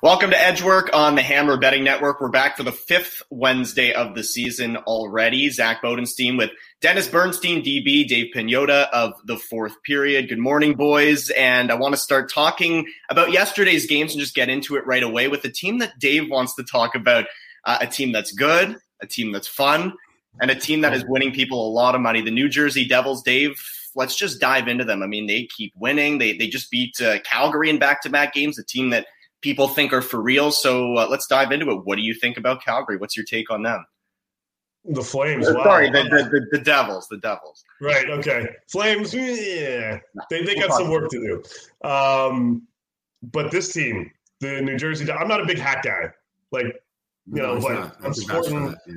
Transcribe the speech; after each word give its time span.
Welcome 0.00 0.30
to 0.30 0.40
Edgework 0.40 0.90
on 0.94 1.16
the 1.16 1.22
Hammer 1.22 1.56
Betting 1.56 1.82
Network. 1.82 2.20
We're 2.20 2.28
back 2.28 2.56
for 2.56 2.62
the 2.62 2.70
fifth 2.70 3.20
Wednesday 3.30 3.92
of 3.92 4.14
the 4.14 4.22
season 4.22 4.76
already. 4.76 5.50
Zack 5.50 5.82
Bodenstein 5.82 6.38
with 6.38 6.52
Dennis 6.80 7.08
Bernstein, 7.08 7.64
DB, 7.64 8.06
Dave 8.06 8.32
Pagnotta 8.32 8.88
of 8.92 9.14
the 9.24 9.36
fourth 9.36 9.82
period. 9.82 10.28
Good 10.28 10.38
morning, 10.38 10.74
boys. 10.74 11.30
And 11.30 11.72
I 11.72 11.74
want 11.74 11.96
to 11.96 12.00
start 12.00 12.32
talking 12.32 12.86
about 13.10 13.32
yesterday's 13.32 13.86
games 13.86 14.12
and 14.12 14.20
just 14.20 14.36
get 14.36 14.48
into 14.48 14.76
it 14.76 14.86
right 14.86 15.02
away 15.02 15.26
with 15.26 15.44
a 15.44 15.50
team 15.50 15.78
that 15.78 15.98
Dave 15.98 16.30
wants 16.30 16.54
to 16.54 16.62
talk 16.62 16.94
about. 16.94 17.24
Uh, 17.64 17.78
a 17.80 17.86
team 17.88 18.12
that's 18.12 18.30
good, 18.30 18.76
a 19.02 19.06
team 19.06 19.32
that's 19.32 19.48
fun, 19.48 19.92
and 20.40 20.48
a 20.48 20.54
team 20.54 20.82
that 20.82 20.94
is 20.94 21.04
winning 21.08 21.32
people 21.32 21.68
a 21.68 21.72
lot 21.72 21.96
of 21.96 22.00
money. 22.00 22.20
The 22.20 22.30
New 22.30 22.48
Jersey 22.48 22.86
Devils, 22.86 23.24
Dave, 23.24 23.60
let's 23.96 24.14
just 24.14 24.40
dive 24.40 24.68
into 24.68 24.84
them. 24.84 25.02
I 25.02 25.08
mean, 25.08 25.26
they 25.26 25.46
keep 25.46 25.72
winning. 25.76 26.18
They, 26.18 26.36
they 26.36 26.46
just 26.46 26.70
beat 26.70 27.00
uh, 27.00 27.18
Calgary 27.22 27.68
in 27.68 27.80
back 27.80 28.02
to 28.02 28.10
back 28.10 28.32
games, 28.32 28.60
a 28.60 28.64
team 28.64 28.90
that 28.90 29.08
people 29.42 29.68
think 29.68 29.92
are 29.92 30.02
for 30.02 30.20
real. 30.20 30.50
So 30.50 30.96
uh, 30.96 31.08
let's 31.10 31.26
dive 31.26 31.52
into 31.52 31.70
it. 31.70 31.84
What 31.84 31.96
do 31.96 32.02
you 32.02 32.14
think 32.14 32.36
about 32.36 32.62
Calgary? 32.62 32.96
What's 32.96 33.16
your 33.16 33.26
take 33.26 33.50
on 33.50 33.62
them? 33.62 33.84
The 34.84 35.02
Flames. 35.02 35.46
Wow. 35.50 35.64
Sorry, 35.64 35.90
the, 35.90 36.04
the, 36.04 36.46
the, 36.52 36.64
Devils. 36.64 37.08
The 37.08 37.18
Devils. 37.18 37.64
Right. 37.80 38.08
Okay. 38.08 38.48
Flames. 38.70 39.12
Yeah, 39.12 39.98
they 40.30 40.42
they 40.44 40.54
got 40.54 40.72
some 40.72 40.88
work 40.88 41.10
to 41.10 41.42
do. 41.82 41.88
Um, 41.88 42.66
but 43.22 43.50
this 43.50 43.72
team, 43.72 44.10
the 44.40 44.62
New 44.62 44.78
Jersey. 44.78 45.10
I'm 45.10 45.28
not 45.28 45.40
a 45.40 45.46
big 45.46 45.58
hat 45.58 45.82
guy. 45.84 46.10
Like 46.52 46.66
you 47.26 47.42
know, 47.42 47.60
but 47.60 47.96
I'm 48.02 48.14
sporting. 48.14 48.74
yeah. 48.86 48.94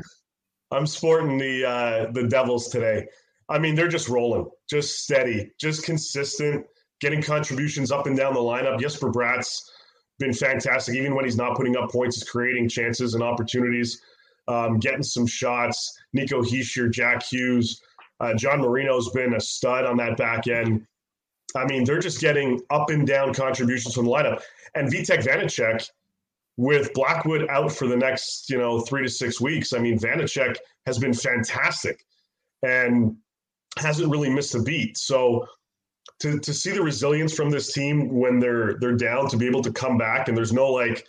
I'm 0.72 0.88
sporting 0.88 1.38
the 1.38 1.66
uh, 1.66 2.12
the 2.12 2.28
Devils 2.28 2.70
today. 2.70 3.08
I 3.50 3.60
mean, 3.60 3.76
they're 3.76 3.90
just 3.90 4.08
rolling, 4.08 4.50
just 4.70 5.00
steady, 5.00 5.52
just 5.60 5.84
consistent, 5.84 6.66
getting 7.02 7.22
contributions 7.22 7.92
up 7.92 8.08
and 8.08 8.16
down 8.16 8.34
the 8.34 8.40
lineup. 8.40 8.80
Jesper 8.80 9.10
Bratt's 9.10 9.70
been 10.22 10.34
fantastic. 10.34 10.96
Even 10.96 11.14
when 11.14 11.26
he's 11.26 11.36
not 11.36 11.58
putting 11.58 11.76
up 11.76 11.92
points, 11.92 12.16
he's 12.16 12.30
creating 12.30 12.70
chances 12.70 13.14
and 13.14 13.22
opportunities, 13.22 14.02
um, 14.48 14.80
getting 14.80 15.04
some 15.04 15.28
shots. 15.28 16.00
Nico 16.14 16.42
Hischier, 16.42 16.90
Jack 16.90 17.24
Hughes, 17.24 17.82
uh, 18.22 18.34
John 18.36 18.62
Marino's 18.62 19.10
been 19.10 19.34
a 19.34 19.42
stud 19.42 19.84
on 19.84 19.98
that 19.98 20.16
back 20.16 20.48
end. 20.48 20.86
I 21.56 21.66
mean, 21.66 21.84
they're 21.84 22.00
just 22.00 22.22
getting 22.22 22.62
up 22.70 22.90
and 22.90 23.06
down 23.06 23.34
contributions 23.34 23.94
from 23.94 24.06
the 24.06 24.12
lineup. 24.12 24.42
And 24.76 24.90
Vitek 24.90 25.26
Vanecek, 25.26 25.90
with 26.58 26.94
Blackwood 26.94 27.50
out 27.50 27.72
for 27.72 27.88
the 27.88 27.98
next, 27.98 28.50
you 28.50 28.58
know, 28.58 28.80
three 28.82 29.02
to 29.02 29.10
six 29.10 29.42
weeks, 29.42 29.74
I 29.74 29.80
mean, 29.80 29.98
Vanecek 30.00 30.56
has 30.86 31.00
been 31.00 31.14
fantastic 31.14 32.06
and 32.64 33.16
hasn't 33.78 34.12
really 34.12 34.30
missed 34.30 34.56
a 34.56 34.62
beat. 34.62 34.98
So 34.98 35.46
to 36.22 36.40
to 36.40 36.54
see 36.54 36.72
the 36.72 36.82
resilience 36.82 37.34
from 37.34 37.50
this 37.50 37.74
team 37.74 38.10
when 38.10 38.40
they're 38.40 38.76
they're 38.80 38.96
down 38.96 39.28
to 39.30 39.38
be 39.38 39.48
able 39.48 39.62
to 39.62 39.72
come 39.72 39.98
back 39.98 40.28
and 40.28 40.38
there's 40.38 40.54
no 40.54 40.72
like 40.72 41.06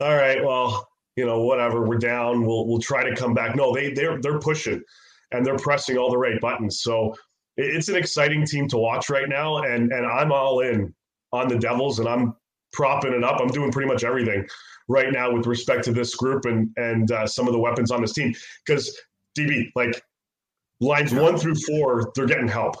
all 0.00 0.16
right 0.16 0.44
well 0.44 0.88
you 1.16 1.26
know 1.26 1.40
whatever 1.40 1.84
we're 1.84 1.98
down 1.98 2.46
we'll 2.46 2.66
we'll 2.66 2.80
try 2.80 3.08
to 3.08 3.14
come 3.14 3.34
back. 3.34 3.56
No 3.56 3.74
they 3.74 3.92
they're 3.92 4.20
they're 4.20 4.38
pushing 4.38 4.82
and 5.32 5.44
they're 5.44 5.58
pressing 5.58 5.98
all 5.98 6.10
the 6.10 6.18
right 6.18 6.40
buttons. 6.40 6.80
So 6.80 7.14
it's 7.56 7.88
an 7.88 7.96
exciting 7.96 8.46
team 8.46 8.68
to 8.68 8.78
watch 8.78 9.10
right 9.10 9.28
now 9.28 9.58
and 9.58 9.92
and 9.92 10.06
I'm 10.06 10.32
all 10.32 10.60
in 10.60 10.94
on 11.32 11.48
the 11.48 11.58
Devils 11.58 11.98
and 11.98 12.08
I'm 12.08 12.34
propping 12.72 13.12
it 13.12 13.24
up. 13.24 13.40
I'm 13.40 13.48
doing 13.48 13.72
pretty 13.72 13.88
much 13.88 14.04
everything 14.04 14.46
right 14.88 15.12
now 15.12 15.32
with 15.32 15.46
respect 15.46 15.84
to 15.84 15.92
this 15.92 16.14
group 16.14 16.44
and 16.44 16.70
and 16.76 17.10
uh, 17.10 17.26
some 17.26 17.46
of 17.46 17.52
the 17.52 17.60
weapons 17.60 17.90
on 17.90 18.00
this 18.00 18.12
team. 18.12 18.32
Because 18.64 18.96
DB 19.36 19.70
like 19.74 20.00
lines 20.80 21.12
1 21.12 21.36
through 21.36 21.54
4 21.54 22.12
they're 22.14 22.26
getting 22.26 22.48
help 22.48 22.76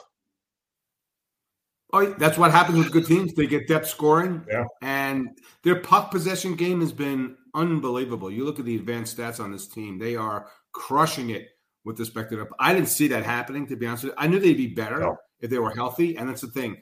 Oh, 1.92 2.12
that's 2.14 2.38
what 2.38 2.50
happens 2.50 2.78
with 2.78 2.92
good 2.92 3.06
teams. 3.06 3.34
They 3.34 3.46
get 3.46 3.66
depth 3.66 3.88
scoring, 3.88 4.44
yeah. 4.48 4.64
and 4.80 5.38
their 5.64 5.80
puck 5.80 6.10
possession 6.10 6.54
game 6.54 6.80
has 6.80 6.92
been 6.92 7.36
unbelievable. 7.54 8.30
You 8.30 8.44
look 8.44 8.58
at 8.58 8.64
the 8.64 8.76
advanced 8.76 9.16
stats 9.16 9.40
on 9.40 9.50
this 9.50 9.66
team; 9.66 9.98
they 9.98 10.16
are 10.16 10.48
crushing 10.72 11.30
it 11.30 11.48
with 11.84 11.98
respect 11.98 12.30
to. 12.30 12.46
I 12.58 12.74
didn't 12.74 12.88
see 12.88 13.08
that 13.08 13.24
happening. 13.24 13.66
To 13.68 13.76
be 13.76 13.86
honest 13.86 14.04
with 14.04 14.12
you, 14.12 14.18
I 14.18 14.28
knew 14.28 14.38
they'd 14.38 14.54
be 14.54 14.68
better 14.68 15.00
no. 15.00 15.16
if 15.40 15.50
they 15.50 15.58
were 15.58 15.74
healthy, 15.74 16.16
and 16.16 16.28
that's 16.28 16.42
the 16.42 16.48
thing. 16.48 16.76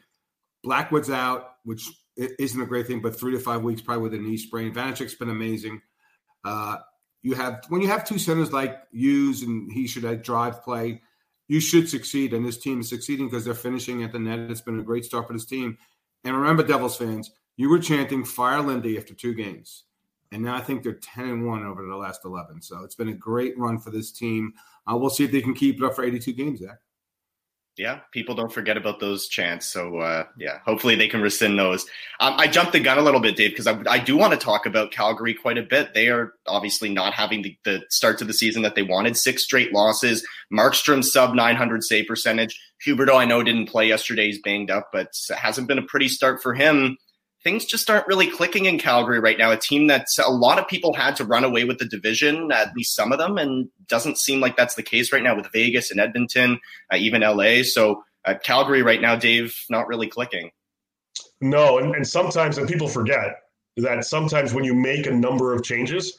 Blackwood's 0.62 1.10
out, 1.10 1.52
which 1.64 1.88
isn't 2.16 2.60
a 2.60 2.66
great 2.66 2.86
thing, 2.86 3.00
but 3.00 3.18
three 3.18 3.32
to 3.32 3.38
five 3.38 3.62
weeks 3.62 3.80
probably 3.80 4.02
with 4.02 4.14
a 4.14 4.18
knee 4.18 4.36
sprain. 4.36 4.74
Vanecek's 4.74 5.14
been 5.14 5.30
amazing. 5.30 5.80
Uh, 6.44 6.76
you 7.22 7.34
have 7.34 7.64
when 7.68 7.80
you 7.80 7.88
have 7.88 8.04
two 8.04 8.18
centers 8.18 8.52
like 8.52 8.76
Hughes 8.92 9.42
and 9.42 9.72
he 9.72 9.86
should 9.86 10.04
have 10.04 10.22
drive 10.22 10.62
play 10.62 11.02
you 11.48 11.60
should 11.60 11.88
succeed. 11.88 12.32
And 12.32 12.46
this 12.46 12.58
team 12.58 12.80
is 12.80 12.88
succeeding 12.88 13.28
because 13.28 13.44
they're 13.44 13.54
finishing 13.54 14.04
at 14.04 14.12
the 14.12 14.18
net. 14.18 14.50
It's 14.50 14.60
been 14.60 14.78
a 14.78 14.84
great 14.84 15.04
start 15.04 15.26
for 15.26 15.32
this 15.32 15.46
team. 15.46 15.76
And 16.24 16.36
remember, 16.36 16.62
Devils 16.62 16.96
fans, 16.96 17.32
you 17.56 17.68
were 17.68 17.78
chanting 17.78 18.24
fire 18.24 18.60
Lindy 18.60 18.96
after 18.98 19.14
two 19.14 19.34
games. 19.34 19.84
And 20.30 20.42
now 20.42 20.56
I 20.56 20.60
think 20.60 20.82
they're 20.82 20.92
10 20.92 21.24
and 21.24 21.46
1 21.46 21.64
over 21.64 21.86
the 21.86 21.96
last 21.96 22.24
11. 22.24 22.60
So 22.60 22.84
it's 22.84 22.94
been 22.94 23.08
a 23.08 23.14
great 23.14 23.58
run 23.58 23.78
for 23.78 23.90
this 23.90 24.12
team. 24.12 24.52
Uh, 24.86 24.96
we'll 24.96 25.10
see 25.10 25.24
if 25.24 25.32
they 25.32 25.40
can 25.40 25.54
keep 25.54 25.78
it 25.78 25.84
up 25.84 25.94
for 25.94 26.04
82 26.04 26.32
games, 26.32 26.60
Zack 26.60 26.78
yeah, 27.78 28.00
people 28.12 28.34
don't 28.34 28.52
forget 28.52 28.76
about 28.76 29.00
those 29.00 29.28
chants. 29.28 29.66
So 29.66 29.98
uh, 29.98 30.24
yeah, 30.36 30.58
hopefully 30.64 30.96
they 30.96 31.08
can 31.08 31.20
rescind 31.22 31.58
those. 31.58 31.86
Um, 32.20 32.34
I 32.36 32.46
jumped 32.46 32.72
the 32.72 32.80
gun 32.80 32.98
a 32.98 33.02
little 33.02 33.20
bit, 33.20 33.36
Dave, 33.36 33.50
because 33.50 33.66
I, 33.66 33.80
I, 33.88 33.98
do 33.98 34.16
want 34.16 34.32
to 34.32 34.38
talk 34.38 34.66
about 34.66 34.90
Calgary 34.90 35.34
quite 35.34 35.58
a 35.58 35.62
bit. 35.62 35.94
They 35.94 36.08
are 36.08 36.34
obviously 36.46 36.88
not 36.88 37.14
having 37.14 37.42
the, 37.42 37.56
the 37.64 37.82
start 37.88 38.18
to 38.18 38.24
the 38.24 38.34
season 38.34 38.62
that 38.62 38.74
they 38.74 38.82
wanted. 38.82 39.16
Six 39.16 39.44
straight 39.44 39.72
losses. 39.72 40.26
Markstrom 40.52 41.04
sub 41.04 41.34
900 41.34 41.84
save 41.84 42.06
percentage. 42.06 42.60
Huberdeau, 42.86 43.16
I 43.16 43.24
know 43.24 43.42
didn't 43.42 43.68
play 43.68 43.88
yesterday. 43.88 44.26
He's 44.26 44.42
banged 44.42 44.70
up, 44.70 44.90
but 44.92 45.12
hasn't 45.36 45.68
been 45.68 45.78
a 45.78 45.82
pretty 45.82 46.08
start 46.08 46.42
for 46.42 46.54
him 46.54 46.96
things 47.48 47.64
just 47.64 47.88
aren't 47.88 48.06
really 48.06 48.30
clicking 48.30 48.66
in 48.66 48.78
Calgary 48.78 49.20
right 49.20 49.38
now. 49.38 49.50
A 49.50 49.56
team 49.56 49.86
that 49.86 50.06
a 50.22 50.30
lot 50.30 50.58
of 50.58 50.68
people 50.68 50.92
had 50.92 51.16
to 51.16 51.24
run 51.24 51.44
away 51.44 51.64
with 51.64 51.78
the 51.78 51.86
division, 51.86 52.52
at 52.52 52.74
least 52.76 52.94
some 52.94 53.10
of 53.10 53.18
them, 53.18 53.38
and 53.38 53.70
doesn't 53.86 54.18
seem 54.18 54.38
like 54.38 54.54
that's 54.54 54.74
the 54.74 54.82
case 54.82 55.14
right 55.14 55.22
now 55.22 55.34
with 55.34 55.50
Vegas 55.50 55.90
and 55.90 55.98
Edmonton, 55.98 56.60
uh, 56.92 56.96
even 56.96 57.22
LA. 57.22 57.62
So 57.62 58.04
uh, 58.26 58.34
Calgary 58.42 58.82
right 58.82 59.00
now, 59.00 59.16
Dave, 59.16 59.58
not 59.70 59.88
really 59.88 60.08
clicking. 60.08 60.50
No, 61.40 61.78
and, 61.78 61.94
and 61.94 62.06
sometimes, 62.06 62.58
and 62.58 62.68
people 62.68 62.86
forget 62.86 63.36
that 63.78 64.04
sometimes 64.04 64.52
when 64.52 64.64
you 64.64 64.74
make 64.74 65.06
a 65.06 65.10
number 65.10 65.54
of 65.54 65.64
changes, 65.64 66.18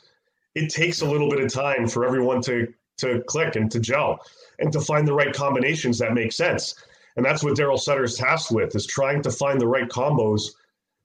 it 0.56 0.72
takes 0.72 1.02
a 1.02 1.06
little 1.06 1.30
bit 1.30 1.42
of 1.42 1.54
time 1.54 1.88
for 1.88 2.06
everyone 2.06 2.42
to 2.42 2.74
to 2.98 3.22
click 3.28 3.56
and 3.56 3.72
to 3.72 3.80
gel 3.80 4.20
and 4.58 4.74
to 4.74 4.82
find 4.82 5.08
the 5.08 5.14
right 5.14 5.34
combinations 5.34 6.00
that 6.00 6.14
make 6.14 6.34
sense. 6.34 6.74
And 7.16 7.26
that's 7.26 7.44
what 7.44 7.56
Daryl 7.56 7.80
Sutter 7.80 8.04
is 8.04 8.16
tasked 8.16 8.52
with: 8.52 8.76
is 8.76 8.88
trying 8.88 9.22
to 9.22 9.30
find 9.30 9.62
the 9.62 9.68
right 9.68 9.88
combos 9.88 10.54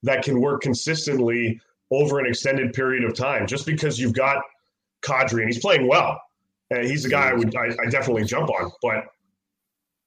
that 0.05 0.23
can 0.23 0.41
work 0.41 0.63
consistently 0.63 1.61
over 1.91 2.19
an 2.19 2.27
extended 2.27 2.73
period 2.73 3.05
of 3.05 3.15
time. 3.15 3.47
Just 3.47 3.67
because 3.67 3.99
you've 3.99 4.15
got 4.15 4.43
Kadri 5.03 5.41
and 5.41 5.47
he's 5.47 5.59
playing 5.59 5.89
well, 5.89 6.21
and 6.71 6.87
he's 6.87 7.05
a 7.05 7.09
guy 7.09 7.31
I 7.31 7.33
would 7.35 7.55
I, 7.57 7.75
I 7.83 7.91
definitely 7.91 8.25
jump 8.25 8.51
on. 8.51 8.71
But 8.83 9.05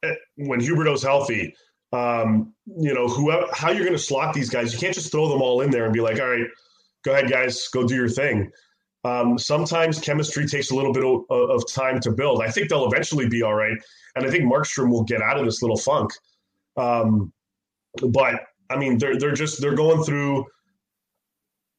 eh, 0.04 0.16
when 0.36 0.62
Huberdeau's 0.62 1.04
healthy, 1.04 1.56
um, 1.94 2.54
you 2.66 2.94
know, 2.94 3.08
whoever 3.08 3.48
how 3.52 3.72
you're 3.72 3.86
going 3.86 3.94
to 3.94 4.00
slot 4.00 4.34
these 4.34 4.50
guys, 4.50 4.74
you 4.74 4.80
can't 4.80 4.94
just 4.94 5.12
throw 5.12 5.30
them 5.30 5.42
all 5.42 5.62
in 5.62 5.72
there 5.72 5.86
and 5.86 5.94
be 5.94 6.02
like, 6.02 6.20
all 6.20 6.30
right, 6.30 6.48
go 7.04 7.12
ahead, 7.14 7.30
guys, 7.30 7.68
go 7.70 7.88
do 7.88 7.96
your 7.96 8.10
thing. 8.10 8.52
Um, 9.04 9.38
sometimes 9.38 10.00
chemistry 10.00 10.46
takes 10.48 10.72
a 10.72 10.76
little 10.76 10.92
bit 10.92 11.06
of, 11.06 11.22
of, 11.30 11.72
time 11.72 12.00
to 12.02 12.12
build. 12.12 12.42
I 12.42 12.50
think 12.50 12.68
they'll 12.68 12.88
eventually 12.88 13.30
be 13.30 13.42
all 13.42 13.54
right, 13.54 13.78
and 14.16 14.26
I 14.26 14.30
think 14.30 14.44
Markstrom 14.44 14.90
will 14.90 15.04
get 15.04 15.22
out 15.22 15.40
of 15.40 15.46
this 15.46 15.62
little 15.62 15.78
funk. 15.78 16.12
Um, 16.76 17.32
but 18.10 18.42
I 18.70 18.78
mean, 18.78 18.98
they're 18.98 19.18
they're 19.18 19.34
just 19.34 19.62
they're 19.62 19.76
going 19.76 20.04
through. 20.04 20.46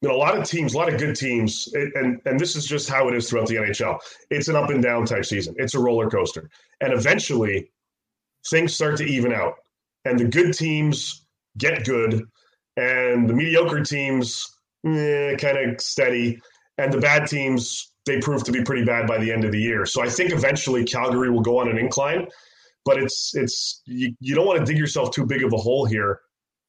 You 0.01 0.07
know, 0.07 0.15
a 0.15 0.17
lot 0.17 0.37
of 0.37 0.45
teams, 0.45 0.73
a 0.73 0.77
lot 0.77 0.91
of 0.91 0.97
good 0.97 1.15
teams, 1.15 1.67
and 1.73 2.21
and 2.25 2.39
this 2.39 2.55
is 2.55 2.65
just 2.65 2.89
how 2.89 3.09
it 3.09 3.15
is 3.15 3.29
throughout 3.29 3.47
the 3.47 3.55
NHL. 3.55 3.99
It's 4.29 4.47
an 4.47 4.55
up 4.55 4.69
and 4.69 4.81
down 4.81 5.05
type 5.05 5.25
season. 5.25 5.55
It's 5.57 5.75
a 5.75 5.79
roller 5.79 6.09
coaster, 6.09 6.49
and 6.79 6.93
eventually, 6.93 7.69
things 8.49 8.73
start 8.73 8.97
to 8.97 9.03
even 9.03 9.33
out, 9.33 9.55
and 10.05 10.17
the 10.17 10.25
good 10.25 10.53
teams 10.53 11.25
get 11.57 11.83
good, 11.83 12.23
and 12.77 13.29
the 13.29 13.33
mediocre 13.33 13.83
teams 13.83 14.49
eh, 14.85 15.35
kind 15.35 15.57
of 15.57 15.81
steady, 15.81 16.39
and 16.77 16.93
the 16.93 16.99
bad 16.99 17.27
teams 17.27 17.91
they 18.05 18.19
prove 18.19 18.43
to 18.45 18.51
be 18.53 18.63
pretty 18.63 18.85
bad 18.85 19.05
by 19.05 19.17
the 19.17 19.31
end 19.31 19.43
of 19.43 19.51
the 19.51 19.59
year. 19.59 19.85
So 19.85 20.01
I 20.01 20.09
think 20.09 20.31
eventually 20.31 20.85
Calgary 20.85 21.29
will 21.29 21.41
go 21.41 21.59
on 21.59 21.69
an 21.69 21.77
incline, 21.77 22.27
but 22.85 22.97
it's 22.97 23.35
it's 23.35 23.81
you, 23.85 24.15
you 24.21 24.33
don't 24.33 24.47
want 24.47 24.59
to 24.59 24.65
dig 24.65 24.77
yourself 24.77 25.11
too 25.11 25.25
big 25.25 25.43
of 25.43 25.51
a 25.51 25.57
hole 25.57 25.85
here 25.85 26.21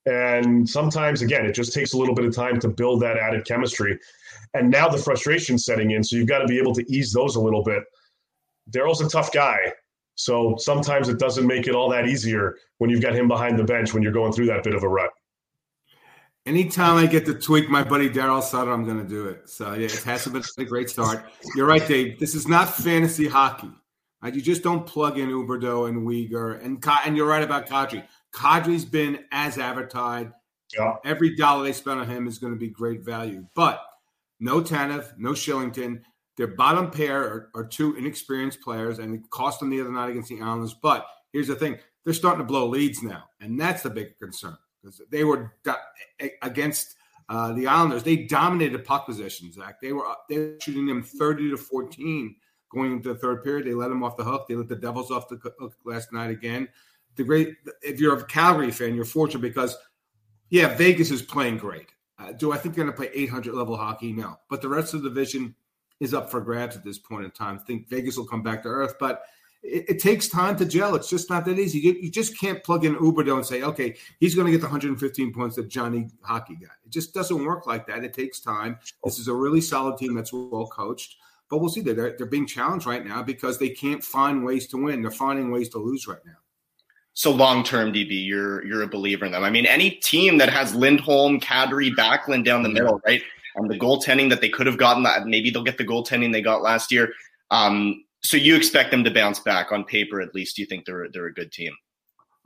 and 0.07 0.69
sometimes, 0.69 1.23
again, 1.23 1.45
it 1.45 1.53
just 1.53 1.73
takes 1.73 1.93
a 1.93 1.99
little 1.99 2.15
bit 2.15 2.25
of 2.25 2.35
time 2.35 2.59
to 2.61 2.69
build 2.69 3.03
that 3.03 3.19
added 3.19 3.45
chemistry. 3.45 3.99
And 4.55 4.71
now 4.71 4.89
the 4.89 4.99
frustration 4.99 5.59
setting 5.59 5.91
in, 5.91 6.03
so 6.03 6.17
you've 6.17 6.29
got 6.29 6.39
to 6.39 6.47
be 6.47 6.59
able 6.59 6.75
to 6.75 6.85
ease 6.93 7.13
those 7.13 7.37
a 7.37 7.41
little 7.41 7.63
bit. 7.63 7.85
Daryl's 8.71 9.01
a 9.01 9.09
tough 9.09 9.33
guy. 9.33 9.73
So 10.15 10.57
sometimes 10.59 11.09
it 11.09 11.19
doesn't 11.19 11.47
make 11.47 11.67
it 11.67 11.75
all 11.75 11.89
that 11.91 12.07
easier 12.07 12.57
when 12.79 12.91
you've 12.91 13.03
got 13.03 13.15
him 13.15 13.29
behind 13.29 13.59
the 13.59 13.65
bench 13.65 13.95
when 13.95 14.03
you're 14.03 14.13
going 14.13 14.33
through 14.33 14.47
that 14.47 14.65
bit 14.65 14.75
of 14.75 14.83
a 14.83 14.89
rut. 14.89 15.11
Anytime 16.47 16.97
I 16.97 17.07
get 17.07 17.27
to 17.27 17.35
tweak 17.35 17.69
my 17.69 17.85
buddy 17.85 18.09
Daryl 18.09 18.43
Sutter, 18.43 18.73
I'm 18.73 18.85
going 18.85 18.99
to 18.99 19.09
do 19.09 19.29
it. 19.29 19.49
So 19.49 19.75
yeah, 19.75 19.87
it 19.87 20.03
hasn't 20.03 20.35
been 20.35 20.43
a 20.59 20.65
great 20.65 20.91
start. 20.91 21.25
You're 21.55 21.67
right, 21.67 21.87
Dave. 21.87 22.19
This 22.19 22.35
is 22.35 22.49
not 22.49 22.75
fantasy 22.75 23.29
hockey. 23.29 23.71
Right? 24.23 24.35
You 24.35 24.43
just 24.43 24.63
don't 24.63 24.87
plug 24.87 25.19
in 25.19 25.29
Huberdeau 25.29 25.89
and 25.89 26.07
Weegar 26.07 26.63
and 26.63 26.85
and 27.07 27.17
you're 27.17 27.27
right 27.27 27.43
about 27.43 27.67
Kadri. 27.67 28.05
Kadri's 28.33 28.85
been 28.85 29.25
as 29.33 29.59
advertised, 29.59 30.31
Yeah. 30.77 30.97
Every 31.05 31.35
dollar 31.37 31.65
they 31.65 31.73
spend 31.73 32.01
on 32.01 32.09
him 32.09 32.27
is 32.27 32.39
going 32.39 32.53
to 32.53 32.59
be 32.59 32.69
great 32.69 33.05
value. 33.05 33.47
But 33.55 33.83
no 34.39 34.61
Tanev, 34.61 35.19
no 35.19 35.31
Shillington. 35.33 36.03
Their 36.37 36.49
bottom 36.49 36.91
pair 36.91 37.23
are, 37.23 37.51
are, 37.55 37.67
two 37.67 37.97
inexperienced 37.97 38.63
players, 38.63 38.99
and 38.99 39.15
it 39.15 39.29
cost 39.31 39.61
them 39.61 39.69
the 39.69 39.81
other 39.81 39.91
night 39.91 40.11
against 40.11 40.31
the 40.31 40.41
Islanders. 40.41 40.75
But 40.75 41.07
here's 41.33 41.49
the 41.49 41.57
thing: 41.57 41.79
they're 42.05 42.15
starting 42.15 42.39
to 42.39 42.47
blow 42.47 42.67
leads 42.67 43.03
now, 43.03 43.25
and 43.41 43.61
that's 43.61 43.83
the 43.83 43.91
big 43.91 44.19
concern 44.19 44.57
because 44.83 45.03
they 45.11 45.25
were 45.25 45.53
against 46.41 46.97
uh, 47.29 47.53
the 47.53 47.67
Islanders. 47.67 48.05
They 48.05 48.17
dominated 48.17 48.85
puck 48.85 49.07
possession. 49.07 49.53
Zack, 49.53 49.81
they 49.83 49.93
were 49.93 50.05
they 50.31 50.39
were 50.39 50.57
shooting 50.63 50.87
them 50.87 51.03
thirty 51.03 51.51
to 51.51 51.59
fourteen 51.59 52.37
going 52.73 52.93
into 52.93 53.13
the 53.13 53.19
third 53.19 53.45
period. 53.45 53.67
They 53.67 53.75
let 53.75 53.89
them 53.89 54.03
off 54.03 54.17
the 54.17 54.25
hook. 54.25 54.47
They 54.49 54.55
let 54.55 54.69
the 54.69 54.77
Devils 54.77 55.11
off 55.11 55.29
the 55.29 55.37
hook 55.59 55.75
last 55.85 56.13
night 56.13 56.31
again. 56.31 56.69
The 57.17 57.25
great, 57.25 57.57
if 57.83 58.01
you're 58.01 58.17
a 58.17 58.25
Calgary 58.25 58.71
fan, 58.71 58.95
you're 58.95 59.05
fortunate 59.05 59.43
because, 59.43 59.77
yeah, 60.49 60.77
Vegas 60.77 61.11
is 61.11 61.23
playing 61.23 61.59
great. 61.59 61.89
Uh, 62.19 62.33
do 62.33 62.53
I 62.53 62.57
think 62.57 62.75
they're 62.75 62.85
going 62.85 62.95
to 62.95 62.97
play 62.97 63.11
800 63.13 63.55
level 63.55 63.77
hockey? 63.77 64.13
No, 64.13 64.37
but 64.49 64.63
the 64.63 64.69
rest 64.69 64.95
of 64.95 65.03
the 65.03 65.09
division 65.09 65.55
is 66.01 66.15
up 66.15 66.31
for 66.31 66.41
grabs 66.41 66.77
at 66.77 66.85
this 66.85 66.99
point 66.99 67.25
in 67.25 67.31
time. 67.31 67.59
I 67.61 67.65
think 67.65 67.89
Vegas 67.89 68.17
will 68.17 68.27
come 68.27 68.43
back 68.43 68.63
to 68.63 68.69
earth, 68.69 68.95
but 68.99 69.23
it, 69.63 69.85
it 69.89 69.99
takes 69.99 70.29
time 70.29 70.57
to 70.57 70.65
gel. 70.65 70.95
It's 70.95 71.09
just 71.09 71.31
not 71.31 71.45
that 71.45 71.59
easy. 71.59 71.79
You, 71.79 71.93
you 71.93 72.11
just 72.11 72.39
can't 72.39 72.63
plug 72.65 72.85
in 72.85 72.97
Huberdeau 72.97 73.37
and 73.37 73.47
say, 73.47 73.63
okay, 73.63 73.97
he's 74.19 74.35
going 74.35 74.47
to 74.47 74.53
get 74.53 74.61
the 74.61 74.67
115 74.67 75.33
points 75.33 75.57
that 75.57 75.69
Johnny 75.69 76.09
Hockey 76.23 76.57
got. 76.57 76.73
It 76.85 76.91
just 76.91 77.15
doesn't 77.15 77.45
work 77.45 77.67
like 77.67 77.87
that. 77.87 78.05
It 78.05 78.15
takes 78.15 78.41
time. 78.41 78.79
This 79.05 79.19
is 79.19 79.29
a 79.29 79.35
really 79.35 79.61
solid 79.61 79.99
team 79.99 80.15
that's 80.15 80.33
well 80.33 80.67
coached, 80.67 81.17
but 81.51 81.59
we'll 81.59 81.71
see. 81.71 81.83
They're, 81.83 82.17
they're 82.17 82.27
being 82.27 82.47
challenged 82.47 82.87
right 82.87 83.05
now 83.05 83.23
because 83.23 83.59
they 83.59 83.71
can't 83.71 84.03
find 84.03 84.45
ways 84.45 84.67
to 84.69 84.83
win. 84.83 85.03
They're 85.03 85.11
finding 85.11 85.51
ways 85.51 85.69
to 85.71 85.79
lose 85.79 86.07
right 86.07 86.25
now. 86.25 86.33
So 87.15 87.31
long 87.31 87.65
term, 87.65 87.93
DB, 87.93 88.27
you're 88.27 88.65
you're 88.65 88.83
a 88.83 88.87
believer 88.87 89.27
in 89.27 89.33
them. 89.33 89.45
I 89.45 89.51
mean, 89.51 89.67
any 89.67 89.91
team 89.91 90.39
that 90.39 90.49
has 90.49 90.75
Lindholm, 90.75 91.41
Kadri, 91.41 91.91
Backlund 91.95 92.45
down 92.45 92.63
the 92.63 92.69
middle, 92.69 93.01
right? 93.07 93.23
And 93.57 93.69
the 93.69 93.79
goaltending 93.79 94.31
that 94.31 94.41
they 94.41 94.49
could 94.49 94.67
have 94.67 94.79
gotten, 94.79 95.03
that 95.03 95.27
maybe 95.27 95.51
they'll 95.51 95.65
get 95.65 95.77
the 95.77 95.85
goaltending 95.85 96.33
they 96.33 96.41
got 96.41 96.63
last 96.63 96.93
year. 96.93 97.13
Um, 97.51 98.05
so 98.23 98.37
you 98.37 98.55
expect 98.55 98.91
them 98.91 99.03
to 99.05 99.11
bounce 99.11 99.41
back 99.41 99.73
on 99.73 99.85
paper, 99.85 100.21
at 100.21 100.35
least. 100.35 100.59
You 100.59 100.67
think 100.67 100.85
they're 100.85 101.09
they're 101.13 101.27
a 101.27 101.35
good 101.35 101.53
team. 101.53 101.73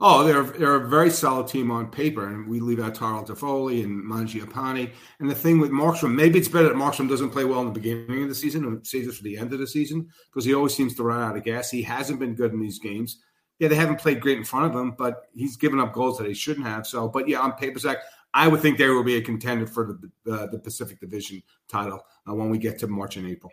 Oh, 0.00 0.25
they're 0.25 0.43
they're 0.43 0.75
a 0.75 0.88
very 0.88 1.11
solid 1.11 1.46
team 1.46 1.70
on 1.70 1.90
paper, 1.90 2.26
and 2.26 2.49
we 2.49 2.58
leave 2.58 2.81
out 2.81 2.94
Tyler 2.94 3.22
Toffoli 3.22 3.84
and 3.84 4.02
Mangiapane. 4.02 4.90
And 5.20 5.31
the 5.31 5.34
thing 5.34 5.61
with 5.61 5.70
Markstrom, 5.70 6.14
maybe 6.14 6.38
it's 6.38 6.49
better 6.49 6.69
that 6.69 6.76
Markstrom 6.76 7.08
doesn't 7.08 7.31
play 7.31 7.44
well 7.44 7.61
in 7.61 7.66
the 7.66 7.72
beginning 7.81 8.22
of 8.22 8.28
the 8.28 8.34
season 8.34 8.64
and 8.64 8.84
saves 8.87 9.08
it 9.08 9.14
for 9.14 9.22
the 9.22 9.37
end 9.37 9.52
of 9.52 9.61
the 9.61 9.66
season 9.66 10.08
because 10.31 10.44
he 10.44 10.55
always 10.55 10.75
seems 10.75 10.94
to 10.96 11.05
run 11.05 11.22
out 11.22 11.37
of 11.37 11.44
gas. 11.44 11.70
He 11.70 11.82
hasn't 11.82 12.19
been 12.19 12.34
good 12.34 12.52
in 12.52 12.61
these 12.61 12.78
games 12.78 13.20
yeah, 13.58 13.68
they 13.68 13.74
haven't 13.76 14.00
played 14.00 14.20
great 14.20 14.38
in 14.38 14.44
front 14.44 14.66
of 14.66 14.80
him, 14.80 14.92
but 14.92 15.28
he's 15.34 15.56
given 15.56 15.78
up 15.78 15.92
goals 15.92 16.18
that 16.18 16.26
he 16.26 16.34
shouldn't 16.34 16.66
have. 16.66 16.86
So, 16.86 17.08
but 17.08 17.28
yeah, 17.28 17.38
on 17.38 17.52
paper, 17.52 17.78
Zack, 17.78 17.98
I 18.32 18.48
would 18.48 18.60
think 18.60 18.78
they 18.78 18.88
will 18.88 19.04
be 19.04 19.16
a 19.16 19.22
contender 19.22 19.66
for 19.66 19.98
the 20.26 20.32
uh, 20.32 20.46
the 20.48 20.58
Pacific 20.58 21.00
Division 21.00 21.42
title 21.68 22.04
uh, 22.28 22.34
when 22.34 22.50
we 22.50 22.58
get 22.58 22.80
to 22.80 22.88
March 22.88 23.16
and 23.16 23.28
April. 23.28 23.52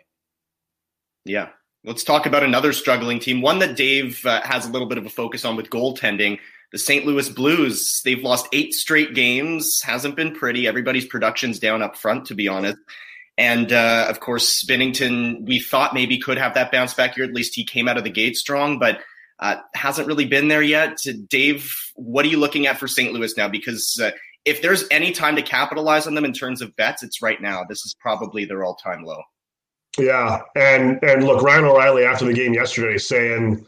Yeah. 1.24 1.50
Let's 1.84 2.04
talk 2.04 2.26
about 2.26 2.44
another 2.44 2.72
struggling 2.72 3.18
team, 3.18 3.40
one 3.42 3.58
that 3.58 3.76
Dave 3.76 4.24
uh, 4.24 4.40
has 4.42 4.66
a 4.66 4.70
little 4.70 4.86
bit 4.86 4.98
of 4.98 5.06
a 5.06 5.10
focus 5.10 5.44
on 5.44 5.56
with 5.56 5.68
goaltending. 5.68 6.38
The 6.70 6.78
St. 6.78 7.04
Louis 7.04 7.28
Blues, 7.28 8.00
they've 8.04 8.22
lost 8.22 8.48
eight 8.52 8.72
straight 8.72 9.14
games. 9.14 9.80
Hasn't 9.82 10.14
been 10.14 10.32
pretty. 10.32 10.68
Everybody's 10.68 11.06
production's 11.06 11.58
down 11.58 11.82
up 11.82 11.96
front, 11.96 12.26
to 12.26 12.34
be 12.34 12.46
honest. 12.46 12.78
And 13.36 13.72
uh, 13.72 14.06
of 14.08 14.20
course, 14.20 14.64
Binnington, 14.64 15.44
we 15.44 15.58
thought 15.58 15.92
maybe 15.92 16.18
could 16.18 16.38
have 16.38 16.54
that 16.54 16.70
bounce 16.70 16.94
back 16.94 17.14
here. 17.14 17.24
At 17.24 17.34
least 17.34 17.54
he 17.54 17.64
came 17.64 17.88
out 17.88 17.98
of 17.98 18.04
the 18.04 18.10
gate 18.10 18.36
strong, 18.36 18.78
but 18.78 19.00
uh, 19.42 19.56
hasn't 19.74 20.06
really 20.06 20.24
been 20.24 20.46
there 20.46 20.62
yet. 20.62 20.96
Dave, 21.28 21.74
what 21.96 22.24
are 22.24 22.28
you 22.28 22.38
looking 22.38 22.68
at 22.68 22.78
for 22.78 22.86
St. 22.86 23.12
Louis 23.12 23.36
now? 23.36 23.48
Because 23.48 24.00
uh, 24.00 24.12
if 24.44 24.62
there's 24.62 24.84
any 24.92 25.10
time 25.10 25.34
to 25.34 25.42
capitalize 25.42 26.06
on 26.06 26.14
them 26.14 26.24
in 26.24 26.32
terms 26.32 26.62
of 26.62 26.74
bets, 26.76 27.02
it's 27.02 27.20
right 27.20 27.42
now. 27.42 27.64
This 27.68 27.84
is 27.84 27.94
probably 28.00 28.44
their 28.44 28.64
all-time 28.64 29.04
low. 29.04 29.20
Yeah, 29.98 30.40
and 30.56 31.02
and 31.02 31.24
look, 31.24 31.42
Ryan 31.42 31.64
O'Reilly 31.64 32.04
after 32.04 32.24
the 32.24 32.32
game 32.32 32.54
yesterday 32.54 32.96
saying 32.96 33.66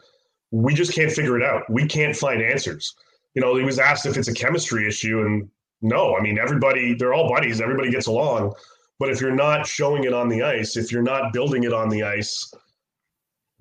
we 0.53 0.73
just 0.73 0.95
can't 0.95 1.13
figure 1.13 1.37
it 1.37 1.43
out. 1.43 1.69
We 1.69 1.87
can't 1.87 2.17
find 2.17 2.41
answers. 2.41 2.95
You 3.35 3.43
know, 3.43 3.57
he 3.57 3.65
was 3.65 3.79
asked 3.79 4.07
if 4.07 4.17
it's 4.17 4.29
a 4.29 4.33
chemistry 4.33 4.87
issue, 4.87 5.21
and 5.21 5.51
no, 5.83 6.17
I 6.17 6.23
mean 6.23 6.39
everybody, 6.39 6.95
they're 6.95 7.13
all 7.13 7.29
buddies. 7.29 7.61
Everybody 7.61 7.91
gets 7.91 8.07
along. 8.07 8.55
But 9.01 9.11
if 9.11 9.21
you're 9.21 9.35
not 9.35 9.67
showing 9.67 10.05
it 10.05 10.15
on 10.15 10.29
the 10.29 10.43
ice, 10.43 10.77
if 10.77 10.93
you're 10.93 11.03
not 11.03 11.33
building 11.33 11.65
it 11.65 11.75
on 11.75 11.89
the 11.89 12.05
ice, 12.05 12.51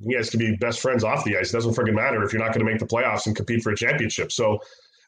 you 0.05 0.15
guys 0.15 0.29
can 0.29 0.39
be 0.39 0.55
best 0.55 0.79
friends 0.79 1.03
off 1.03 1.23
the 1.23 1.37
ice. 1.37 1.49
It 1.49 1.53
doesn't 1.53 1.73
freaking 1.73 1.95
matter 1.95 2.23
if 2.23 2.33
you're 2.33 2.41
not 2.41 2.53
going 2.53 2.65
to 2.65 2.71
make 2.71 2.79
the 2.79 2.85
playoffs 2.85 3.25
and 3.25 3.35
compete 3.35 3.63
for 3.63 3.71
a 3.71 3.75
championship. 3.75 4.31
So 4.31 4.59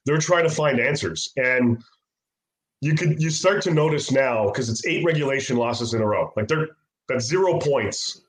they're 0.06 0.18
trying 0.18 0.44
to 0.44 0.53
find 0.53 0.80
answers. 0.80 1.31
And 1.38 1.83
you 2.81 2.94
could 2.95 3.21
you 3.21 3.30
start 3.30 3.62
to 3.63 3.71
notice 3.71 4.12
now 4.12 4.45
because 4.45 4.69
it's 4.69 4.86
eight 4.86 5.03
regulation 5.06 5.57
losses 5.57 5.94
in 5.94 6.01
a 6.01 6.06
row. 6.06 6.31
Like 6.36 6.47
they're 6.47 6.68
that's 7.07 7.25
zero 7.25 7.59
points 7.59 8.21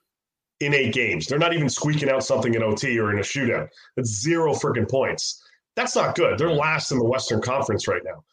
in 0.61 0.75
eight 0.75 0.95
games. 0.95 1.27
They're 1.27 1.39
not 1.39 1.53
even 1.53 1.69
squeaking 1.69 2.09
out 2.09 2.25
something 2.25 2.55
in 2.55 2.63
OT 2.63 2.99
or 2.99 3.13
in 3.13 3.19
a 3.19 3.23
shootout. 3.23 3.69
It's 3.97 4.23
zero 4.23 4.55
freaking 4.55 4.89
points. 4.89 5.43
That's 5.75 5.95
not 5.95 6.15
good. 6.15 6.39
They're 6.39 6.51
last 6.51 6.91
in 6.93 6.99
the 6.99 7.05
Western 7.05 7.43
Conference 7.43 7.87
right 7.87 8.03
now. 8.05 8.25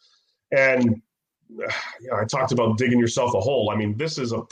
And 0.56 1.02
you 1.50 2.10
know, 2.10 2.16
I 2.16 2.24
talked 2.24 2.52
about 2.52 2.78
digging 2.78 2.98
yourself 2.98 3.34
a 3.34 3.40
hole. 3.40 3.70
I 3.70 3.76
mean, 3.76 3.96
this 3.96 4.18
is 4.18 4.32
a 4.32 4.42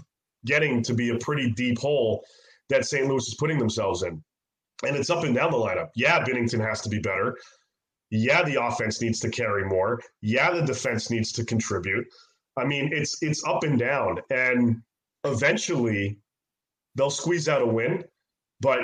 getting 0.45 0.83
to 0.83 0.95
be 0.95 1.11
a 1.11 1.19
pretty 1.19 1.51
deep 1.53 1.79
hole 1.79 2.25
that 2.73 2.87
St. 2.87 3.07
Louis 3.07 3.27
is 3.27 3.37
putting 3.39 3.59
themselves 3.59 4.03
in. 4.03 4.23
And 4.87 4.97
it's 4.97 5.11
up 5.11 5.25
and 5.25 5.35
down 5.35 5.53
the 5.53 5.59
lineup. 5.59 5.89
Yeah, 5.95 6.25
Binnington 6.25 6.67
has 6.67 6.81
to 6.83 6.89
be 6.89 6.99
better. 6.99 7.37
Yeah, 8.11 8.43
the 8.43 8.63
offense 8.63 9.01
needs 9.01 9.21
to 9.21 9.31
carry 9.31 9.65
more. 9.65 10.01
Yeah, 10.21 10.51
the 10.51 10.63
defense 10.63 11.09
needs 11.09 11.33
to 11.33 11.45
contribute. 11.45 12.07
I 12.59 12.65
mean, 12.65 12.91
it's 12.93 13.23
it's 13.23 13.45
up 13.45 13.63
and 13.63 13.79
down. 13.79 14.19
And 14.31 14.83
eventually 15.25 16.19
they'll 16.95 17.11
squeeze 17.11 17.49
out 17.49 17.63
a 17.63 17.67
win, 17.67 18.05
but 18.61 18.81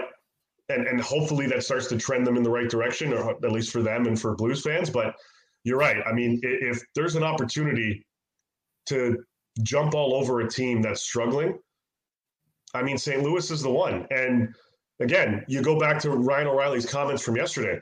and 0.69 0.87
and 0.87 1.01
hopefully 1.01 1.47
that 1.49 1.65
starts 1.65 1.89
to 1.89 1.99
trend 1.99 2.27
them 2.27 2.37
in 2.37 2.43
the 2.43 2.51
right 2.51 2.71
direction, 2.71 3.13
or 3.13 3.31
at 3.31 3.53
least 3.53 3.73
for 3.73 3.83
them 3.83 4.07
and 4.07 4.19
for 4.19 4.37
Blues 4.37 4.63
fans. 4.63 4.89
But 4.89 5.15
you're 5.65 5.79
right. 5.79 5.99
I 6.07 6.13
mean, 6.13 6.41
if 6.43 6.83
there's 6.95 7.17
an 7.17 7.25
opportunity 7.25 8.07
to 8.87 9.19
jump 9.63 9.95
all 9.95 10.15
over 10.15 10.41
a 10.41 10.49
team 10.49 10.81
that's 10.81 11.03
struggling, 11.03 11.59
I 12.75 12.83
mean, 12.83 12.99
St. 12.99 13.23
Louis 13.23 13.51
is 13.51 13.63
the 13.63 13.71
one. 13.71 14.07
And 14.11 14.55
again, 15.01 15.45
you 15.49 15.63
go 15.63 15.79
back 15.79 16.01
to 16.03 16.11
Ryan 16.11 16.49
O'Reilly's 16.49 16.87
comments 16.87 17.23
from 17.23 17.37
yesterday. 17.37 17.81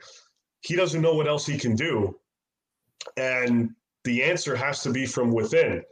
He 0.61 0.75
doesn't 0.75 1.01
know 1.01 1.13
what 1.13 1.27
else 1.27 1.45
he 1.45 1.57
can 1.57 1.75
do. 1.75 2.17
And 3.15 3.71
the 4.03 4.23
answer 4.23 4.55
has 4.55 4.81
to 4.83 4.91
be 4.91 5.05
from 5.05 5.31
within. 5.31 5.83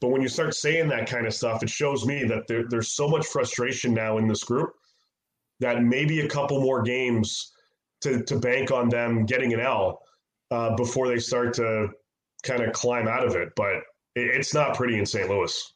But 0.00 0.08
when 0.08 0.20
you 0.20 0.28
start 0.28 0.54
saying 0.54 0.88
that 0.88 1.08
kind 1.08 1.26
of 1.26 1.34
stuff, 1.34 1.62
it 1.62 1.70
shows 1.70 2.04
me 2.04 2.24
that 2.24 2.46
there, 2.48 2.64
there's 2.68 2.92
so 2.92 3.08
much 3.08 3.26
frustration 3.26 3.94
now 3.94 4.18
in 4.18 4.26
this 4.26 4.42
group 4.42 4.72
that 5.60 5.82
maybe 5.82 6.20
a 6.20 6.28
couple 6.28 6.60
more 6.60 6.82
games 6.82 7.52
to, 8.00 8.22
to 8.24 8.36
bank 8.36 8.72
on 8.72 8.88
them 8.88 9.24
getting 9.26 9.52
an 9.54 9.60
L 9.60 10.00
uh, 10.50 10.74
before 10.74 11.06
they 11.06 11.18
start 11.18 11.54
to 11.54 11.88
kind 12.42 12.62
of 12.62 12.72
climb 12.72 13.06
out 13.06 13.24
of 13.24 13.36
it. 13.36 13.50
But 13.54 13.76
it, 14.16 14.26
it's 14.34 14.52
not 14.52 14.76
pretty 14.76 14.98
in 14.98 15.06
St. 15.06 15.30
Louis. 15.30 15.72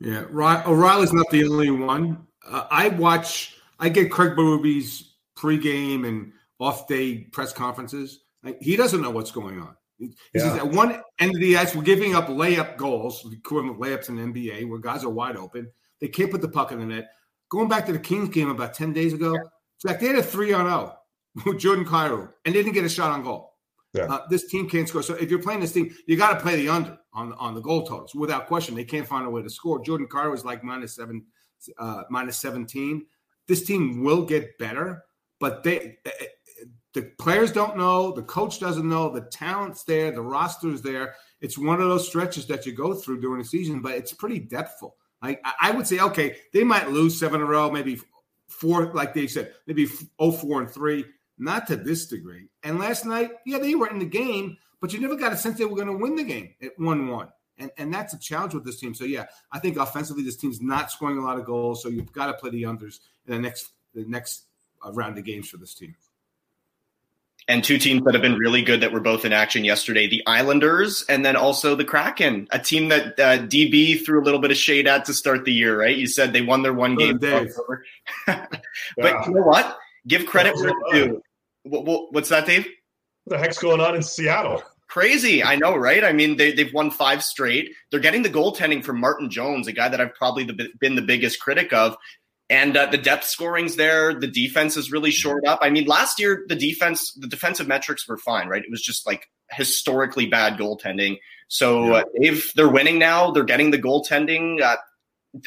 Yeah, 0.00 0.24
O'Reilly's 0.30 1.12
not 1.12 1.30
the 1.30 1.44
only 1.44 1.70
one. 1.70 2.26
Uh, 2.46 2.66
I 2.70 2.88
watch. 2.88 3.56
I 3.78 3.88
get 3.88 4.10
Craig 4.10 4.32
Berube's 4.32 5.14
pregame 5.36 6.06
and 6.06 6.32
off-day 6.58 7.18
press 7.32 7.52
conferences. 7.52 8.20
Like, 8.42 8.60
he 8.60 8.76
doesn't 8.76 9.02
know 9.02 9.10
what's 9.10 9.30
going 9.30 9.60
on. 9.60 9.76
He 9.98 10.14
yeah. 10.34 10.42
says 10.42 10.58
at 10.58 10.68
one 10.68 11.00
end 11.18 11.34
of 11.34 11.40
the 11.40 11.56
ice, 11.56 11.74
we're 11.74 11.82
giving 11.82 12.14
up 12.14 12.28
layup 12.28 12.76
goals, 12.76 13.26
equivalent 13.32 13.80
layups 13.80 14.08
in 14.08 14.16
the 14.16 14.22
NBA, 14.22 14.68
where 14.68 14.78
guys 14.78 15.04
are 15.04 15.10
wide 15.10 15.36
open. 15.36 15.70
They 16.00 16.08
can't 16.08 16.30
put 16.30 16.42
the 16.42 16.48
puck 16.48 16.72
in 16.72 16.78
the 16.78 16.86
net. 16.86 17.08
Going 17.48 17.68
back 17.68 17.86
to 17.86 17.92
the 17.92 17.98
Kings 17.98 18.28
game 18.28 18.50
about 18.50 18.74
ten 18.74 18.92
days 18.92 19.12
ago, 19.12 19.34
it's 19.34 19.84
like 19.84 20.00
they 20.00 20.08
had 20.08 20.16
a 20.16 20.22
three 20.22 20.52
on 20.52 20.66
zero 20.66 20.96
with 21.46 21.58
Jordan 21.58 21.84
Kyrou 21.84 22.30
and 22.44 22.54
they 22.54 22.62
didn't 22.62 22.74
get 22.74 22.84
a 22.84 22.88
shot 22.88 23.10
on 23.10 23.22
goal. 23.22 23.55
Yeah. 23.96 24.04
Uh, 24.04 24.26
this 24.28 24.46
team 24.48 24.68
can't 24.68 24.88
score. 24.88 25.02
So 25.02 25.14
if 25.14 25.30
you're 25.30 25.42
playing 25.42 25.60
this 25.60 25.72
team, 25.72 25.94
you 26.06 26.16
got 26.16 26.34
to 26.34 26.40
play 26.40 26.56
the 26.56 26.68
under 26.68 26.98
on 27.12 27.32
on 27.34 27.54
the 27.54 27.60
goal 27.60 27.86
totals 27.86 28.14
without 28.14 28.46
question. 28.46 28.74
They 28.74 28.84
can't 28.84 29.06
find 29.06 29.26
a 29.26 29.30
way 29.30 29.42
to 29.42 29.50
score. 29.50 29.82
Jordan 29.82 30.06
Carter 30.06 30.30
was 30.30 30.44
like 30.44 30.62
minus 30.62 30.94
seven, 30.94 31.24
uh, 31.78 32.02
minus 32.10 32.38
seventeen. 32.38 33.06
This 33.48 33.64
team 33.64 34.02
will 34.02 34.24
get 34.24 34.58
better, 34.58 35.04
but 35.40 35.62
they 35.62 35.98
eh, 36.04 36.10
eh, 36.20 36.26
the 36.96 37.02
players 37.18 37.52
don't 37.52 37.76
know, 37.76 38.10
the 38.10 38.22
coach 38.22 38.58
doesn't 38.58 38.88
know, 38.88 39.10
the 39.10 39.20
talent's 39.20 39.84
there, 39.84 40.10
the 40.10 40.22
roster's 40.22 40.80
there. 40.80 41.14
It's 41.42 41.58
one 41.58 41.80
of 41.80 41.88
those 41.88 42.08
stretches 42.08 42.46
that 42.46 42.64
you 42.64 42.72
go 42.72 42.94
through 42.94 43.20
during 43.20 43.42
the 43.42 43.44
season, 43.44 43.82
but 43.82 43.92
it's 43.92 44.14
pretty 44.14 44.40
depthful. 44.40 44.92
Like 45.22 45.44
I 45.60 45.70
would 45.72 45.86
say, 45.86 45.98
okay, 46.00 46.36
they 46.54 46.64
might 46.64 46.90
lose 46.90 47.18
seven 47.18 47.40
in 47.40 47.46
a 47.46 47.50
row, 47.50 47.70
maybe 47.70 48.00
four, 48.48 48.94
like 48.94 49.12
they 49.12 49.26
said, 49.26 49.52
maybe 49.66 49.86
0 49.86 50.06
and 50.58 50.70
3 50.70 51.04
not 51.38 51.66
to 51.68 51.76
this 51.76 52.06
degree. 52.06 52.48
And 52.62 52.78
last 52.78 53.04
night, 53.04 53.30
yeah, 53.44 53.58
they 53.58 53.74
were 53.74 53.88
in 53.88 53.98
the 53.98 54.06
game, 54.06 54.56
but 54.80 54.92
you 54.92 55.00
never 55.00 55.16
got 55.16 55.32
a 55.32 55.36
sense 55.36 55.58
they 55.58 55.64
were 55.64 55.76
going 55.76 55.88
to 55.88 55.96
win 55.96 56.16
the 56.16 56.24
game 56.24 56.54
at 56.62 56.78
1 56.78 57.08
1. 57.08 57.28
And, 57.58 57.70
and 57.78 57.92
that's 57.92 58.12
a 58.12 58.18
challenge 58.18 58.54
with 58.54 58.64
this 58.64 58.78
team. 58.78 58.94
So, 58.94 59.04
yeah, 59.04 59.26
I 59.50 59.58
think 59.58 59.78
offensively, 59.78 60.22
this 60.22 60.36
team's 60.36 60.60
not 60.60 60.90
scoring 60.90 61.18
a 61.18 61.24
lot 61.24 61.38
of 61.38 61.46
goals. 61.46 61.82
So 61.82 61.88
you've 61.88 62.12
got 62.12 62.26
to 62.26 62.34
play 62.34 62.50
the 62.50 62.64
unders 62.64 63.00
in 63.26 63.34
the 63.34 63.38
next 63.38 63.70
the 63.94 64.04
next 64.04 64.44
uh, 64.84 64.92
round 64.92 65.16
of 65.16 65.24
games 65.24 65.48
for 65.48 65.56
this 65.56 65.74
team. 65.74 65.96
And 67.48 67.62
two 67.62 67.78
teams 67.78 68.02
that 68.04 68.14
have 68.14 68.22
been 68.22 68.38
really 68.38 68.60
good 68.60 68.80
that 68.80 68.92
were 68.92 69.00
both 69.00 69.24
in 69.24 69.32
action 69.32 69.64
yesterday 69.64 70.08
the 70.08 70.22
Islanders 70.26 71.04
and 71.08 71.24
then 71.24 71.36
also 71.36 71.76
the 71.76 71.84
Kraken, 71.84 72.48
a 72.50 72.58
team 72.58 72.88
that 72.88 73.20
uh, 73.20 73.38
DB 73.38 74.04
threw 74.04 74.20
a 74.20 74.24
little 74.24 74.40
bit 74.40 74.50
of 74.50 74.56
shade 74.56 74.88
at 74.88 75.04
to 75.04 75.14
start 75.14 75.44
the 75.44 75.52
year, 75.52 75.78
right? 75.78 75.96
You 75.96 76.08
said 76.08 76.32
they 76.32 76.42
won 76.42 76.62
their 76.62 76.74
one 76.74 76.96
game. 76.96 77.18
but 77.20 77.48
yeah. 78.26 79.26
you 79.26 79.32
know 79.32 79.42
what? 79.42 79.78
Give 80.08 80.26
credit 80.26 80.56
where 80.56 80.70
it's 80.70 80.92
due. 80.92 81.22
What's 81.66 82.28
that, 82.28 82.46
Dave? 82.46 82.66
What 83.24 83.36
the 83.36 83.38
heck's 83.38 83.58
going 83.58 83.80
on 83.80 83.94
in 83.94 84.02
Seattle? 84.02 84.62
Crazy. 84.88 85.42
I 85.42 85.56
know, 85.56 85.76
right? 85.76 86.04
I 86.04 86.12
mean, 86.12 86.36
they, 86.36 86.52
they've 86.52 86.72
won 86.72 86.90
five 86.90 87.24
straight. 87.24 87.70
They're 87.90 88.00
getting 88.00 88.22
the 88.22 88.30
goaltending 88.30 88.84
from 88.84 89.00
Martin 89.00 89.30
Jones, 89.30 89.66
a 89.66 89.72
guy 89.72 89.88
that 89.88 90.00
I've 90.00 90.14
probably 90.14 90.44
the, 90.44 90.68
been 90.78 90.94
the 90.94 91.02
biggest 91.02 91.40
critic 91.40 91.72
of. 91.72 91.96
And 92.48 92.76
uh, 92.76 92.86
the 92.86 92.98
depth 92.98 93.24
scoring's 93.24 93.74
there. 93.74 94.14
The 94.14 94.28
defense 94.28 94.76
is 94.76 94.92
really 94.92 95.10
shored 95.10 95.44
up. 95.44 95.58
I 95.60 95.70
mean, 95.70 95.86
last 95.86 96.20
year 96.20 96.44
the 96.48 96.54
defense, 96.54 97.12
the 97.14 97.26
defensive 97.26 97.66
metrics 97.66 98.06
were 98.06 98.18
fine, 98.18 98.46
right? 98.46 98.62
It 98.62 98.70
was 98.70 98.82
just 98.82 99.04
like 99.06 99.28
historically 99.50 100.26
bad 100.26 100.56
goaltending. 100.56 101.18
So 101.48 101.86
yeah. 101.86 101.92
uh, 101.94 102.04
they've 102.20 102.52
they're 102.54 102.68
winning 102.68 103.00
now. 103.00 103.32
They're 103.32 103.44
getting 103.44 103.72
the 103.72 103.78
goaltending. 103.78 104.60
Uh, 104.62 104.76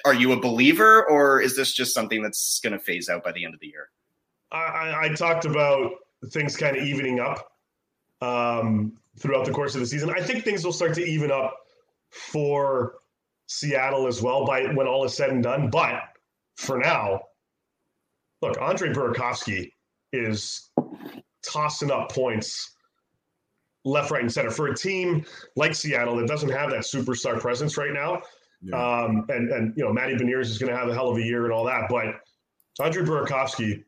are 0.04 0.14
you 0.14 0.34
a 0.34 0.40
believer, 0.40 1.10
or 1.10 1.42
is 1.42 1.56
this 1.56 1.74
just 1.74 1.94
something 1.94 2.22
that's 2.22 2.60
going 2.62 2.74
to 2.74 2.80
phase 2.80 3.10
out 3.10 3.24
by 3.24 3.32
the 3.32 3.46
end 3.46 3.54
of 3.54 3.60
the 3.60 3.68
year? 3.68 3.90
I, 4.52 5.06
I 5.06 5.10
talked 5.10 5.46
about 5.46 5.92
things 6.28 6.58
kind 6.58 6.76
of 6.76 6.84
evening 6.84 7.20
up 7.20 7.52
um, 8.22 8.94
throughout 9.18 9.46
the 9.46 9.52
course 9.52 9.76
of 9.76 9.82
the 9.82 9.88
season. 9.88 10.10
I 10.10 10.22
think 10.22 10.44
things 10.44 10.64
will 10.64 10.74
start 10.74 10.94
to 10.96 11.04
even 11.04 11.32
up 11.32 11.56
for 12.12 12.96
Seattle 13.48 14.08
as 14.08 14.22
well 14.22 14.46
by 14.46 14.66
when 14.74 14.88
all 14.88 15.04
is 15.06 15.14
said 15.14 15.30
and 15.30 15.44
done. 15.44 15.70
But 15.70 16.02
for 16.58 16.78
now, 16.78 17.22
look, 18.42 18.60
Andre 18.62 18.90
Burakovsky 18.90 19.72
is 20.12 20.70
tossing 21.46 21.92
up 21.92 22.12
points 22.12 22.76
left, 23.86 24.12
right, 24.12 24.22
and 24.22 24.32
center 24.32 24.52
for 24.52 24.68
a 24.68 24.76
team 24.76 25.26
like 25.56 25.74
Seattle 25.74 26.18
that 26.18 26.28
doesn't 26.28 26.50
have 26.50 26.70
that 26.72 26.82
superstar 26.82 27.40
presence 27.40 27.78
right 27.78 27.94
now. 27.94 28.22
Yeah. 28.62 28.76
Um, 28.76 29.26
and 29.30 29.50
and 29.52 29.74
you 29.78 29.86
know, 29.86 29.94
Matty 29.94 30.16
Beniers 30.16 30.46
is 30.46 30.58
going 30.58 30.72
to 30.72 30.78
have 30.78 30.90
a 30.90 30.94
hell 30.94 31.10
of 31.10 31.18
a 31.18 31.24
year 31.24 31.46
and 31.46 31.54
all 31.54 31.64
that, 31.66 31.84
but 31.90 32.16
Andre 32.80 33.04
Burakovsky 33.04 33.84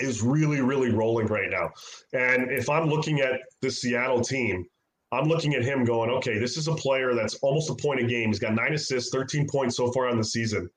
is 0.00 0.22
really, 0.22 0.60
really 0.60 0.90
rolling 0.90 1.26
right 1.26 1.50
now. 1.50 1.70
And 2.12 2.50
if 2.50 2.68
I'm 2.68 2.88
looking 2.88 3.20
at 3.20 3.40
the 3.62 3.70
Seattle 3.70 4.20
team, 4.20 4.64
I'm 5.12 5.28
looking 5.28 5.54
at 5.54 5.62
him 5.62 5.84
going, 5.84 6.10
okay, 6.10 6.38
this 6.38 6.56
is 6.56 6.68
a 6.68 6.74
player 6.74 7.14
that's 7.14 7.34
almost 7.36 7.70
a 7.70 7.74
point 7.74 8.00
a 8.00 8.06
game. 8.06 8.28
He's 8.28 8.38
got 8.38 8.54
nine 8.54 8.74
assists, 8.74 9.10
13 9.10 9.46
points 9.48 9.76
so 9.76 9.92
far 9.92 10.08
on 10.08 10.18
the 10.18 10.24
season 10.24 10.68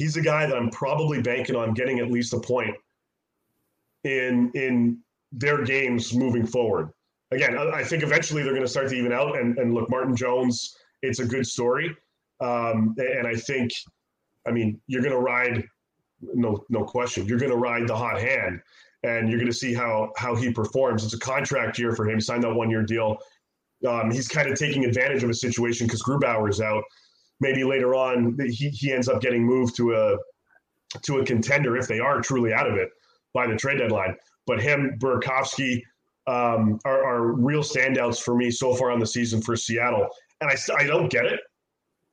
he's 0.00 0.16
a 0.16 0.22
guy 0.22 0.46
that 0.46 0.56
I'm 0.56 0.70
probably 0.70 1.20
banking 1.20 1.54
on 1.56 1.74
getting 1.74 1.98
at 1.98 2.10
least 2.10 2.32
a 2.32 2.40
point 2.40 2.74
in 4.04 4.50
in 4.54 4.98
their 5.30 5.62
games 5.62 6.14
moving 6.14 6.46
forward. 6.46 6.88
Again, 7.32 7.56
I 7.58 7.84
think 7.84 8.02
eventually 8.02 8.42
they're 8.42 8.54
going 8.54 8.64
to 8.64 8.70
start 8.70 8.88
to 8.88 8.94
even 8.96 9.12
out. 9.12 9.38
And, 9.38 9.56
and 9.58 9.74
look, 9.74 9.88
Martin 9.90 10.16
Jones, 10.16 10.74
it's 11.02 11.20
a 11.20 11.26
good 11.26 11.46
story. 11.46 11.94
Um, 12.40 12.96
and 12.98 13.26
I 13.26 13.36
think, 13.36 13.70
I 14.48 14.50
mean, 14.50 14.80
you're 14.88 15.02
going 15.02 15.14
to 15.14 15.20
ride, 15.20 15.62
no 16.20 16.64
no 16.68 16.84
question, 16.84 17.26
you're 17.26 17.38
going 17.38 17.52
to 17.52 17.56
ride 17.56 17.86
the 17.86 17.96
hot 17.96 18.20
hand, 18.20 18.60
and 19.02 19.28
you're 19.28 19.38
going 19.38 19.50
to 19.50 19.56
see 19.56 19.74
how 19.74 20.12
how 20.16 20.34
he 20.34 20.52
performs. 20.52 21.04
It's 21.04 21.14
a 21.14 21.18
contract 21.18 21.78
year 21.78 21.94
for 21.94 22.08
him. 22.08 22.16
He 22.16 22.20
signed 22.20 22.42
that 22.44 22.54
one 22.54 22.70
year 22.70 22.82
deal. 22.82 23.18
Um, 23.88 24.10
he's 24.10 24.28
kind 24.28 24.48
of 24.48 24.58
taking 24.58 24.84
advantage 24.84 25.22
of 25.22 25.30
a 25.30 25.34
situation 25.34 25.86
because 25.86 26.02
Grubauer's 26.02 26.60
out 26.60 26.84
maybe 27.40 27.64
later 27.64 27.94
on 27.94 28.36
he, 28.38 28.68
he 28.68 28.92
ends 28.92 29.08
up 29.08 29.20
getting 29.20 29.44
moved 29.44 29.74
to 29.76 29.94
a 29.94 30.16
to 31.02 31.18
a 31.18 31.24
contender 31.24 31.76
if 31.76 31.86
they 31.88 32.00
are 32.00 32.20
truly 32.20 32.52
out 32.52 32.68
of 32.68 32.76
it 32.76 32.90
by 33.32 33.46
the 33.46 33.56
trade 33.56 33.78
deadline. 33.78 34.16
But 34.46 34.60
him, 34.60 34.96
Burakovsky, 34.98 35.82
um, 36.26 36.78
are, 36.84 37.04
are, 37.04 37.32
real 37.32 37.62
standouts 37.62 38.20
for 38.20 38.34
me 38.34 38.50
so 38.50 38.74
far 38.74 38.90
on 38.90 38.98
the 38.98 39.06
season 39.06 39.40
for 39.40 39.56
Seattle, 39.56 40.08
and 40.40 40.50
I 40.50 40.56
I 40.78 40.84
don't 40.84 41.10
get 41.10 41.26
it. 41.26 41.40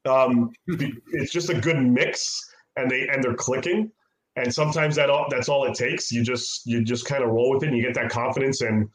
Um, 0.08 0.52
it's 0.68 1.32
just 1.32 1.50
a 1.50 1.60
good 1.60 1.80
mix, 1.80 2.42
and 2.76 2.90
they 2.90 3.08
and 3.08 3.24
they're 3.24 3.36
clicking, 3.36 3.92
and 4.38 4.54
sometimes 4.54 4.96
that 4.96 5.10
all, 5.10 5.26
that's 5.30 5.50
all 5.50 5.66
it 5.66 5.74
takes. 5.74 6.12
You 6.12 6.24
just 6.24 6.66
you 6.66 6.84
just 6.84 7.06
kind 7.06 7.24
of 7.24 7.32
roll 7.32 7.54
with 7.54 7.64
it, 7.64 7.68
and 7.68 7.78
you 7.78 7.84
get 7.84 7.96
that 7.96 8.10
confidence, 8.10 8.62
and 8.62 8.88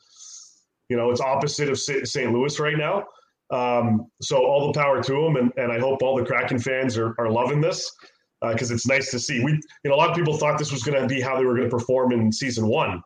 you 0.88 0.96
know 0.96 1.10
it's 1.10 1.20
opposite 1.20 1.68
of 1.68 1.78
St. 1.78 2.32
Louis 2.32 2.58
right 2.60 2.78
now. 2.78 3.04
Um, 3.50 4.06
so 4.22 4.46
all 4.46 4.72
the 4.72 4.78
power 4.78 5.02
to 5.02 5.12
them, 5.12 5.36
and, 5.36 5.52
and 5.56 5.70
I 5.70 5.78
hope 5.78 6.02
all 6.02 6.16
the 6.16 6.24
Kraken 6.24 6.58
fans 6.58 6.96
are, 6.96 7.14
are 7.18 7.30
loving 7.30 7.60
this 7.60 7.92
because 8.40 8.70
uh, 8.70 8.74
it's 8.74 8.86
nice 8.86 9.10
to 9.10 9.18
see. 9.18 9.44
We, 9.44 9.52
you 9.52 9.90
know, 9.90 9.94
a 9.94 9.96
lot 9.96 10.08
of 10.08 10.16
people 10.16 10.38
thought 10.38 10.58
this 10.58 10.72
was 10.72 10.82
going 10.82 11.00
to 11.00 11.06
be 11.06 11.20
how 11.20 11.36
they 11.36 11.44
were 11.44 11.54
going 11.54 11.68
to 11.68 11.76
perform 11.76 12.12
in 12.12 12.32
season 12.32 12.66
one. 12.66 13.02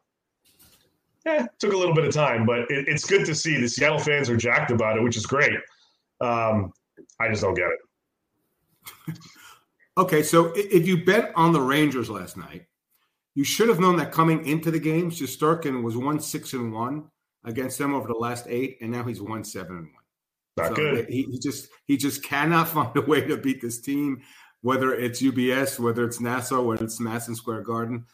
Yeah, 1.25 1.47
took 1.59 1.73
a 1.73 1.77
little 1.77 1.95
bit 1.95 2.05
of 2.05 2.15
time, 2.15 2.47
but 2.47 2.61
it, 2.71 2.87
it's 2.87 3.05
good 3.05 3.27
to 3.27 3.35
see 3.35 3.61
the 3.61 3.69
Seattle 3.69 3.99
fans 3.99 4.31
are 4.31 4.37
jacked 4.37 4.71
about 4.71 4.97
it, 4.97 5.03
which 5.03 5.17
is 5.17 5.27
great. 5.27 5.59
Um, 6.21 6.73
I 7.19 7.29
just 7.29 7.43
don't 7.43 7.55
get 7.55 7.67
it. 9.09 9.19
okay, 9.97 10.23
so 10.23 10.53
if 10.55 10.87
you 10.87 11.05
bet 11.05 11.33
on 11.35 11.53
the 11.53 11.61
Rangers 11.61 12.11
last 12.11 12.37
night, 12.37 12.67
you 13.35 13.45
should 13.45 13.69
have 13.69 13.81
known 13.81 13.97
that 13.97 14.13
coming 14.13 14.47
into 14.47 14.71
the 14.71 14.81
game, 14.81 15.11
Shesterkin 15.11 15.83
was 15.83 15.97
one 15.97 16.21
six 16.21 16.53
and 16.55 16.73
one 16.73 17.11
against 17.45 17.79
them 17.79 17.95
over 17.95 18.09
the 18.09 18.15
last 18.15 18.47
eight, 18.49 18.79
and 18.81 18.91
now 18.91 19.05
he's 19.05 19.21
one 19.21 19.45
seven 19.45 19.77
and 19.77 19.87
one. 19.87 20.05
Not 20.57 20.69
so 20.69 20.75
good. 20.75 21.09
He, 21.09 21.23
he 21.25 21.39
just 21.39 21.69
he 21.87 21.97
just 21.97 22.23
cannot 22.23 22.69
find 22.69 22.97
a 22.97 23.03
way 23.03 23.21
to 23.21 23.37
beat 23.37 23.61
this 23.61 23.81
team, 23.81 24.23
whether 24.63 24.95
it's 24.95 25.23
UBS, 25.23 25.79
whether 25.79 26.05
it's 26.05 26.21
Nassau, 26.21 26.63
whether 26.63 26.85
it's 26.85 27.01
Madison 27.01 27.35
Square 27.35 27.63
Garden. 27.63 28.07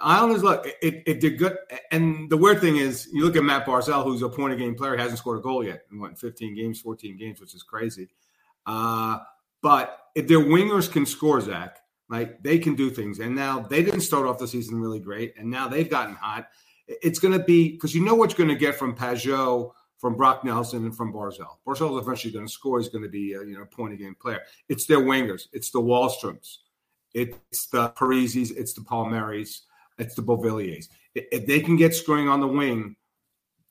Islanders 0.00 0.42
look 0.42 0.66
it, 0.80 1.02
it 1.06 1.20
did 1.20 1.36
good, 1.38 1.58
and 1.90 2.30
the 2.30 2.36
weird 2.38 2.60
thing 2.62 2.78
is, 2.78 3.08
you 3.12 3.24
look 3.24 3.36
at 3.36 3.44
Matt 3.44 3.66
Barzal, 3.66 4.04
who's 4.04 4.22
a 4.22 4.28
point 4.28 4.54
a 4.54 4.56
game 4.56 4.74
player, 4.74 4.96
hasn't 4.96 5.18
scored 5.18 5.38
a 5.38 5.42
goal 5.42 5.62
yet 5.62 5.82
in 5.92 6.00
what 6.00 6.18
15 6.18 6.56
games, 6.56 6.80
14 6.80 7.18
games, 7.18 7.40
which 7.42 7.54
is 7.54 7.62
crazy. 7.62 8.08
Uh, 8.64 9.18
but 9.60 10.01
if 10.14 10.28
their 10.28 10.40
wingers 10.40 10.90
can 10.90 11.06
score, 11.06 11.40
Zack, 11.40 11.78
like 12.08 12.42
they 12.42 12.58
can 12.58 12.74
do 12.74 12.90
things, 12.90 13.18
and 13.18 13.34
now 13.34 13.60
they 13.60 13.82
didn't 13.82 14.00
start 14.00 14.26
off 14.26 14.38
the 14.38 14.48
season 14.48 14.80
really 14.80 15.00
great, 15.00 15.34
and 15.38 15.50
now 15.50 15.68
they've 15.68 15.88
gotten 15.88 16.14
hot. 16.14 16.48
It's 16.86 17.18
going 17.18 17.36
to 17.38 17.44
be 17.44 17.72
because 17.72 17.94
you 17.94 18.04
know 18.04 18.14
what 18.14 18.30
you're 18.30 18.44
going 18.44 18.56
to 18.56 18.60
get 18.60 18.74
from 18.74 18.94
Pageau, 18.94 19.72
from 19.98 20.16
Brock 20.16 20.44
Nelson 20.44 20.84
and 20.84 20.96
from 20.96 21.12
Barzal. 21.12 21.56
Barzal 21.66 21.98
eventually 22.00 22.32
going 22.32 22.46
to 22.46 22.52
score. 22.52 22.80
He's 22.80 22.88
going 22.88 23.04
to 23.04 23.08
be 23.08 23.34
a 23.34 23.42
you 23.44 23.56
know 23.56 23.64
point 23.64 23.94
a 23.94 23.96
game 23.96 24.16
player. 24.20 24.40
It's 24.68 24.86
their 24.86 24.98
wingers. 24.98 25.46
It's 25.52 25.70
the 25.70 25.80
Wahlstroms. 25.80 26.58
It's 27.14 27.66
the 27.66 27.90
Parises. 27.90 28.50
It's 28.56 28.72
the 28.72 28.80
Palmieris. 28.80 29.60
It's 29.98 30.14
the 30.14 30.22
Beauvilliers. 30.22 30.88
If 31.14 31.46
they 31.46 31.60
can 31.60 31.76
get 31.76 31.94
scoring 31.94 32.28
on 32.28 32.40
the 32.40 32.48
wing, 32.48 32.96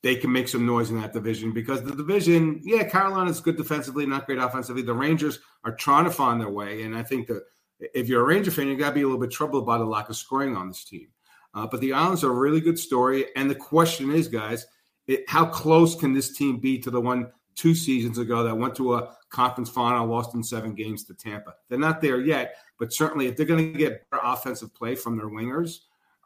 they 0.03 0.15
can 0.15 0.31
make 0.31 0.47
some 0.47 0.65
noise 0.65 0.89
in 0.89 0.99
that 0.99 1.13
division 1.13 1.51
because 1.51 1.83
the 1.83 1.95
division, 1.95 2.59
yeah, 2.63 2.83
Carolina's 2.83 3.39
good 3.39 3.57
defensively, 3.57 4.05
not 4.05 4.25
great 4.25 4.39
offensively. 4.39 4.81
The 4.81 4.93
Rangers 4.93 5.39
are 5.63 5.75
trying 5.75 6.05
to 6.05 6.11
find 6.11 6.41
their 6.41 6.49
way, 6.49 6.83
and 6.83 6.95
I 6.95 7.03
think 7.03 7.27
that 7.27 7.43
if 7.79 8.07
you're 8.07 8.21
a 8.21 8.25
Ranger 8.25 8.51
fan, 8.51 8.67
you 8.67 8.77
got 8.77 8.89
to 8.89 8.95
be 8.95 9.01
a 9.01 9.05
little 9.05 9.21
bit 9.21 9.31
troubled 9.31 9.65
by 9.65 9.77
the 9.77 9.85
lack 9.85 10.09
of 10.09 10.15
scoring 10.15 10.55
on 10.55 10.67
this 10.67 10.83
team. 10.83 11.07
Uh, 11.53 11.67
but 11.67 11.81
the 11.81 11.93
Islands 11.93 12.23
are 12.23 12.31
a 12.31 12.39
really 12.39 12.61
good 12.61 12.79
story, 12.79 13.25
and 13.35 13.49
the 13.49 13.55
question 13.55 14.11
is, 14.11 14.27
guys 14.27 14.65
it, 15.07 15.29
how 15.29 15.45
close 15.45 15.95
can 15.95 16.13
this 16.13 16.35
team 16.35 16.57
be 16.57 16.79
to 16.79 16.91
the 16.91 17.01
one 17.01 17.31
two 17.55 17.75
seasons 17.75 18.17
ago 18.17 18.43
that 18.43 18.57
went 18.57 18.75
to 18.75 18.95
a 18.95 19.15
conference 19.29 19.69
final, 19.69 20.07
lost 20.07 20.33
in 20.35 20.43
seven 20.43 20.73
games 20.73 21.03
to 21.05 21.13
Tampa? 21.13 21.53
They're 21.69 21.79
not 21.79 22.01
there 22.01 22.21
yet, 22.21 22.55
but 22.79 22.93
certainly 22.93 23.27
if 23.27 23.35
they're 23.35 23.45
going 23.45 23.73
to 23.73 23.77
get 23.77 24.09
better 24.09 24.23
offensive 24.23 24.73
play 24.73 24.95
from 24.95 25.17
their 25.17 25.27
wingers, 25.29 25.79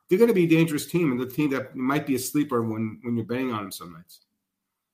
they're 0.09 0.19
going 0.19 0.29
to 0.29 0.33
be 0.33 0.45
a 0.45 0.47
dangerous 0.47 0.85
team 0.85 1.11
and 1.11 1.19
the 1.19 1.25
team 1.25 1.49
that 1.51 1.75
might 1.75 2.05
be 2.05 2.15
a 2.15 2.19
sleeper 2.19 2.61
when 2.61 2.99
when 3.03 3.15
you're 3.15 3.25
betting 3.25 3.51
on 3.51 3.63
them 3.63 3.71
some 3.71 3.93
nights. 3.93 4.21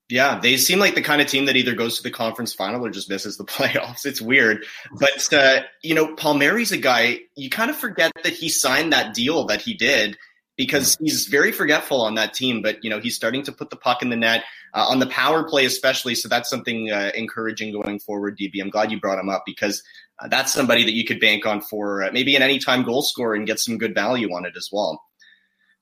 Yeah, 0.09 0.39
they 0.41 0.57
seem 0.57 0.77
like 0.77 0.95
the 0.95 1.01
kind 1.01 1.21
of 1.21 1.27
team 1.27 1.45
that 1.45 1.55
either 1.55 1.73
goes 1.73 1.95
to 1.95 2.03
the 2.03 2.11
conference 2.11 2.53
final 2.53 2.85
or 2.85 2.89
just 2.89 3.09
misses 3.09 3.37
the 3.37 3.45
playoffs. 3.45 4.05
It's 4.05 4.21
weird. 4.21 4.65
But, 4.99 5.33
uh, 5.33 5.61
you 5.83 5.95
know, 5.95 6.15
Palmieri's 6.15 6.73
a 6.73 6.77
guy, 6.77 7.19
you 7.35 7.49
kind 7.49 7.69
of 7.69 7.77
forget 7.77 8.11
that 8.23 8.33
he 8.33 8.49
signed 8.49 8.91
that 8.91 9.13
deal 9.13 9.45
that 9.45 9.61
he 9.61 9.73
did 9.73 10.17
because 10.57 10.97
he's 11.01 11.27
very 11.27 11.51
forgetful 11.51 12.01
on 12.01 12.15
that 12.15 12.33
team. 12.33 12.61
But 12.61 12.83
you 12.83 12.89
know, 12.89 12.99
he's 12.99 13.15
starting 13.15 13.43
to 13.43 13.51
put 13.51 13.69
the 13.69 13.75
puck 13.75 14.01
in 14.01 14.09
the 14.09 14.15
net 14.15 14.43
uh, 14.73 14.85
on 14.87 14.99
the 14.99 15.07
power 15.07 15.43
play, 15.43 15.65
especially. 15.65 16.15
So 16.15 16.27
that's 16.27 16.49
something 16.49 16.91
uh, 16.91 17.11
encouraging 17.15 17.71
going 17.71 17.99
forward. 17.99 18.37
DB, 18.37 18.61
I'm 18.61 18.69
glad 18.69 18.91
you 18.91 18.99
brought 18.99 19.19
him 19.19 19.29
up 19.29 19.43
because 19.45 19.81
uh, 20.21 20.27
that's 20.27 20.53
somebody 20.53 20.83
that 20.83 20.93
you 20.93 21.03
could 21.03 21.19
bank 21.19 21.45
on 21.45 21.61
for 21.61 22.03
uh, 22.03 22.09
maybe 22.11 22.35
an 22.35 22.41
anytime 22.41 22.83
goal 22.83 23.01
scorer 23.01 23.35
and 23.35 23.47
get 23.47 23.59
some 23.59 23.77
good 23.77 23.95
value 23.95 24.31
on 24.33 24.45
it 24.45 24.53
as 24.55 24.69
well. 24.71 25.01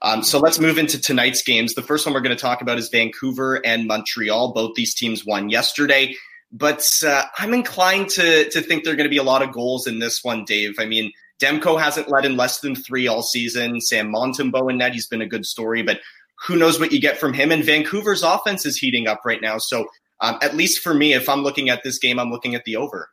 Um, 0.01 0.23
so 0.23 0.39
let's 0.39 0.59
move 0.59 0.77
into 0.77 0.99
tonight's 0.99 1.43
games. 1.43 1.73
The 1.73 1.81
first 1.81 2.05
one 2.05 2.13
we're 2.13 2.21
going 2.21 2.35
to 2.35 2.41
talk 2.41 2.61
about 2.61 2.77
is 2.77 2.89
Vancouver 2.89 3.55
and 3.65 3.85
Montreal. 3.85 4.53
Both 4.53 4.75
these 4.75 4.95
teams 4.95 5.25
won 5.25 5.49
yesterday, 5.49 6.15
but 6.51 6.89
uh, 7.05 7.23
I'm 7.37 7.53
inclined 7.53 8.09
to 8.11 8.49
to 8.49 8.61
think 8.61 8.83
there 8.83 8.93
are 8.93 8.97
going 8.97 9.09
to 9.09 9.13
be 9.13 9.17
a 9.17 9.23
lot 9.23 9.41
of 9.41 9.51
goals 9.51 9.87
in 9.87 9.99
this 9.99 10.23
one, 10.23 10.45
Dave. 10.45 10.75
I 10.79 10.85
mean, 10.85 11.11
Demko 11.41 11.79
hasn't 11.81 12.09
led 12.09 12.25
in 12.25 12.37
less 12.37 12.61
than 12.61 12.75
three 12.75 13.07
all 13.07 13.21
season. 13.21 13.81
Sam 13.81 14.11
Montembeault 14.11 14.71
in 14.71 14.77
net, 14.77 14.93
he's 14.93 15.07
been 15.07 15.21
a 15.21 15.27
good 15.27 15.45
story, 15.45 15.81
but 15.81 15.99
who 16.45 16.55
knows 16.55 16.79
what 16.79 16.93
you 16.93 17.01
get 17.01 17.17
from 17.17 17.33
him? 17.33 17.51
And 17.51 17.63
Vancouver's 17.63 18.23
offense 18.23 18.65
is 18.65 18.77
heating 18.77 19.07
up 19.07 19.21
right 19.25 19.41
now. 19.41 19.57
So 19.57 19.87
um, 20.21 20.37
at 20.41 20.55
least 20.55 20.81
for 20.81 20.93
me, 20.93 21.13
if 21.13 21.27
I'm 21.27 21.43
looking 21.43 21.69
at 21.69 21.83
this 21.83 21.97
game, 21.97 22.19
I'm 22.19 22.31
looking 22.31 22.55
at 22.55 22.63
the 22.63 22.77
over. 22.77 23.09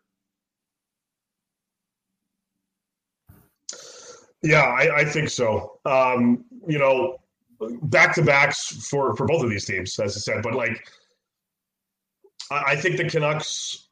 Yeah, 4.46 4.62
I, 4.62 4.98
I 4.98 5.04
think 5.04 5.28
so. 5.28 5.80
Um, 5.84 6.44
you 6.68 6.78
know, 6.78 7.16
back 7.82 8.14
to 8.14 8.22
backs 8.22 8.88
for 8.88 9.16
for 9.16 9.26
both 9.26 9.42
of 9.42 9.50
these 9.50 9.64
teams, 9.64 9.98
as 9.98 10.16
I 10.16 10.20
said. 10.20 10.42
But 10.42 10.54
like, 10.54 10.88
I, 12.52 12.62
I 12.68 12.76
think 12.76 12.96
the 12.96 13.08
Canucks 13.08 13.88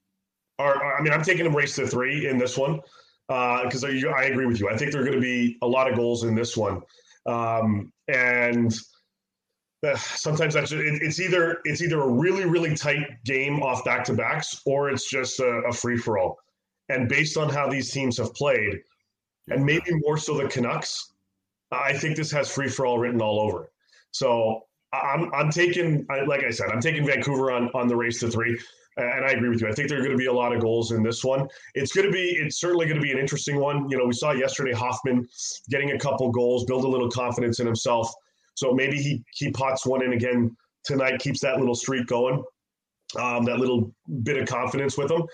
are. 0.60 0.96
I 0.96 1.02
mean, 1.02 1.12
I'm 1.12 1.22
taking 1.22 1.44
them 1.44 1.56
race 1.56 1.74
to 1.76 1.88
three 1.88 2.28
in 2.28 2.38
this 2.38 2.56
one 2.56 2.80
because 3.26 3.82
uh, 3.82 3.88
I 3.88 4.24
agree 4.24 4.46
with 4.46 4.60
you. 4.60 4.68
I 4.70 4.76
think 4.76 4.92
there 4.92 5.00
are 5.00 5.04
going 5.04 5.16
to 5.16 5.20
be 5.20 5.58
a 5.62 5.66
lot 5.66 5.90
of 5.90 5.96
goals 5.96 6.22
in 6.22 6.36
this 6.36 6.56
one, 6.56 6.82
um, 7.26 7.92
and 8.06 8.72
uh, 9.84 9.96
sometimes 9.96 10.54
that's 10.54 10.70
it, 10.70 10.78
it's 11.02 11.18
either 11.18 11.58
it's 11.64 11.82
either 11.82 12.00
a 12.00 12.08
really 12.08 12.44
really 12.44 12.76
tight 12.76 13.24
game 13.24 13.60
off 13.60 13.84
back 13.84 14.04
to 14.04 14.14
backs 14.14 14.60
or 14.66 14.88
it's 14.88 15.10
just 15.10 15.40
a, 15.40 15.62
a 15.68 15.72
free 15.72 15.96
for 15.96 16.16
all. 16.16 16.38
And 16.90 17.08
based 17.08 17.36
on 17.36 17.48
how 17.48 17.68
these 17.68 17.90
teams 17.90 18.18
have 18.18 18.32
played, 18.34 18.82
and 19.48 19.64
maybe 19.64 19.92
more 19.92 20.16
so 20.16 20.36
the 20.36 20.48
Canucks, 20.48 21.12
I 21.70 21.92
think 21.92 22.16
this 22.16 22.30
has 22.32 22.50
free 22.50 22.68
for 22.68 22.86
all 22.86 22.98
written 22.98 23.20
all 23.20 23.40
over 23.40 23.64
it. 23.64 23.70
So 24.10 24.62
I'm 24.92 25.32
I'm 25.34 25.50
taking 25.50 26.06
like 26.26 26.44
I 26.44 26.50
said, 26.50 26.70
I'm 26.70 26.80
taking 26.80 27.06
Vancouver 27.06 27.52
on 27.52 27.70
on 27.74 27.88
the 27.88 27.96
race 27.96 28.20
to 28.20 28.30
three. 28.30 28.58
And 28.96 29.24
I 29.24 29.30
agree 29.30 29.48
with 29.48 29.60
you. 29.60 29.66
I 29.68 29.72
think 29.72 29.88
there 29.88 29.98
are 29.98 30.02
going 30.02 30.12
to 30.12 30.16
be 30.16 30.26
a 30.26 30.32
lot 30.32 30.54
of 30.54 30.60
goals 30.60 30.92
in 30.92 31.02
this 31.02 31.24
one. 31.24 31.48
It's 31.74 31.92
going 31.92 32.06
to 32.06 32.12
be, 32.12 32.38
it's 32.40 32.60
certainly 32.60 32.86
going 32.86 32.94
to 32.94 33.02
be 33.02 33.10
an 33.10 33.18
interesting 33.18 33.58
one. 33.58 33.88
You 33.90 33.98
know, 33.98 34.06
we 34.06 34.12
saw 34.12 34.30
yesterday 34.30 34.70
Hoffman 34.72 35.26
getting 35.68 35.90
a 35.90 35.98
couple 35.98 36.30
goals, 36.30 36.64
build 36.64 36.84
a 36.84 36.88
little 36.88 37.10
confidence 37.10 37.58
in 37.58 37.66
himself. 37.66 38.08
So 38.54 38.72
maybe 38.72 38.96
he 38.96 39.24
he 39.34 39.50
pots 39.50 39.84
one 39.84 40.04
in 40.04 40.12
again 40.12 40.56
tonight, 40.84 41.18
keeps 41.18 41.40
that 41.40 41.58
little 41.58 41.74
streak 41.74 42.06
going, 42.06 42.40
um, 43.18 43.44
that 43.46 43.58
little 43.58 43.92
bit 44.22 44.36
of 44.36 44.46
confidence 44.46 44.96
with 44.96 45.10
him 45.10 45.24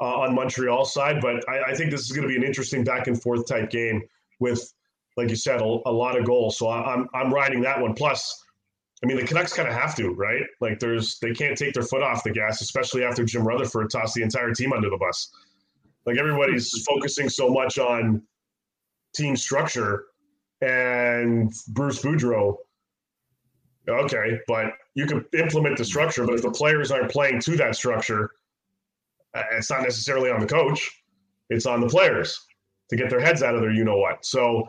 uh, 0.00 0.20
on 0.20 0.34
Montreal 0.34 0.84
side. 0.84 1.20
But 1.20 1.48
I, 1.48 1.70
I, 1.70 1.74
think 1.74 1.90
this 1.90 2.02
is 2.02 2.12
going 2.12 2.22
to 2.22 2.28
be 2.28 2.36
an 2.36 2.44
interesting 2.44 2.84
back 2.84 3.06
and 3.06 3.20
forth 3.20 3.46
type 3.46 3.70
game 3.70 4.02
with, 4.38 4.72
like 5.16 5.28
you 5.28 5.36
said, 5.36 5.60
a, 5.60 5.64
a 5.64 5.92
lot 5.92 6.18
of 6.18 6.24
goals. 6.24 6.56
So 6.58 6.68
I, 6.68 6.94
I'm 6.94 7.08
I'm 7.14 7.32
riding 7.32 7.60
that 7.62 7.80
one. 7.80 7.94
Plus, 7.94 8.42
I 9.02 9.06
mean, 9.06 9.16
the 9.16 9.24
Canucks 9.24 9.52
kind 9.52 9.68
of 9.68 9.74
have 9.74 9.94
to, 9.96 10.10
right? 10.10 10.42
Like, 10.60 10.78
there's 10.78 11.18
they 11.20 11.32
can't 11.32 11.56
take 11.56 11.74
their 11.74 11.82
foot 11.82 12.02
off 12.02 12.24
the 12.24 12.30
gas, 12.30 12.60
especially 12.60 13.04
after 13.04 13.24
Jim 13.24 13.46
Rutherford 13.46 13.90
tossed 13.90 14.14
the 14.14 14.22
entire 14.22 14.52
team 14.52 14.72
under 14.72 14.90
the 14.90 14.96
bus. 14.96 15.30
Like 16.06 16.18
everybody's 16.18 16.82
focusing 16.88 17.28
so 17.28 17.48
much 17.48 17.78
on 17.78 18.22
team 19.14 19.36
structure 19.36 20.06
and 20.60 21.52
Bruce 21.68 22.02
Boudreau. 22.02 22.56
Okay, 23.88 24.38
but 24.46 24.74
you 24.94 25.06
can 25.06 25.24
implement 25.32 25.78
the 25.78 25.84
structure, 25.84 26.24
but 26.24 26.34
if 26.34 26.42
the 26.42 26.50
players 26.50 26.90
aren't 26.90 27.10
playing 27.10 27.40
to 27.40 27.56
that 27.56 27.74
structure, 27.74 28.30
it's 29.34 29.70
not 29.70 29.82
necessarily 29.82 30.30
on 30.30 30.40
the 30.40 30.46
coach; 30.46 30.90
it's 31.48 31.66
on 31.66 31.80
the 31.80 31.88
players 31.88 32.38
to 32.90 32.96
get 32.96 33.10
their 33.10 33.20
heads 33.20 33.42
out 33.42 33.54
of 33.54 33.60
there. 33.60 33.72
You 33.72 33.84
know 33.84 33.98
what? 33.98 34.24
So 34.24 34.66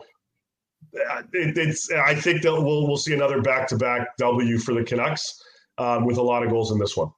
uh, 1.10 1.22
it, 1.32 1.56
it's. 1.58 1.90
I 1.90 2.14
think 2.14 2.42
that 2.42 2.52
we'll 2.52 2.86
we'll 2.86 2.96
see 2.96 3.14
another 3.14 3.40
back 3.40 3.68
to 3.68 3.76
back 3.76 4.16
W 4.18 4.58
for 4.58 4.74
the 4.74 4.84
Canucks 4.84 5.42
um, 5.78 6.04
with 6.04 6.18
a 6.18 6.22
lot 6.22 6.42
of 6.42 6.50
goals 6.50 6.72
in 6.72 6.78
this 6.78 6.96
one. 6.96 7.10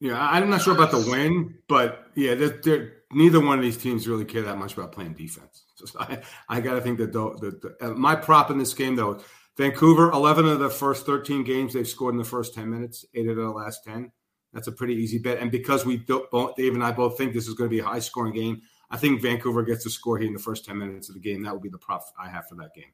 Yeah, 0.00 0.18
I'm 0.18 0.48
not 0.48 0.62
sure 0.62 0.74
about 0.74 0.90
the 0.90 1.10
win, 1.10 1.56
but 1.68 2.06
yeah, 2.14 2.34
they're, 2.34 2.60
they're, 2.62 2.92
neither 3.12 3.38
one 3.38 3.58
of 3.58 3.64
these 3.64 3.76
teams 3.76 4.08
really 4.08 4.24
care 4.24 4.40
that 4.42 4.56
much 4.56 4.72
about 4.72 4.92
playing 4.92 5.12
defense. 5.12 5.64
I, 5.98 6.20
I 6.48 6.60
got 6.60 6.74
to 6.74 6.80
think 6.80 6.98
that 6.98 7.12
the, 7.12 7.76
the, 7.80 7.86
uh, 7.86 7.90
my 7.90 8.16
prop 8.16 8.50
in 8.50 8.56
this 8.56 8.72
game, 8.72 8.96
though, 8.96 9.20
Vancouver, 9.58 10.10
11 10.10 10.46
of 10.46 10.58
the 10.58 10.70
first 10.70 11.04
13 11.04 11.44
games 11.44 11.74
they've 11.74 11.86
scored 11.86 12.14
in 12.14 12.18
the 12.18 12.24
first 12.24 12.54
10 12.54 12.70
minutes, 12.70 13.04
eight 13.14 13.28
of 13.28 13.36
the 13.36 13.50
last 13.50 13.84
10. 13.84 14.10
That's 14.52 14.66
a 14.66 14.72
pretty 14.72 14.94
easy 14.94 15.18
bet. 15.18 15.38
And 15.38 15.50
because 15.50 15.84
we 15.86 15.98
both, 15.98 16.56
Dave 16.56 16.74
and 16.74 16.82
I 16.82 16.92
both 16.92 17.16
think 17.16 17.34
this 17.34 17.46
is 17.46 17.54
going 17.54 17.70
to 17.70 17.74
be 17.74 17.80
a 17.80 17.84
high 17.84 18.00
scoring 18.00 18.34
game, 18.34 18.62
I 18.90 18.96
think 18.96 19.22
Vancouver 19.22 19.62
gets 19.62 19.84
to 19.84 19.90
score 19.90 20.18
here 20.18 20.26
in 20.26 20.32
the 20.32 20.40
first 20.40 20.64
10 20.64 20.76
minutes 20.76 21.08
of 21.08 21.14
the 21.14 21.20
game. 21.20 21.42
That 21.44 21.52
would 21.52 21.62
be 21.62 21.68
the 21.68 21.78
prop 21.78 22.02
I 22.20 22.28
have 22.28 22.48
for 22.48 22.56
that 22.56 22.74
game. 22.74 22.92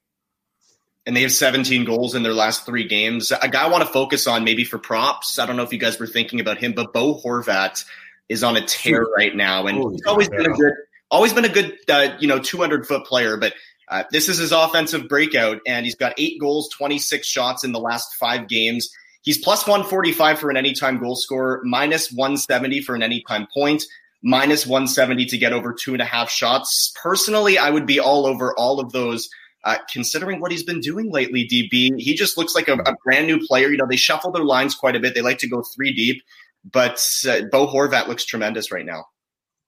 And 1.06 1.16
they 1.16 1.22
have 1.22 1.32
17 1.32 1.84
goals 1.84 2.14
in 2.14 2.22
their 2.22 2.34
last 2.34 2.66
three 2.66 2.86
games. 2.86 3.30
A 3.30 3.48
guy 3.48 3.64
I 3.64 3.68
want 3.68 3.86
to 3.86 3.92
focus 3.92 4.26
on 4.26 4.44
maybe 4.44 4.64
for 4.64 4.78
props. 4.78 5.38
I 5.38 5.46
don't 5.46 5.56
know 5.56 5.62
if 5.62 5.72
you 5.72 5.78
guys 5.78 5.98
were 5.98 6.06
thinking 6.06 6.40
about 6.40 6.58
him, 6.58 6.72
but 6.72 6.92
Bo 6.92 7.20
Horvat 7.20 7.84
is 8.28 8.42
on 8.42 8.56
a 8.56 8.66
tear 8.66 9.06
right 9.16 9.34
now. 9.34 9.66
And 9.66 9.78
he's 9.92 10.04
always 10.06 10.28
been 10.28 10.50
a 10.50 10.54
good 10.54 10.74
always 11.10 11.32
been 11.32 11.44
a 11.44 11.48
good, 11.48 11.76
uh, 11.88 12.08
you 12.18 12.28
know, 12.28 12.38
200 12.38 12.86
foot 12.86 13.06
player, 13.06 13.36
but 13.36 13.54
uh, 13.88 14.04
this 14.10 14.28
is 14.28 14.38
his 14.38 14.52
offensive 14.52 15.08
breakout, 15.08 15.60
and 15.66 15.86
he's 15.86 15.94
got 15.94 16.14
eight 16.18 16.40
goals, 16.40 16.68
26 16.70 17.26
shots 17.26 17.64
in 17.64 17.72
the 17.72 17.78
last 17.78 18.14
five 18.14 18.48
games. 18.48 18.90
He's 19.26 19.38
plus 19.38 19.66
145 19.66 20.38
for 20.38 20.50
an 20.50 20.56
anytime 20.56 21.00
goal 21.00 21.16
scorer, 21.16 21.60
minus 21.64 22.12
170 22.12 22.80
for 22.82 22.94
an 22.94 23.02
anytime 23.02 23.48
point, 23.52 23.82
minus 24.22 24.64
170 24.64 25.26
to 25.26 25.36
get 25.36 25.52
over 25.52 25.74
two 25.74 25.92
and 25.92 26.00
a 26.00 26.04
half 26.04 26.30
shots. 26.30 26.94
Personally, 27.02 27.58
I 27.58 27.70
would 27.70 27.86
be 27.86 27.98
all 27.98 28.24
over 28.24 28.56
all 28.56 28.78
of 28.78 28.92
those. 28.92 29.28
Uh, 29.64 29.78
considering 29.92 30.38
what 30.38 30.52
he's 30.52 30.62
been 30.62 30.78
doing 30.78 31.10
lately, 31.10 31.42
DB, 31.42 31.98
he 31.98 32.14
just 32.14 32.38
looks 32.38 32.54
like 32.54 32.68
a, 32.68 32.74
a, 32.74 32.94
brand 33.04 33.26
new 33.26 33.44
player. 33.44 33.68
You 33.68 33.76
know, 33.76 33.86
they 33.90 33.96
shuffle 33.96 34.30
their 34.30 34.44
lines 34.44 34.76
quite 34.76 34.94
a 34.94 35.00
bit. 35.00 35.12
They 35.12 35.22
like 35.22 35.38
to 35.38 35.48
go 35.48 35.60
three 35.74 35.92
deep, 35.92 36.22
but 36.70 37.04
uh, 37.28 37.40
Bo 37.50 37.66
Horvat 37.66 38.06
looks 38.06 38.24
tremendous 38.24 38.70
right 38.70 38.86
now. 38.86 39.06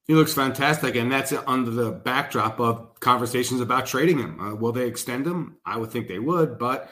He 0.07 0.15
looks 0.15 0.33
fantastic, 0.33 0.95
and 0.95 1.11
that's 1.11 1.33
under 1.49 1.73
the 1.73 1.91
backdrop 1.91 2.61
of 2.61 3.01
conversations 3.01 3.61
about 3.61 3.87
trading 3.87 4.21
him. 4.21 4.39
Uh, 4.39 4.55
will 4.55 4.71
they 4.71 4.87
extend 4.87 5.27
him? 5.27 5.57
I 5.67 5.79
would 5.79 5.91
think 5.91 6.07
they 6.07 6.21
would, 6.21 6.59
but 6.61 6.89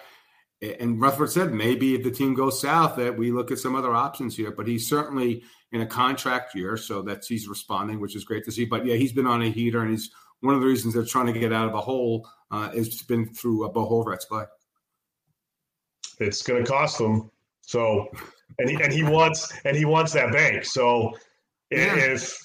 and 0.62 1.00
Rutherford 1.00 1.30
said 1.30 1.52
maybe 1.52 1.94
if 1.94 2.02
the 2.02 2.10
team 2.10 2.34
goes 2.34 2.60
south 2.60 2.96
that 2.96 3.16
we 3.16 3.30
look 3.30 3.50
at 3.50 3.58
some 3.58 3.74
other 3.74 3.94
options 3.94 4.36
here. 4.36 4.50
But 4.50 4.66
he's 4.66 4.88
certainly 4.88 5.42
in 5.72 5.80
a 5.80 5.86
contract 5.86 6.54
year, 6.54 6.76
so 6.76 7.02
that's 7.02 7.28
he's 7.28 7.48
responding, 7.48 8.00
which 8.00 8.16
is 8.16 8.24
great 8.24 8.44
to 8.44 8.52
see. 8.52 8.64
But 8.64 8.86
yeah, 8.86 8.94
he's 8.94 9.12
been 9.12 9.26
on 9.26 9.42
a 9.42 9.50
heater, 9.50 9.82
and 9.82 9.90
he's 9.90 10.10
one 10.40 10.54
of 10.54 10.60
the 10.60 10.66
reasons 10.66 10.94
they're 10.94 11.04
trying 11.04 11.32
to 11.32 11.38
get 11.38 11.52
out 11.52 11.66
of 11.66 11.72
the 11.72 11.80
hole 11.80 12.28
uh, 12.50 12.70
has 12.70 13.02
been 13.02 13.26
through 13.26 13.64
a 13.64 13.68
Bo 13.70 13.88
Horvat's 13.88 14.24
play. 14.24 14.44
It's 16.18 16.42
going 16.42 16.64
to 16.64 16.70
cost 16.70 16.98
them. 16.98 17.30
So, 17.62 18.08
and 18.58 18.70
he 18.70 18.76
and 18.82 18.92
he 18.92 19.02
wants 19.02 19.52
and 19.64 19.76
he 19.76 19.84
wants 19.84 20.12
that 20.12 20.32
bank. 20.32 20.64
So, 20.64 21.12
yeah. 21.70 21.96
if 21.96 22.38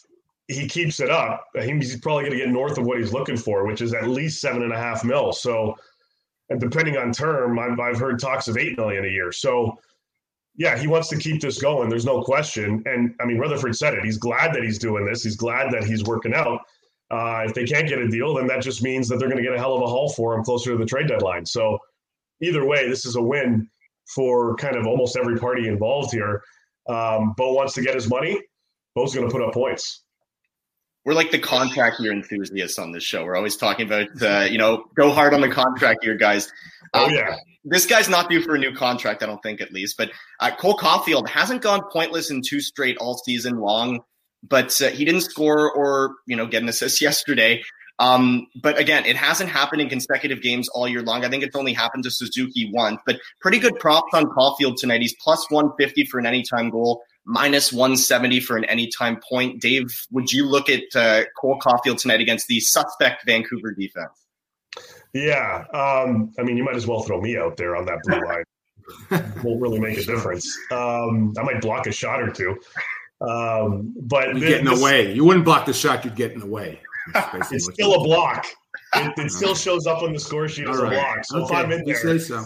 he 0.48 0.68
keeps 0.68 1.00
it 1.00 1.10
up, 1.10 1.46
he's 1.56 2.00
probably 2.00 2.24
going 2.24 2.38
to 2.38 2.46
get 2.46 2.50
north 2.50 2.78
of 2.78 2.86
what 2.86 2.98
he's 2.98 3.14
looking 3.14 3.38
for, 3.38 3.66
which 3.66 3.82
is 3.82 3.94
at 3.94 4.10
least 4.10 4.42
seven 4.42 4.64
and 4.64 4.74
a 4.74 4.78
half 4.78 5.06
mil. 5.06 5.32
So, 5.32 5.76
and 6.52 6.60
depending 6.60 6.98
on 6.98 7.14
term, 7.14 7.58
I've, 7.58 7.80
I've 7.80 7.98
heard 7.98 8.20
talks 8.20 8.50
of 8.50 8.58
eight 8.58 8.78
million 8.78 9.06
a 9.06 9.08
year. 9.08 9.32
So, 9.32 9.80
yeah, 10.58 10.78
he 10.78 10.86
wants 10.86 11.08
to 11.08 11.18
keep 11.18 11.42
this 11.42 11.62
going. 11.62 11.90
There's 11.90 12.06
no 12.06 12.22
question. 12.22 12.84
And 12.86 13.16
I 13.22 13.26
mean, 13.26 13.38
Rutherford 13.38 13.76
said 13.76 13.94
it. 13.94 14.04
He's 14.04 14.18
glad 14.18 14.54
that 14.54 14.62
he's 14.62 14.78
doing 14.78 15.06
this. 15.06 15.24
He's 15.24 15.38
glad 15.38 15.72
that 15.72 15.86
he's 15.86 16.04
working 16.04 16.34
out. 16.34 16.60
Uh, 17.10 17.46
if 17.48 17.54
they 17.54 17.64
can't 17.64 17.88
get 17.88 18.00
a 18.00 18.08
deal, 18.08 18.34
then 18.34 18.48
that 18.48 18.62
just 18.62 18.84
means 18.84 19.08
that 19.08 19.18
they're 19.18 19.30
going 19.30 19.42
to 19.42 19.44
get 19.44 19.56
a 19.56 19.58
hell 19.58 19.76
of 19.76 19.82
a 19.82 19.88
haul 19.88 20.10
for 20.10 20.34
him 20.34 20.44
closer 20.44 20.72
to 20.72 20.78
the 20.78 20.86
trade 20.86 21.08
deadline. 21.08 21.46
So, 21.46 21.80
either 22.42 22.66
way, 22.66 22.90
this 22.90 23.06
is 23.06 23.16
a 23.16 23.22
win 23.22 23.70
for 24.14 24.56
kind 24.58 24.76
of 24.76 24.86
almost 24.86 25.16
every 25.16 25.38
party 25.38 25.70
involved 25.70 26.12
here. 26.12 26.44
Um, 26.90 27.34
Bo 27.38 27.54
wants 27.54 27.74
to 27.76 27.82
get 27.82 27.96
his 27.96 28.10
money. 28.10 28.42
Bo's 28.94 29.16
going 29.16 29.26
to 29.26 29.32
put 29.32 29.42
up 29.42 29.54
points 29.54 30.04
we're 31.06 31.14
like 31.14 31.32
the 31.32 31.40
contract 31.40 32.00
year 32.00 32.12
enthusiasts 32.12 32.78
on 32.78 32.92
this 32.92 33.04
show. 33.04 33.26
We're 33.26 33.36
always 33.36 33.58
talking 33.58 33.86
about, 33.86 34.22
uh, 34.22 34.48
you 34.50 34.58
know, 34.58 34.86
go 34.96 35.12
hard 35.12 35.34
on 35.34 35.42
the 35.42 35.50
contract 35.50 36.04
year, 36.04 36.16
guys. 36.16 36.52
Oh, 36.94 37.06
um, 37.06 37.12
oh 37.12 37.14
yeah. 37.14 37.36
This 37.64 37.86
guy's 37.86 38.10
not 38.10 38.30
due 38.30 38.42
for 38.42 38.56
a 38.56 38.60
new 38.60 38.74
contract, 38.74 39.22
I 39.22 39.28
don't 39.28 39.42
think, 39.42 39.62
at 39.62 39.72
least. 39.72 39.98
But 39.98 40.12
uh, 40.40 40.52
Cole 40.56 40.78
Caufield 40.78 41.28
hasn't 41.28 41.62
gone 41.62 41.84
pointless 41.92 42.32
in 42.32 42.42
two 42.42 42.60
straight 42.60 42.98
all 42.98 43.18
season 43.18 43.60
long, 43.60 44.02
but 44.48 44.80
uh, 44.82 44.90
he 44.90 45.06
didn't 45.06 45.22
score 45.22 45.72
or 45.72 46.16
you 46.26 46.36
know 46.36 46.48
get 46.48 46.64
an 46.64 46.70
assist 46.70 47.02
yesterday. 47.02 47.64
Um, 48.00 48.48
but 48.56 48.80
again, 48.80 49.06
it 49.06 49.16
hasn't 49.16 49.52
happened 49.52 49.82
in 49.82 49.90
consecutive 49.90 50.42
games 50.42 50.68
all 50.70 50.88
year 50.88 51.04
long. 51.04 51.24
I 51.24 51.30
think 51.30 51.44
it's 51.44 51.56
only 51.56 51.74
happened 51.74 52.04
to 52.06 52.12
Suzuki 52.12 52.72
once. 52.74 53.00
But 53.06 53.20
pretty 53.42 53.60
good 53.60 53.78
props 53.80 54.12
on 54.14 54.26
Caulfield 54.26 54.78
tonight. 54.78 55.02
He's 55.02 55.16
plus 55.22 55.46
one 55.52 55.72
fifty 55.78 56.06
for 56.06 56.20
an 56.20 56.26
anytime 56.26 56.72
goal 56.72 57.04
minus 57.26 57.72
170 57.72 58.40
for 58.40 58.58
an 58.58 58.66
anytime 58.66 59.20
point. 59.28 59.62
Dave, 59.62 59.88
would 60.12 60.32
you 60.32 60.48
look 60.48 60.70
at 60.70 60.84
uh, 60.96 61.24
Cole 61.40 61.60
Caufield 61.60 62.00
tonight 62.00 62.22
against 62.22 62.48
the 62.48 62.60
suspect 62.60 63.26
Vancouver 63.26 63.72
defense? 63.72 64.26
Yeah. 65.14 65.66
Um, 65.74 66.32
I 66.40 66.44
mean, 66.44 66.58
you 66.58 66.64
might 66.64 66.76
as 66.76 66.88
well 66.88 67.02
throw 67.02 67.22
me 67.22 67.38
out 67.38 67.58
there 67.58 67.76
on 67.76 67.86
that 67.86 68.00
blue 68.04 68.22
line. 68.26 68.44
Won't 69.44 69.62
really 69.62 69.80
make 69.80 69.98
a 69.98 70.04
difference. 70.04 70.58
Um, 70.72 71.34
I 71.38 71.44
might 71.44 71.62
block 71.62 71.88
a 71.88 71.92
shot 71.92 72.22
or 72.22 72.32
two. 72.32 72.58
Um, 73.22 73.94
but 74.02 74.34
you 74.36 74.40
get 74.40 74.60
in 74.60 74.66
the 74.66 74.82
way. 74.84 75.14
You 75.14 75.26
wouldn't 75.26 75.46
block 75.46 75.66
the 75.66 75.74
shot, 75.74 76.04
you'd 76.04 76.16
get 76.16 76.32
in 76.32 76.40
the 76.40 76.48
way. 76.48 76.80
It's 77.52 77.66
still 77.74 77.96
a 77.96 78.04
block. 78.04 78.46
It, 78.94 79.14
it 79.18 79.32
still 79.32 79.56
shows 79.56 79.88
up 79.88 80.04
on 80.04 80.14
the 80.14 80.20
score 80.20 80.48
sheet 80.48 80.68
as 80.68 80.78
right. 80.78 80.94
a 80.94 80.96
block. 80.96 81.26
So 81.26 81.44
okay. 81.44 81.46
if 81.46 81.66
I'm 81.66 81.72
in 81.72 81.84
there, 81.84 82.20
so. 82.20 82.46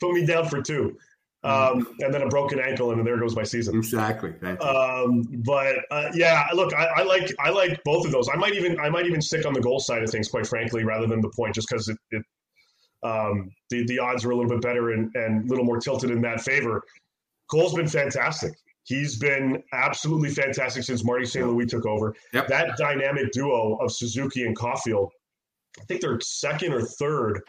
put 0.00 0.12
me 0.12 0.24
down 0.24 0.48
for 0.48 0.62
two. 0.62 0.96
Mm-hmm. 1.44 1.78
um, 1.78 1.94
and 2.00 2.12
then 2.12 2.22
a 2.22 2.28
broken 2.28 2.58
ankle, 2.58 2.90
and 2.90 2.98
then 2.98 3.04
there 3.04 3.18
goes 3.18 3.36
my 3.36 3.44
season. 3.44 3.76
Exactly. 3.76 4.34
Um, 4.58 5.22
but 5.44 5.76
uh, 5.90 6.10
yeah, 6.14 6.46
look, 6.54 6.74
I, 6.74 6.86
I, 6.96 7.02
like 7.02 7.32
I 7.38 7.50
like 7.50 7.82
both 7.84 8.04
of 8.04 8.12
those. 8.12 8.28
I 8.32 8.36
might 8.36 8.54
even 8.54 8.80
I 8.80 8.88
might 8.88 9.06
even 9.06 9.20
stick 9.20 9.46
on 9.46 9.52
the 9.52 9.60
goal 9.60 9.78
side 9.78 10.02
of 10.02 10.10
things, 10.10 10.28
quite 10.28 10.46
frankly, 10.46 10.84
rather 10.84 11.06
than 11.06 11.20
the 11.20 11.30
point, 11.30 11.54
just 11.54 11.68
because 11.68 11.88
it, 11.88 11.98
it 12.10 12.22
um, 13.02 13.50
the 13.70 13.84
the 13.86 13.98
odds 13.98 14.24
are 14.24 14.30
a 14.30 14.36
little 14.36 14.50
bit 14.50 14.62
better 14.62 14.92
and, 14.92 15.14
and 15.14 15.44
a 15.44 15.48
little 15.48 15.64
more 15.64 15.78
tilted 15.78 16.10
in 16.10 16.20
that 16.22 16.40
favor. 16.40 16.82
Cole's 17.50 17.74
been 17.74 17.88
fantastic. 17.88 18.52
He's 18.84 19.18
been 19.18 19.62
absolutely 19.72 20.30
fantastic 20.30 20.84
since 20.84 21.04
Marty 21.04 21.26
St. 21.26 21.46
Louis 21.46 21.66
took 21.66 21.86
over. 21.86 22.14
Yep. 22.32 22.48
That 22.48 22.76
dynamic 22.76 23.32
duo 23.32 23.76
of 23.76 23.92
Suzuki 23.92 24.44
and 24.44 24.56
Caufield, 24.56 25.10
I 25.80 25.84
think 25.84 26.00
they're 26.00 26.20
second 26.20 26.72
or 26.72 26.82
third 26.82 27.40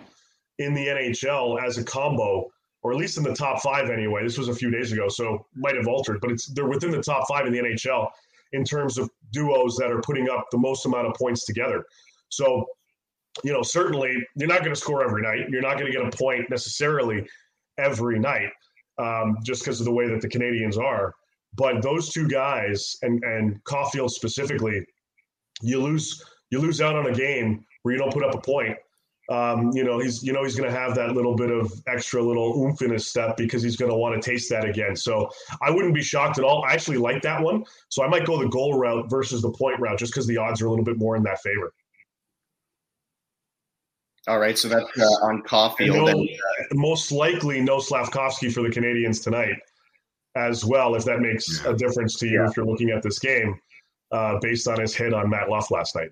in 0.58 0.73
the 0.73 0.88
NHL 0.88 1.63
as 1.63 1.78
a 1.78 1.84
combo, 1.84 2.47
or 2.83 2.91
at 2.91 2.97
least 2.97 3.17
in 3.17 3.23
the 3.23 3.33
top 3.33 3.61
five 3.61 3.89
anyway. 3.89 4.23
This 4.23 4.37
was 4.37 4.49
a 4.49 4.55
few 4.55 4.71
days 4.71 4.91
ago, 4.91 5.09
so 5.09 5.45
might 5.55 5.75
have 5.75 5.87
altered, 5.87 6.21
but 6.21 6.31
it's 6.31 6.47
they're 6.47 6.67
within 6.67 6.91
the 6.91 7.01
top 7.01 7.27
five 7.27 7.45
in 7.45 7.53
the 7.53 7.59
NHL 7.59 8.09
in 8.53 8.63
terms 8.63 8.97
of 8.97 9.09
duos 9.31 9.75
that 9.77 9.91
are 9.91 10.01
putting 10.01 10.29
up 10.29 10.45
the 10.51 10.57
most 10.57 10.85
amount 10.85 11.07
of 11.07 11.13
points 11.15 11.45
together. 11.45 11.85
So, 12.29 12.65
you 13.43 13.51
know, 13.51 13.61
certainly 13.61 14.15
you're 14.35 14.47
not 14.47 14.59
going 14.59 14.73
to 14.73 14.79
score 14.79 15.03
every 15.03 15.21
night. 15.21 15.49
You're 15.49 15.61
not 15.61 15.77
going 15.77 15.91
to 15.91 15.97
get 15.97 16.05
a 16.05 16.15
point 16.15 16.49
necessarily 16.49 17.27
every 17.77 18.19
night, 18.19 18.51
um, 18.97 19.37
just 19.43 19.63
because 19.63 19.79
of 19.79 19.85
the 19.85 19.91
way 19.91 20.07
that 20.07 20.21
the 20.21 20.29
Canadiens 20.29 20.77
are. 20.77 21.13
But 21.55 21.81
those 21.81 22.09
two 22.09 22.27
guys 22.27 22.97
and 23.01 23.23
and 23.23 23.63
Caufield 23.63 24.11
specifically, 24.11 24.85
you 25.61 25.81
lose 25.81 26.23
you 26.51 26.59
lose 26.59 26.81
out 26.81 26.95
on 26.95 27.07
a 27.07 27.13
game 27.13 27.65
where 27.81 27.95
you 27.95 27.99
don't 27.99 28.13
put 28.13 28.23
up 28.23 28.33
a 28.33 28.41
point 28.41 28.77
um, 29.29 29.71
you 29.73 29.83
know, 29.83 29.99
he's 29.99 30.23
you 30.23 30.31
know 30.31 30.43
he's 30.43 30.55
going 30.55 30.71
to 30.71 30.77
have 30.77 30.95
that 30.95 31.11
little 31.11 31.35
bit 31.35 31.51
of 31.51 31.71
extra 31.87 32.21
little 32.21 32.63
oomph 32.63 32.81
in 32.81 32.91
his 32.91 33.07
step 33.07 33.35
because 33.35 33.61
he's 33.61 33.75
going 33.75 33.91
to 33.91 33.97
want 33.97 34.21
to 34.21 34.29
taste 34.29 34.49
that 34.49 34.63
again. 34.63 34.95
So 34.95 35.29
I 35.61 35.69
wouldn't 35.69 35.93
be 35.93 36.01
shocked 36.01 36.37
at 36.37 36.45
all. 36.45 36.63
I 36.63 36.73
actually 36.73 36.97
like 36.97 37.21
that 37.23 37.41
one, 37.41 37.65
so 37.89 38.03
I 38.03 38.07
might 38.07 38.25
go 38.25 38.41
the 38.41 38.47
goal 38.47 38.77
route 38.77 39.09
versus 39.09 39.41
the 39.41 39.51
point 39.51 39.79
route 39.79 39.99
just 39.99 40.13
because 40.13 40.27
the 40.27 40.37
odds 40.37 40.61
are 40.61 40.67
a 40.67 40.69
little 40.69 40.85
bit 40.85 40.97
more 40.97 41.15
in 41.17 41.23
that 41.23 41.41
favor. 41.41 41.73
All 44.27 44.39
right, 44.39 44.57
so 44.57 44.67
that's 44.67 44.85
uh, 44.99 45.25
on 45.25 45.41
Caufield. 45.43 45.95
No, 45.95 46.07
and, 46.07 46.29
uh, 46.29 46.75
most 46.75 47.11
likely, 47.11 47.61
no 47.61 47.79
Slavkovsky 47.79 48.49
for 48.49 48.61
the 48.61 48.69
Canadiens 48.69 49.23
tonight 49.23 49.55
as 50.35 50.65
well. 50.65 50.95
If 50.95 51.05
that 51.05 51.19
makes 51.19 51.63
yeah. 51.63 51.71
a 51.71 51.75
difference 51.75 52.17
to 52.19 52.27
you, 52.27 52.41
yeah. 52.41 52.49
if 52.49 52.57
you're 52.57 52.65
looking 52.65 52.89
at 52.91 53.01
this 53.01 53.19
game 53.19 53.57
uh, 54.11 54.37
based 54.41 54.67
on 54.67 54.79
his 54.79 54.95
hit 54.95 55.13
on 55.13 55.29
Matt 55.29 55.49
Luff 55.49 55.71
last 55.71 55.95
night. 55.95 56.11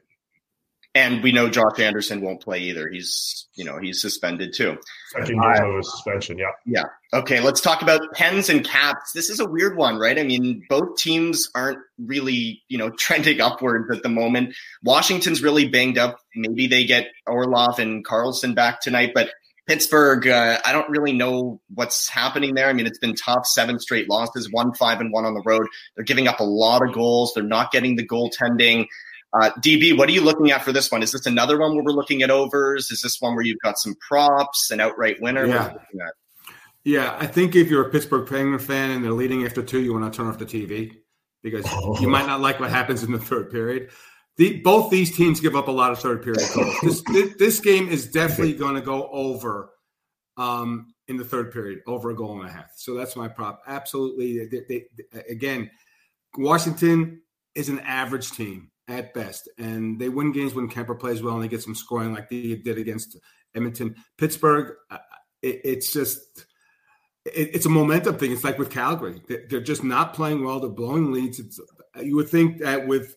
And 0.95 1.21
we 1.21 1.33
know 1.33 1.49
Josh 1.49 1.77
Anderson 1.77 2.21
won't 2.21 2.41
play 2.41 2.59
either. 2.61 2.89
He's, 2.89 3.47
you 3.55 3.65
know, 3.65 3.77
he's 3.77 4.01
suspended 4.01 4.53
too. 4.53 4.77
Second 5.09 5.41
uh, 5.43 5.77
of 5.77 5.85
suspension. 5.85 6.37
Yeah. 6.37 6.51
Yeah. 6.65 6.85
Okay. 7.11 7.41
Let's 7.41 7.59
talk 7.59 7.81
about 7.81 8.13
Pens 8.13 8.47
and 8.47 8.63
Caps. 8.63 9.11
This 9.13 9.29
is 9.29 9.41
a 9.41 9.45
weird 9.45 9.75
one, 9.75 9.99
right? 9.99 10.17
I 10.17 10.23
mean, 10.23 10.63
both 10.69 10.95
teams 10.95 11.49
aren't 11.53 11.79
really, 11.99 12.63
you 12.69 12.77
know, 12.77 12.89
trending 12.97 13.41
upwards 13.41 13.93
at 13.93 14.03
the 14.03 14.09
moment. 14.09 14.55
Washington's 14.83 15.43
really 15.43 15.67
banged 15.67 15.97
up. 15.97 16.17
Maybe 16.33 16.67
they 16.67 16.85
get 16.85 17.07
Orlov 17.27 17.77
and 17.77 18.05
Carlson 18.05 18.55
back 18.55 18.79
tonight, 18.79 19.11
but 19.13 19.31
Pittsburgh, 19.67 20.27
uh, 20.27 20.59
I 20.63 20.71
don't 20.71 20.89
really 20.89 21.11
know 21.11 21.59
what's 21.73 22.07
happening 22.07 22.53
there. 22.53 22.67
I 22.67 22.73
mean, 22.73 22.85
it's 22.85 22.99
been 22.99 23.15
tough, 23.15 23.47
seven 23.47 23.79
straight 23.79 24.07
losses, 24.07 24.51
one 24.51 24.73
five 24.73 25.01
and 25.01 25.11
one 25.11 25.25
on 25.25 25.33
the 25.33 25.41
road. 25.43 25.65
They're 25.95 26.05
giving 26.05 26.27
up 26.27 26.39
a 26.39 26.43
lot 26.43 26.87
of 26.87 26.93
goals. 26.93 27.33
They're 27.33 27.43
not 27.43 27.71
getting 27.71 27.95
the 27.95 28.07
goaltending. 28.07 28.85
Uh, 29.39 29.51
DB, 29.59 29.97
what 29.97 30.07
are 30.07 30.13
you 30.13 30.21
looking 30.21 30.51
at 30.51 30.63
for 30.63 30.71
this 30.71 30.91
one? 30.91 31.03
Is 31.03 31.11
this 31.11 31.25
another 31.25 31.59
one 31.59 31.75
where 31.75 31.83
we're 31.83 31.91
looking 31.91 32.21
at 32.21 32.31
overs? 32.31 32.89
Is 32.89 33.01
this 33.01 33.19
one 33.19 33.35
where 33.35 33.43
you've 33.43 33.59
got 33.59 33.77
some 33.77 33.95
props, 33.95 34.71
an 34.71 34.79
outright 34.79 35.21
winner? 35.21 35.45
Yeah. 35.45 35.73
Yeah, 36.85 37.17
I 37.19 37.25
think 37.25 37.55
if 37.55 37.67
you're 37.67 37.87
a 37.87 37.89
Pittsburgh 37.89 38.29
Penguin 38.29 38.59
fan 38.59 38.91
and 38.91 39.03
they're 39.03 39.11
leading 39.11 39.43
after 39.43 39.63
two, 39.63 39.81
you 39.81 39.91
want 39.91 40.11
to 40.11 40.15
turn 40.15 40.27
off 40.27 40.37
the 40.37 40.45
TV 40.45 40.95
because 41.41 41.65
oh. 41.67 41.99
you 41.99 42.07
might 42.07 42.27
not 42.27 42.41
like 42.41 42.59
what 42.59 42.69
happens 42.69 43.01
in 43.01 43.11
the 43.11 43.17
third 43.17 43.49
period. 43.49 43.89
The, 44.37 44.61
both 44.61 44.91
these 44.91 45.15
teams 45.15 45.39
give 45.39 45.55
up 45.55 45.67
a 45.67 45.71
lot 45.71 45.91
of 45.91 45.99
third 45.99 46.21
period 46.21 46.47
goals. 46.53 46.75
This, 46.83 47.01
this, 47.11 47.35
this 47.37 47.59
game 47.59 47.89
is 47.89 48.11
definitely 48.11 48.53
going 48.53 48.75
to 48.75 48.81
go 48.81 49.09
over 49.11 49.71
um, 50.37 50.93
in 51.07 51.17
the 51.17 51.25
third 51.25 51.51
period, 51.51 51.79
over 51.87 52.11
a 52.11 52.15
goal 52.15 52.39
and 52.39 52.47
a 52.47 52.51
half. 52.51 52.71
So 52.75 52.93
that's 52.93 53.15
my 53.15 53.29
prop. 53.29 53.63
Absolutely. 53.65 54.45
They, 54.45 54.61
they, 54.69 54.85
they, 55.11 55.19
again, 55.27 55.71
Washington 56.37 57.21
is 57.55 57.69
an 57.69 57.79
average 57.79 58.29
team 58.31 58.69
at 58.87 59.13
best. 59.13 59.49
And 59.57 59.99
they 59.99 60.09
win 60.09 60.31
games 60.31 60.53
when 60.53 60.69
Kuemper 60.69 60.99
plays 60.99 61.21
well 61.21 61.35
and 61.35 61.43
they 61.43 61.47
get 61.47 61.63
some 61.63 61.75
scoring 61.75 62.13
like 62.13 62.29
they 62.29 62.55
did 62.55 62.77
against 62.77 63.17
Edmonton. 63.55 63.95
Pittsburgh, 64.17 64.75
uh, 64.89 64.97
it, 65.41 65.61
it's 65.63 65.93
just 65.93 66.45
it, 67.25 67.55
it's 67.55 67.65
a 67.65 67.69
momentum 67.69 68.17
thing. 68.17 68.31
It's 68.31 68.43
like 68.43 68.57
with 68.57 68.69
Calgary. 68.69 69.21
They're 69.27 69.61
just 69.61 69.83
not 69.83 70.13
playing 70.13 70.43
well. 70.43 70.59
They're 70.59 70.69
blowing 70.69 71.11
leads. 71.11 71.39
It's, 71.39 71.59
you 72.01 72.15
would 72.15 72.29
think 72.29 72.59
that 72.59 72.87
with 72.87 73.15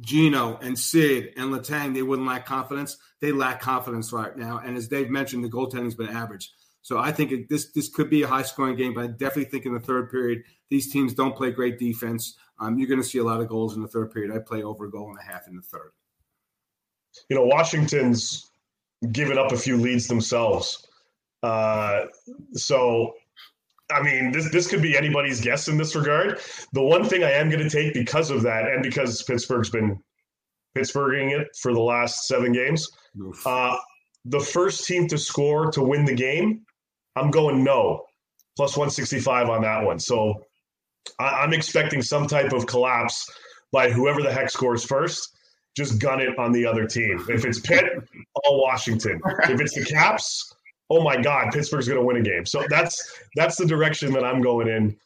Gino 0.00 0.58
and 0.60 0.78
Sid 0.78 1.32
and 1.36 1.52
Letang, 1.52 1.94
they 1.94 2.02
wouldn't 2.02 2.28
lack 2.28 2.44
confidence. 2.44 2.96
They 3.20 3.32
lack 3.32 3.60
confidence 3.60 4.12
right 4.12 4.36
now. 4.36 4.60
And 4.62 4.76
as 4.76 4.88
Dave 4.88 5.10
mentioned, 5.10 5.44
the 5.44 5.48
goaltending's 5.48 5.94
been 5.94 6.08
average. 6.08 6.50
So 6.86 6.98
I 6.98 7.10
think 7.10 7.32
it, 7.32 7.48
this 7.48 7.72
this 7.72 7.88
could 7.88 8.08
be 8.08 8.22
a 8.22 8.28
high 8.28 8.44
scoring 8.44 8.76
game, 8.76 8.94
but 8.94 9.02
I 9.02 9.06
definitely 9.08 9.46
think 9.46 9.66
in 9.66 9.74
the 9.74 9.80
third 9.80 10.08
period, 10.08 10.44
these 10.70 10.92
teams 10.92 11.14
don't 11.14 11.34
play 11.34 11.50
great 11.50 11.80
defense. 11.80 12.38
Um, 12.60 12.78
you're 12.78 12.86
going 12.86 13.02
to 13.02 13.06
see 13.06 13.18
a 13.18 13.24
lot 13.24 13.40
of 13.40 13.48
goals 13.48 13.74
in 13.74 13.82
the 13.82 13.88
third 13.88 14.12
period. 14.12 14.32
I 14.32 14.38
play 14.38 14.62
over 14.62 14.84
a 14.84 14.90
goal 14.90 15.10
and 15.10 15.18
a 15.18 15.32
half 15.32 15.48
in 15.48 15.56
the 15.56 15.62
third. 15.62 15.90
You 17.28 17.34
know, 17.34 17.44
Washington's 17.44 18.52
given 19.10 19.36
up 19.36 19.50
a 19.50 19.56
few 19.56 19.76
leads 19.76 20.06
themselves. 20.06 20.86
Uh, 21.42 22.04
so, 22.52 23.14
I 23.90 24.00
mean, 24.00 24.30
this 24.30 24.48
this 24.52 24.68
could 24.68 24.80
be 24.80 24.96
anybody's 24.96 25.40
guess 25.40 25.66
in 25.66 25.76
this 25.76 25.96
regard. 25.96 26.38
The 26.72 26.82
one 26.82 27.04
thing 27.04 27.24
I 27.24 27.32
am 27.32 27.50
going 27.50 27.68
to 27.68 27.68
take 27.68 27.94
because 27.94 28.30
of 28.30 28.42
that, 28.42 28.68
and 28.68 28.84
because 28.84 29.24
Pittsburgh's 29.24 29.70
been 29.70 30.00
Pittsburghing 30.76 31.36
it 31.36 31.48
for 31.60 31.74
the 31.74 31.80
last 31.80 32.28
seven 32.28 32.52
games, 32.52 32.88
uh, 33.44 33.76
the 34.26 34.38
first 34.38 34.86
team 34.86 35.08
to 35.08 35.18
score 35.18 35.68
to 35.72 35.82
win 35.82 36.04
the 36.04 36.14
game 36.14 36.62
I'm 37.16 37.30
going 37.30 37.64
no, 37.64 38.04
plus 38.56 38.76
165 38.76 39.48
on 39.48 39.62
that 39.62 39.84
one. 39.84 39.98
So 39.98 40.44
I, 41.18 41.44
am 41.44 41.52
expecting 41.52 42.02
some 42.02 42.26
type 42.26 42.52
of 42.52 42.66
collapse 42.66 43.26
by 43.72 43.90
whoever 43.90 44.22
the 44.22 44.32
heck 44.32 44.50
scores 44.50 44.84
first. 44.84 45.30
Just 45.76 46.00
gun 46.00 46.20
it 46.20 46.38
on 46.38 46.52
the 46.52 46.64
other 46.64 46.86
team. 46.86 47.24
If 47.28 47.44
it's 47.44 47.60
Pitt, 47.60 47.84
all 48.44 48.62
Washington. 48.62 49.20
If 49.44 49.60
it's 49.60 49.74
the 49.74 49.84
Caps, 49.84 50.54
oh 50.88 51.02
my 51.02 51.20
God, 51.20 51.52
Pittsburgh's 51.52 51.88
going 51.88 52.00
to 52.00 52.06
win 52.06 52.16
a 52.16 52.22
game. 52.22 52.46
So 52.46 52.64
that's 52.70 53.20
that's 53.34 53.56
the 53.56 53.66
direction 53.66 54.12
that 54.14 54.24
I'm 54.24 54.40
going 54.40 54.68
in 54.68 54.96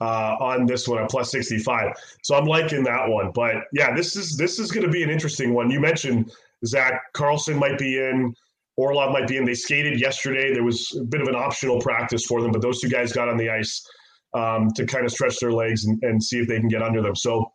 uh, 0.00 0.36
on 0.40 0.66
this 0.66 0.88
one 0.88 1.02
at 1.02 1.08
plus 1.08 1.30
65. 1.30 1.92
So 2.22 2.34
I'm 2.34 2.44
liking 2.44 2.82
that 2.84 3.08
one. 3.08 3.30
But 3.32 3.56
yeah, 3.72 3.94
this 3.94 4.16
is 4.16 4.36
this 4.36 4.58
is 4.58 4.70
going 4.70 4.84
to 4.84 4.92
be 4.92 5.02
an 5.02 5.10
interesting 5.10 5.54
one. 5.54 5.70
You 5.70 5.80
mentioned 5.80 6.30
Zack 6.66 7.12
Carlson 7.12 7.58
might 7.58 7.78
be 7.78 7.98
in. 7.98 8.34
Orlov 8.76 9.12
might 9.12 9.28
be 9.28 9.36
in. 9.36 9.44
They 9.44 9.54
skated 9.54 10.00
yesterday. 10.00 10.52
There 10.52 10.64
was 10.64 10.96
a 10.98 11.04
bit 11.04 11.20
of 11.20 11.28
an 11.28 11.34
optional 11.34 11.80
practice 11.80 12.24
for 12.24 12.40
them, 12.40 12.52
but 12.52 12.62
those 12.62 12.80
two 12.80 12.88
guys 12.88 13.12
got 13.12 13.28
on 13.28 13.36
the 13.36 13.50
ice 13.50 13.86
um, 14.34 14.70
to 14.76 14.86
kind 14.86 15.04
of 15.04 15.12
stretch 15.12 15.38
their 15.38 15.52
legs 15.52 15.84
and, 15.84 16.02
and, 16.02 16.22
see 16.22 16.38
if 16.38 16.48
they 16.48 16.58
can 16.58 16.68
get 16.68 16.82
under 16.82 17.02
them. 17.02 17.14
So 17.14 17.52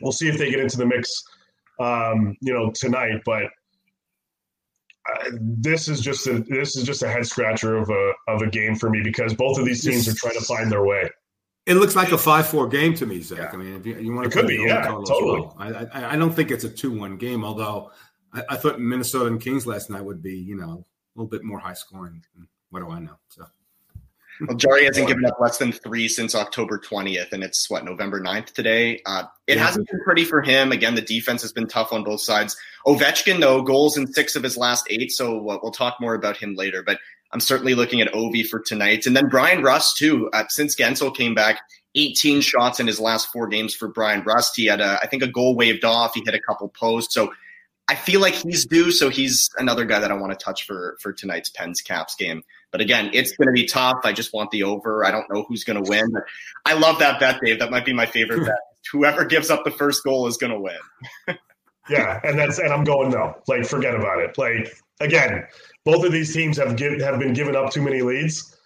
we'll 0.00 0.12
see 0.12 0.28
if 0.28 0.38
they 0.38 0.50
get 0.50 0.60
into 0.60 0.76
the 0.76 0.86
mix, 0.86 1.10
um, 1.80 2.36
you 2.40 2.52
know, 2.52 2.70
tonight. 2.74 3.20
But 3.24 3.44
uh, 3.44 5.30
this 5.40 5.88
is 5.88 6.00
just 6.00 6.28
a 6.28 6.44
this 6.48 6.76
is 6.76 6.84
just 6.84 7.02
a 7.02 7.08
head 7.08 7.26
scratcher 7.26 7.76
of 7.76 7.90
a 7.90 8.12
of 8.28 8.42
a 8.42 8.46
game 8.46 8.76
for 8.76 8.88
me 8.88 9.00
because 9.02 9.34
both 9.34 9.58
of 9.58 9.64
these 9.64 9.82
teams 9.82 10.06
are 10.06 10.14
trying 10.14 10.38
to 10.38 10.44
find 10.44 10.70
their 10.70 10.84
way. 10.84 11.10
It 11.64 11.74
looks 11.74 11.94
like 11.94 12.10
a 12.10 12.18
five-four 12.18 12.68
game 12.68 12.94
to 12.94 13.06
me, 13.06 13.20
Zack. 13.20 13.38
Yeah. 13.38 13.50
I 13.52 13.56
mean, 13.56 13.76
if 13.76 13.86
you, 13.86 13.96
you 13.96 14.12
want 14.12 14.30
to, 14.30 14.36
it 14.36 14.40
could 14.40 14.48
be, 14.48 14.64
yeah, 14.66 14.82
totally. 14.82 15.42
Well. 15.42 15.56
I, 15.60 15.86
I, 15.92 16.12
I 16.14 16.16
don't 16.16 16.34
think 16.34 16.50
it's 16.50 16.64
a 16.64 16.68
two-one 16.68 17.18
game, 17.18 17.44
although 17.44 17.92
I, 18.32 18.42
I, 18.50 18.56
thought 18.56 18.80
Minnesota 18.80 19.26
and 19.26 19.40
Kings 19.40 19.66
last 19.66 19.90
night 19.90 20.04
would 20.04 20.22
be, 20.22 20.34
you 20.34 20.56
know, 20.56 20.84
a 21.14 21.18
little 21.18 21.28
bit 21.28 21.44
more 21.44 21.58
high 21.58 21.74
scoring. 21.74 22.22
What 22.70 22.80
do 22.80 22.90
I 22.90 23.00
know? 23.00 23.16
So. 23.28 23.44
Well, 24.40 24.56
Jarry 24.56 24.86
hasn't 24.86 25.06
given 25.06 25.24
up 25.26 25.38
less 25.40 25.58
than 25.58 25.72
three 25.72 26.08
since 26.08 26.34
October 26.34 26.78
20th, 26.78 27.32
and 27.32 27.44
it's 27.44 27.68
what 27.68 27.84
November 27.84 28.20
9th 28.20 28.52
today. 28.52 29.00
Uh, 29.04 29.24
it 29.46 29.56
yeah. 29.56 29.66
hasn't 29.66 29.88
been 29.88 30.00
pretty 30.04 30.24
for 30.24 30.40
him. 30.40 30.72
Again, 30.72 30.94
the 30.94 31.02
defense 31.02 31.42
has 31.42 31.52
been 31.52 31.66
tough 31.66 31.92
on 31.92 32.02
both 32.02 32.22
sides. 32.22 32.56
Ovechkin, 32.86 33.40
though, 33.40 33.62
goals 33.62 33.96
in 33.96 34.12
six 34.12 34.34
of 34.34 34.42
his 34.42 34.56
last 34.56 34.86
eight, 34.90 35.12
so 35.12 35.38
uh, 35.50 35.58
we'll 35.62 35.70
talk 35.70 35.98
more 36.00 36.14
about 36.14 36.36
him 36.36 36.54
later. 36.54 36.82
But 36.82 36.98
I'm 37.32 37.40
certainly 37.40 37.74
looking 37.74 38.00
at 38.00 38.12
Ovi 38.12 38.46
for 38.46 38.58
tonight, 38.58 39.06
and 39.06 39.16
then 39.16 39.28
Bryan 39.28 39.62
Rust 39.62 39.96
too. 39.98 40.30
Uh, 40.32 40.44
since 40.48 40.74
Guentzel 40.74 41.14
came 41.14 41.34
back, 41.34 41.60
18 41.94 42.40
shots 42.40 42.80
in 42.80 42.86
his 42.86 42.98
last 42.98 43.28
four 43.28 43.46
games 43.46 43.74
for 43.74 43.88
Bryan 43.88 44.22
Rust. 44.24 44.56
He 44.56 44.66
had, 44.66 44.80
a, 44.80 44.98
I 45.02 45.06
think, 45.06 45.22
a 45.22 45.28
goal 45.28 45.54
waved 45.54 45.84
off. 45.84 46.14
He 46.14 46.22
hit 46.24 46.34
a 46.34 46.40
couple 46.40 46.68
posts, 46.68 47.14
so 47.14 47.32
I 47.92 47.94
feel 47.94 48.22
like 48.22 48.32
he's 48.32 48.64
due, 48.64 48.90
so 48.90 49.10
he's 49.10 49.50
another 49.58 49.84
guy 49.84 49.98
that 49.98 50.10
I 50.10 50.14
want 50.14 50.32
to 50.32 50.42
touch 50.42 50.64
for 50.64 50.96
for 50.98 51.12
tonight's 51.12 51.50
Pens 51.50 51.82
Caps 51.82 52.14
game. 52.14 52.42
But 52.70 52.80
again, 52.80 53.10
it's 53.12 53.36
going 53.36 53.48
to 53.48 53.52
be 53.52 53.66
tough. 53.66 53.98
I 54.04 54.14
just 54.14 54.32
want 54.32 54.50
the 54.50 54.62
over. 54.62 55.04
I 55.04 55.10
don't 55.10 55.30
know 55.30 55.44
who's 55.46 55.62
going 55.62 55.84
to 55.84 55.90
win. 55.90 56.10
But 56.10 56.22
I 56.64 56.72
love 56.72 57.00
that 57.00 57.20
bet, 57.20 57.38
Dave. 57.44 57.58
That 57.58 57.70
might 57.70 57.84
be 57.84 57.92
my 57.92 58.06
favorite 58.06 58.46
bet. 58.46 58.56
Whoever 58.92 59.26
gives 59.26 59.50
up 59.50 59.64
the 59.64 59.70
first 59.70 60.04
goal 60.04 60.26
is 60.26 60.38
going 60.38 60.54
to 60.54 60.58
win. 60.58 61.36
yeah, 61.90 62.18
and 62.24 62.38
that's 62.38 62.58
and 62.58 62.72
I'm 62.72 62.82
going 62.82 63.10
no. 63.10 63.34
Like, 63.46 63.66
forget 63.66 63.94
about 63.94 64.20
it. 64.20 64.38
Like 64.38 64.74
again, 65.00 65.44
both 65.84 66.02
of 66.02 66.12
these 66.12 66.32
teams 66.32 66.56
have 66.56 66.76
give, 66.76 66.98
have 67.02 67.18
been 67.18 67.34
given 67.34 67.54
up 67.54 67.72
too 67.72 67.82
many 67.82 68.00
leads. 68.00 68.56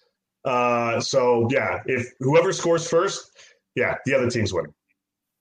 Uh, 0.44 1.00
so 1.00 1.48
yeah, 1.50 1.80
if 1.86 2.12
whoever 2.20 2.52
scores 2.52 2.88
first, 2.88 3.28
yeah, 3.74 3.96
the 4.04 4.14
other 4.14 4.30
team's 4.30 4.52
winning 4.52 4.75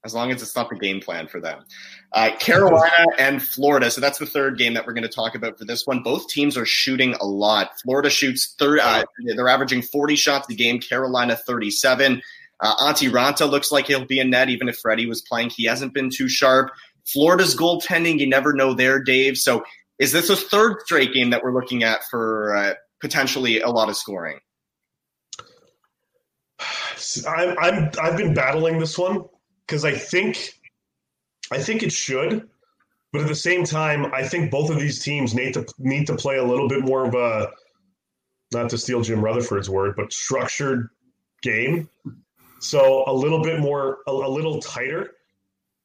as 0.06 0.13
long 0.13 0.32
as 0.32 0.41
it's 0.41 0.56
not 0.56 0.70
the 0.70 0.76
game 0.76 1.02
plan 1.02 1.28
for 1.28 1.41
them. 1.41 1.65
Uh, 2.13 2.30
Carolina 2.39 3.08
and 3.18 3.41
Florida. 3.41 3.89
So 3.89 4.00
that's 4.00 4.20
the 4.20 4.26
third 4.28 4.58
game 4.58 4.76
that 4.76 4.86
we're 4.86 4.94
going 4.94 5.04
to 5.04 5.10
talk 5.10 5.34
about 5.34 5.58
for 5.58 5.65
this 5.65 5.88
one. 5.88 6.04
Both 6.04 6.30
teams 6.30 6.56
are 6.56 6.65
shooting 6.65 7.15
a 7.15 7.26
lot. 7.26 7.72
Florida 7.82 8.12
shoots 8.12 8.56
third. 8.58 8.80
Uh, 8.80 9.04
they're 9.36 9.50
averaging 9.50 9.82
40 9.82 10.15
shots 10.15 10.48
a 10.50 10.54
game. 10.54 10.80
Carolina 10.80 11.36
37. 11.36 12.22
Uh, 12.60 12.76
Antti 12.78 13.10
Raanta 13.10 13.50
looks 13.50 13.72
like 13.72 13.88
he'll 13.88 14.06
be 14.06 14.20
in 14.20 14.30
net, 14.30 14.50
even 14.50 14.70
if 14.70 14.78
Freddie 14.78 15.08
was 15.08 15.22
playing. 15.24 15.50
He 15.50 15.65
hasn't 15.65 15.94
been 15.94 16.12
too 16.12 16.30
sharp. 16.30 16.72
Florida's 17.12 17.56
goaltending, 17.56 18.20
you 18.20 18.28
never 18.28 18.54
know 18.54 18.74
there, 18.74 19.02
Dave. 19.02 19.38
So 19.38 19.63
is 20.00 20.12
this 20.12 20.30
a 20.30 20.36
third 20.36 20.82
straight 20.86 21.13
game 21.13 21.32
that 21.32 21.44
we're 21.44 21.54
looking 21.54 21.84
at 21.84 22.04
for 22.06 22.56
uh, 22.56 22.74
potentially 23.02 23.60
a 23.60 23.70
lot 23.70 23.89
of 23.89 23.98
scoring? 23.98 24.39
I'm, 27.28 27.58
I'm 27.60 27.91
I've 28.02 28.18
been 28.18 28.34
battling 28.34 28.80
this 28.80 28.98
one 28.98 29.26
because 29.65 29.86
I 29.86 29.93
think 29.93 30.54
I 31.51 31.62
think 31.62 31.84
it 31.84 31.91
should, 31.91 32.49
but 33.12 33.21
at 33.21 33.28
the 33.28 33.36
same 33.36 33.63
time, 33.63 34.12
I 34.13 34.23
think 34.28 34.51
both 34.51 34.69
of 34.69 34.80
these 34.80 35.04
teams 35.04 35.34
need 35.34 35.54
to 35.54 35.65
need 35.78 36.08
to 36.08 36.15
play 36.15 36.38
a 36.38 36.43
little 36.43 36.67
bit 36.67 36.84
more 36.84 37.06
of 37.06 37.15
a 37.15 37.51
not 38.54 38.69
to 38.69 38.78
steal 38.78 39.01
Jim 39.01 39.23
Rutherford's 39.23 39.69
word, 39.69 39.95
but 39.95 40.13
structured 40.13 40.89
game. 41.41 41.89
So 42.60 43.04
a 43.08 43.13
little 43.13 43.43
bit 43.43 43.60
more, 43.60 43.99
a, 44.08 44.12
a 44.12 44.30
little 44.30 44.60
tighter. 44.60 45.12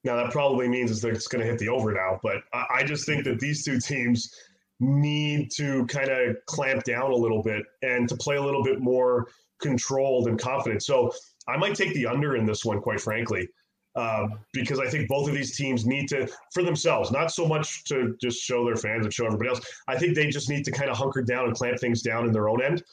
Now 0.04 0.16
that 0.16 0.30
probably 0.30 0.68
means 0.68 0.90
is 0.90 1.02
that 1.02 1.10
it's 1.10 1.26
going 1.26 1.44
to 1.44 1.50
hit 1.50 1.58
the 1.58 1.68
over 1.68 1.92
now, 1.92 2.18
but 2.22 2.42
I, 2.52 2.66
I 2.76 2.82
just 2.84 3.04
think 3.04 3.24
that 3.24 3.38
these 3.38 3.64
two 3.64 3.78
teams 3.78 4.34
need 4.78 5.50
to 5.52 5.84
kind 5.86 6.08
of 6.08 6.36
clamp 6.46 6.84
down 6.84 7.10
a 7.10 7.16
little 7.16 7.42
bit 7.42 7.64
and 7.82 8.08
to 8.08 8.16
play 8.16 8.36
a 8.36 8.42
little 8.42 8.62
bit 8.62 8.80
more 8.80 9.28
controlled 9.60 10.26
and 10.26 10.38
confident. 10.38 10.82
So 10.82 11.12
I 11.46 11.58
might 11.58 11.74
take 11.74 11.92
the 11.92 12.06
under 12.06 12.36
in 12.36 12.46
this 12.46 12.64
one, 12.64 12.80
quite 12.80 13.00
frankly, 13.00 13.48
uh, 13.96 14.28
because 14.52 14.78
I 14.78 14.88
think 14.88 15.08
both 15.08 15.28
of 15.28 15.34
these 15.34 15.56
teams 15.56 15.84
need 15.84 16.08
to, 16.08 16.28
for 16.52 16.62
themselves, 16.62 17.10
not 17.10 17.32
so 17.32 17.46
much 17.46 17.84
to 17.84 18.16
just 18.20 18.40
show 18.40 18.64
their 18.64 18.76
fans 18.76 19.04
and 19.04 19.12
show 19.12 19.26
everybody 19.26 19.50
else. 19.50 19.60
I 19.88 19.98
think 19.98 20.14
they 20.14 20.28
just 20.28 20.48
need 20.48 20.64
to 20.66 20.70
kind 20.70 20.90
of 20.90 20.96
hunker 20.96 21.22
down 21.22 21.46
and 21.46 21.54
clamp 21.54 21.80
things 21.80 22.02
down 22.02 22.26
in 22.26 22.32
their 22.32 22.48
own 22.48 22.62
end 22.62 22.84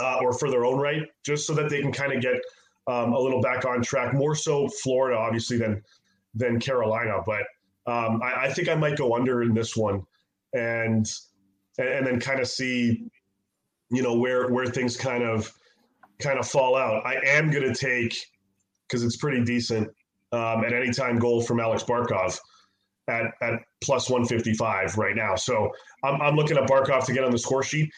uh, 0.00 0.18
or 0.20 0.32
for 0.32 0.50
their 0.50 0.64
own 0.64 0.78
right, 0.78 1.02
just 1.24 1.46
so 1.46 1.54
that 1.54 1.70
they 1.70 1.80
can 1.80 1.92
kind 1.92 2.12
of 2.12 2.20
get 2.20 2.36
um, 2.86 3.12
a 3.12 3.18
little 3.18 3.40
back 3.40 3.64
on 3.64 3.82
track. 3.82 4.14
More 4.14 4.34
so 4.34 4.68
Florida, 4.68 5.16
obviously, 5.16 5.58
than 5.58 5.82
than 6.34 6.58
Carolina, 6.58 7.20
but 7.24 7.42
um, 7.86 8.20
I, 8.22 8.46
I 8.46 8.52
think 8.52 8.68
I 8.68 8.74
might 8.74 8.96
go 8.96 9.14
under 9.14 9.42
in 9.42 9.54
this 9.54 9.76
one, 9.76 10.04
and 10.54 11.10
and 11.78 12.06
then 12.06 12.18
kind 12.18 12.40
of 12.40 12.48
see 12.48 13.08
you 13.90 14.02
know 14.02 14.14
where 14.14 14.48
where 14.48 14.66
things 14.66 14.96
kind 14.96 15.22
of 15.22 15.52
kind 16.18 16.38
of 16.38 16.48
fall 16.48 16.76
out. 16.76 17.06
I 17.06 17.20
am 17.24 17.50
going 17.50 17.72
to 17.72 17.74
take 17.74 18.16
because 18.88 19.02
it's 19.02 19.16
pretty 19.16 19.44
decent 19.44 19.88
um, 20.32 20.64
at 20.64 20.72
any 20.72 20.90
time 20.92 21.18
goal 21.18 21.40
from 21.40 21.60
Alex 21.60 21.82
Barkov 21.82 22.38
at 23.08 23.32
at 23.42 23.60
plus 23.82 24.08
155 24.08 24.96
right 24.96 25.16
now. 25.16 25.34
So 25.34 25.70
I'm, 26.02 26.20
I'm 26.20 26.36
looking 26.36 26.56
at 26.56 26.68
Barkov 26.68 27.04
to 27.06 27.12
get 27.12 27.24
on 27.24 27.30
the 27.30 27.38
score 27.38 27.62
sheet. 27.62 27.90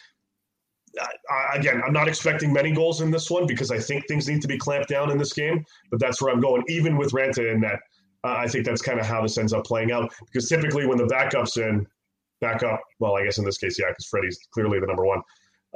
I, 1.30 1.56
again, 1.56 1.82
I'm 1.86 1.92
not 1.92 2.08
expecting 2.08 2.52
many 2.52 2.72
goals 2.72 3.02
in 3.02 3.10
this 3.10 3.30
one 3.30 3.46
because 3.46 3.70
I 3.70 3.78
think 3.78 4.08
things 4.08 4.28
need 4.28 4.40
to 4.40 4.48
be 4.48 4.56
clamped 4.56 4.88
down 4.88 5.10
in 5.10 5.18
this 5.18 5.32
game. 5.32 5.64
But 5.90 6.00
that's 6.00 6.22
where 6.22 6.32
I'm 6.32 6.40
going. 6.40 6.64
Even 6.68 6.96
with 6.96 7.12
Raanta 7.12 7.52
in 7.52 7.60
that, 7.60 7.80
uh, 8.24 8.36
I 8.38 8.48
think 8.48 8.64
that's 8.64 8.80
kind 8.80 8.98
of 8.98 9.04
how 9.04 9.22
this 9.22 9.36
ends 9.36 9.52
up 9.52 9.64
playing 9.64 9.92
out. 9.92 10.10
Because 10.24 10.48
typically, 10.48 10.86
when 10.86 10.96
the 10.96 11.06
backup's 11.06 11.58
in, 11.58 11.86
backup, 12.40 12.80
well, 12.98 13.16
I 13.16 13.24
guess 13.24 13.38
in 13.38 13.44
this 13.44 13.58
case, 13.58 13.78
yeah, 13.78 13.86
because 13.90 14.06
Freddie's 14.06 14.38
clearly 14.52 14.80
the 14.80 14.86
number 14.86 15.04
one 15.04 15.22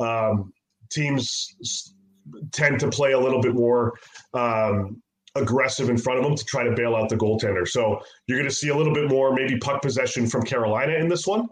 um, 0.00 0.52
teams 0.90 1.94
tend 2.52 2.80
to 2.80 2.88
play 2.88 3.12
a 3.12 3.18
little 3.18 3.40
bit 3.40 3.54
more 3.54 3.94
um, 4.34 5.02
aggressive 5.34 5.88
in 5.88 5.98
front 5.98 6.18
of 6.18 6.24
them 6.24 6.34
to 6.34 6.44
try 6.44 6.64
to 6.64 6.72
bail 6.72 6.96
out 6.96 7.08
the 7.08 7.16
goaltender. 7.16 7.66
So 7.66 8.00
you're 8.26 8.38
going 8.38 8.48
to 8.48 8.54
see 8.54 8.68
a 8.68 8.76
little 8.76 8.94
bit 8.94 9.08
more 9.08 9.32
maybe 9.34 9.58
puck 9.58 9.82
possession 9.82 10.26
from 10.28 10.42
Carolina 10.42 10.94
in 10.94 11.08
this 11.08 11.26
one, 11.26 11.48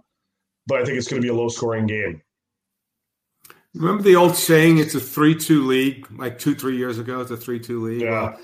but 0.67 0.81
I 0.81 0.85
think 0.85 0.99
it's 0.99 1.09
going 1.09 1.23
to 1.23 1.27
be 1.27 1.31
a 1.31 1.35
low 1.35 1.49
scoring 1.49 1.87
game. 1.87 2.21
Remember 3.75 4.03
the 4.03 4.17
old 4.17 4.35
saying, 4.35 4.79
it's 4.79 4.95
a 4.95 5.01
3 5.01 5.35
2 5.35 5.67
league, 5.67 6.07
like 6.19 6.39
two, 6.39 6.55
three 6.55 6.77
years 6.77 6.99
ago, 6.99 7.21
it's 7.21 7.31
a 7.31 7.37
3 7.37 7.61
2 7.61 7.81
league? 7.85 8.01
Yeah. 8.01 8.37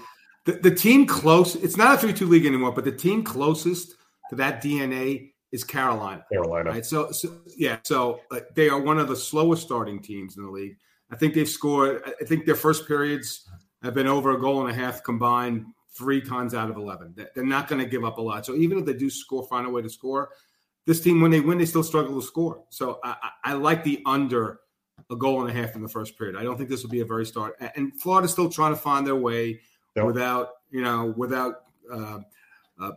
The, 0.45 0.53
the 0.53 0.75
team 0.75 1.07
close, 1.07 1.57
it's 1.57 1.77
not 1.77 1.97
a 1.97 1.99
3 1.99 2.13
2 2.13 2.27
league 2.27 2.47
anymore, 2.47 2.73
but 2.73 2.85
the 2.85 2.93
team 2.93 3.25
closest 3.25 3.95
to 4.31 4.37
that 4.37 4.63
DNA 4.63 5.33
is 5.51 5.65
Carolina. 5.65 6.25
Carolina. 6.31 6.71
Right. 6.71 6.85
So, 6.85 7.11
so 7.13 7.41
yeah. 7.57 7.79
So 7.85 8.21
uh, 8.31 8.41
they 8.55 8.69
are 8.69 8.81
one 8.81 8.99
of 8.99 9.09
the 9.09 9.17
slowest 9.17 9.63
starting 9.63 10.03
teams 10.03 10.37
in 10.37 10.45
the 10.45 10.51
league. 10.51 10.77
I 11.11 11.17
think 11.17 11.35
they've 11.35 11.49
scored. 11.49 12.03
I 12.21 12.25
think 12.25 12.47
their 12.47 12.55
first 12.55 12.89
periods 12.89 13.49
have 13.83 13.95
been 13.95 14.07
over 14.07 14.33
a 14.33 14.41
goal 14.41 14.67
and 14.67 14.71
a 14.71 14.75
half 14.75 15.03
combined 15.03 15.67
three 15.97 16.21
times 16.21 16.55
out 16.55 16.71
of 16.71 16.77
eleven. 16.77 17.15
They're 17.35 17.45
not 17.45 17.69
going 17.69 17.83
to 17.83 17.89
give 17.89 18.05
up 18.05 18.19
a 18.19 18.23
lot. 18.23 18.45
So 18.47 18.55
even 18.55 18.79
if 18.79 18.85
they 18.85 18.95
do 18.95 19.11
score, 19.11 19.47
find 19.47 19.67
a 19.67 19.71
way 19.71 19.83
to 19.83 19.91
score. 19.91 20.31
This 20.87 21.01
team, 21.01 21.21
when 21.21 21.31
they 21.31 21.41
win, 21.41 21.59
they 21.59 21.67
still 21.67 21.83
struggle 21.83 22.21
to 22.21 22.27
score. 22.27 22.63
So 22.69 23.01
I, 23.03 23.17
I, 23.43 23.53
like 23.55 23.85
the 23.85 24.03
under 24.05 24.61
a 25.11 25.17
goal 25.17 25.41
and 25.41 25.51
a 25.51 25.53
half 25.53 25.77
in 25.77 25.83
the 25.83 25.89
first 25.89 26.19
period. 26.19 26.37
I 26.37 26.43
don't 26.43 26.59
think 26.59 26.69
this 26.69 26.83
will 26.83 26.91
be 26.91 27.01
a 27.01 27.07
very 27.07 27.25
start. 27.25 27.57
And 27.75 27.99
Florida's 28.01 28.33
still 28.33 28.51
trying 28.51 28.75
to 28.75 28.81
find 28.81 29.07
their 29.07 29.17
way 29.17 29.61
yep. 29.97 30.05
without, 30.05 30.49
you 30.71 30.83
know, 30.83 31.15
without 31.17 31.63
uh, 31.91 32.19
uh, 32.79 32.91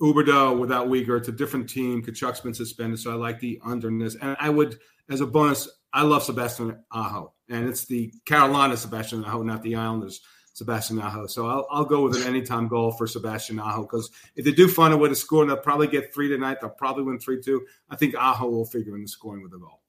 Huberdeau 0.00 0.58
without 0.58 0.88
Weegar. 0.88 1.18
It's 1.18 1.28
a 1.28 1.32
different 1.32 1.68
team. 1.68 2.02
Tkachuk's 2.02 2.40
been 2.40 2.54
suspended, 2.54 2.98
so 2.98 3.10
I 3.10 3.14
like 3.14 3.40
the 3.40 3.60
underness. 3.64 4.16
And 4.20 4.36
I 4.40 4.50
would, 4.50 4.78
as 5.08 5.20
a 5.20 5.26
bonus, 5.26 5.68
I 5.94 6.02
love 6.02 6.24
Sebastian 6.24 6.76
Aho, 6.90 7.32
and 7.48 7.68
it's 7.68 7.84
the 7.86 8.12
Carolina 8.26 8.76
Sebastian 8.76 9.24
Aho, 9.24 9.42
not 9.44 9.62
the 9.62 9.76
Islanders 9.76 10.20
Sebastian 10.54 10.98
Aho. 11.00 11.28
So 11.28 11.46
I'll, 11.46 11.66
I'll 11.70 11.84
go 11.84 12.02
with 12.02 12.16
an 12.16 12.26
anytime 12.26 12.66
goal 12.66 12.90
for 12.90 13.06
Sebastian 13.06 13.60
Aho 13.60 13.82
because 13.82 14.10
if 14.34 14.44
they 14.44 14.50
do 14.50 14.66
find 14.66 14.92
a 14.92 14.96
way 14.96 15.08
to 15.08 15.14
score, 15.14 15.42
and 15.42 15.50
they'll 15.50 15.58
probably 15.58 15.86
get 15.86 16.12
three 16.12 16.28
tonight. 16.28 16.58
They'll 16.60 16.70
probably 16.70 17.04
win 17.04 17.20
three 17.20 17.40
two. 17.40 17.64
I 17.88 17.96
think 17.96 18.16
Aho 18.16 18.48
will 18.48 18.64
figure 18.64 18.96
in 18.96 19.02
the 19.02 19.08
scoring 19.08 19.42
with 19.42 19.52
a 19.54 19.58
goal. 19.58 19.80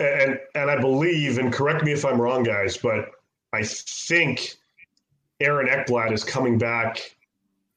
And 0.00 0.38
and 0.54 0.70
I 0.70 0.80
believe, 0.80 1.38
and 1.38 1.52
correct 1.52 1.84
me 1.84 1.92
if 1.92 2.04
I'm 2.04 2.20
wrong, 2.20 2.42
guys, 2.42 2.78
but 2.78 3.10
I 3.52 3.64
think 3.64 4.56
Aaron 5.40 5.68
Ekblad 5.68 6.12
is 6.12 6.24
coming 6.24 6.56
back 6.56 7.16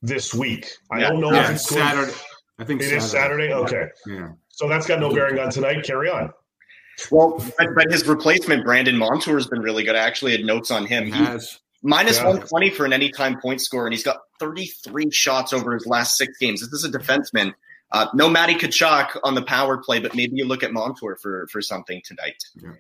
this 0.02 0.34
week. 0.34 0.70
I 0.90 1.00
yeah. 1.00 1.10
don't 1.10 1.22
know 1.22 1.34
yeah, 1.34 1.46
if 1.46 1.52
it's 1.52 1.68
Saturday. 1.68 2.14
I 2.60 2.64
think 2.64 2.82
it 2.82 2.86
Saturday. 2.86 2.98
is 3.04 3.12
Saturday. 3.12 3.54
Okay. 3.54 3.88
Yeah. 4.06 4.30
So 4.50 4.68
that's 4.68 4.88
got 4.88 5.00
no 5.00 5.14
bearing 5.14 5.40
on 5.40 5.50
tonight. 5.52 5.84
Carry 5.84 6.10
on. 6.10 6.32
Well, 7.10 7.44
but, 7.58 7.68
but 7.76 7.92
his 7.92 8.08
replacement, 8.08 8.64
Brandon 8.64 8.98
Montour, 8.98 9.36
has 9.36 9.48
been 9.48 9.62
really 9.62 9.84
good. 9.84 9.96
I 9.96 10.00
actually 10.00 10.34
had 10.34 10.46
notes 10.46 10.72
on 10.72 10.86
him. 10.86 11.06
He 11.06 11.12
has. 11.12 11.60
Minus 11.84 12.18
yeah. 12.18 12.26
120 12.26 12.70
for 12.72 12.86
an 12.86 12.94
anytime 12.94 13.40
point 13.40 13.60
score, 13.62 13.88
and 13.88 13.94
he's 13.94 14.04
got 14.04 14.18
33 14.40 15.10
shots 15.10 15.52
over 15.52 15.74
his 15.74 15.88
last 15.88 16.16
six 16.16 16.38
games. 16.38 16.62
This 16.62 16.84
is 16.84 16.86
a 16.86 16.92
defenseman. 16.92 17.54
Uh, 17.92 18.08
no 18.14 18.30
Matty 18.30 18.54
Tkachuk 18.56 19.20
on 19.24 19.36
the 19.36 19.42
power 19.42 19.78
play, 19.78 20.00
but 20.00 20.16
maybe 20.16 20.36
you 20.36 20.46
look 20.46 20.64
at 20.64 20.72
Montour 20.72 21.18
for 21.22 21.48
for 21.48 21.62
something 21.62 22.02
tonight. 22.06 22.42
Yeah. 22.56 22.74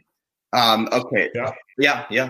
Um, 0.53 0.87
okay. 0.91 1.29
Yeah. 1.33 1.51
Yeah. 1.77 2.05
Yeah. 2.09 2.29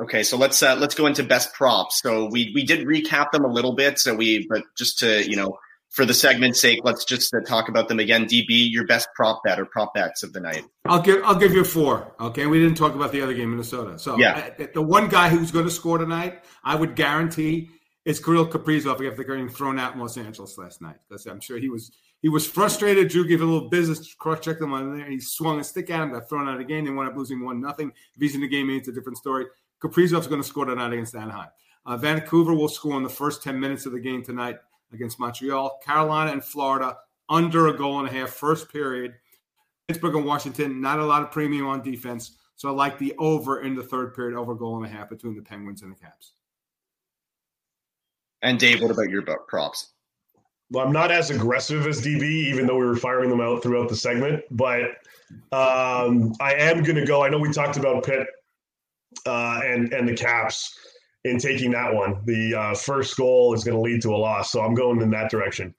Okay, 0.00 0.22
so 0.22 0.36
let's 0.36 0.62
uh, 0.62 0.74
let's 0.76 0.94
go 0.94 1.06
into 1.06 1.22
best 1.22 1.52
props. 1.52 2.00
So 2.02 2.26
we 2.26 2.50
we 2.54 2.64
did 2.64 2.86
recap 2.86 3.30
them 3.30 3.44
a 3.44 3.48
little 3.48 3.74
bit. 3.74 3.98
So 3.98 4.14
we, 4.14 4.46
but 4.48 4.62
just 4.76 4.98
to 5.00 5.28
you 5.28 5.36
know, 5.36 5.58
for 5.92 6.06
the 6.06 6.14
segment's 6.14 6.58
sake, 6.58 6.80
let's 6.84 7.04
just 7.04 7.32
uh, 7.34 7.40
talk 7.46 7.68
about 7.68 7.86
them 7.88 8.00
again. 8.00 8.24
DB, 8.24 8.46
your 8.48 8.86
best 8.86 9.08
prop 9.14 9.42
bet 9.44 9.60
or 9.60 9.66
prop 9.66 9.92
bets 9.92 10.22
of 10.22 10.32
the 10.32 10.40
night. 10.40 10.64
I'll 10.86 11.02
give 11.02 11.22
I'll 11.22 11.38
give 11.38 11.52
you 11.52 11.64
four. 11.64 12.14
Okay, 12.18 12.46
we 12.46 12.58
didn't 12.58 12.76
talk 12.76 12.94
about 12.94 13.12
the 13.12 13.20
other 13.20 13.34
game, 13.34 13.50
Minnesota. 13.50 13.98
So 13.98 14.16
yeah, 14.16 14.50
uh, 14.58 14.66
the 14.72 14.82
one 14.82 15.08
guy 15.08 15.28
who's 15.28 15.50
going 15.50 15.66
to 15.66 15.70
score 15.70 15.98
tonight, 15.98 16.44
I 16.64 16.76
would 16.76 16.96
guarantee, 16.96 17.68
is 18.06 18.18
Kirill 18.24 18.48
Kaprizov 18.48 19.06
after 19.06 19.22
getting 19.22 19.50
thrown 19.50 19.78
out 19.78 19.92
in 19.92 20.00
Los 20.00 20.16
Angeles 20.16 20.56
last 20.56 20.80
night. 20.80 20.96
Because 21.06 21.26
I'm 21.26 21.40
sure 21.40 21.58
he 21.58 21.68
was 21.68 21.92
he 22.22 22.30
was 22.30 22.46
frustrated. 22.46 23.08
Drew 23.08 23.28
gave 23.28 23.42
a 23.42 23.44
little 23.44 23.68
business, 23.68 24.14
cross 24.14 24.40
checked 24.40 24.62
him 24.62 24.72
on 24.72 24.96
there. 24.96 25.10
He 25.10 25.20
swung 25.20 25.60
a 25.60 25.64
stick 25.64 25.90
at 25.90 26.02
him, 26.02 26.12
got 26.12 26.26
thrown 26.26 26.48
out 26.48 26.58
again. 26.58 26.84
They 26.84 26.90
wound 26.90 27.10
up 27.10 27.16
losing 27.18 27.44
one 27.44 27.60
nothing. 27.60 27.92
If 28.14 28.20
he's 28.20 28.34
in 28.34 28.40
the 28.40 28.48
game, 28.48 28.70
it's 28.70 28.88
a 28.88 28.92
different 28.92 29.18
story. 29.18 29.44
Kaprizov's 29.82 30.26
going 30.26 30.40
to 30.40 30.46
score 30.46 30.64
tonight 30.64 30.94
against 30.94 31.14
Anaheim. 31.14 31.48
Uh, 31.84 31.96
Vancouver 31.98 32.54
will 32.54 32.68
score 32.68 32.96
in 32.96 33.02
the 33.02 33.10
first 33.10 33.42
10 33.42 33.58
minutes 33.58 33.84
of 33.84 33.92
the 33.92 34.00
game 34.00 34.22
tonight 34.24 34.56
against 34.92 35.18
Montreal. 35.18 35.80
Carolina 35.84 36.32
and 36.32 36.44
Florida 36.44 36.98
under 37.28 37.68
a 37.68 37.76
goal 37.76 38.00
and 38.00 38.08
a 38.08 38.12
half 38.12 38.30
first 38.30 38.70
period. 38.72 39.14
Pittsburgh 39.88 40.14
and 40.14 40.24
Washington, 40.24 40.80
not 40.80 40.98
a 40.98 41.04
lot 41.04 41.22
of 41.22 41.30
premium 41.30 41.66
on 41.66 41.82
defense. 41.82 42.36
So 42.56 42.68
I 42.68 42.72
like 42.72 42.98
the 42.98 43.14
over 43.18 43.62
in 43.62 43.74
the 43.74 43.82
third 43.82 44.14
period, 44.14 44.38
over 44.38 44.54
goal 44.54 44.76
and 44.76 44.86
a 44.86 44.88
half 44.88 45.08
between 45.08 45.34
the 45.34 45.42
Penguins 45.42 45.82
and 45.82 45.90
the 45.90 45.96
Caps. 45.96 46.32
And 48.42 48.58
Dave, 48.58 48.82
what 48.82 48.90
about 48.90 49.10
your 49.10 49.22
props? 49.22 49.92
Well, 50.70 50.86
I'm 50.86 50.92
not 50.92 51.10
as 51.10 51.30
aggressive 51.30 51.86
as 51.86 52.00
DB, 52.00 52.22
even 52.22 52.66
though 52.66 52.76
we 52.76 52.86
were 52.86 52.96
firing 52.96 53.28
them 53.28 53.40
out 53.40 53.62
throughout 53.62 53.88
the 53.88 53.96
segment. 53.96 54.42
But 54.50 54.82
um, 55.52 56.32
I 56.40 56.54
am 56.54 56.82
going 56.82 56.96
to 56.96 57.04
go. 57.04 57.22
I 57.22 57.28
know 57.28 57.38
we 57.38 57.52
talked 57.52 57.76
about 57.76 58.04
Pitt 58.04 58.26
uh, 59.26 59.60
and 59.64 59.92
and 59.92 60.08
the 60.08 60.16
Caps 60.16 60.78
in 61.24 61.38
taking 61.38 61.70
that 61.72 61.92
one. 61.94 62.20
The 62.24 62.54
uh, 62.54 62.74
first 62.74 63.16
goal 63.16 63.54
is 63.54 63.64
going 63.64 63.76
to 63.76 63.80
lead 63.80 64.02
to 64.02 64.14
a 64.14 64.16
loss, 64.16 64.52
so 64.52 64.60
I'm 64.60 64.74
going 64.74 65.00
in 65.00 65.10
that 65.10 65.30
direction. 65.30 65.74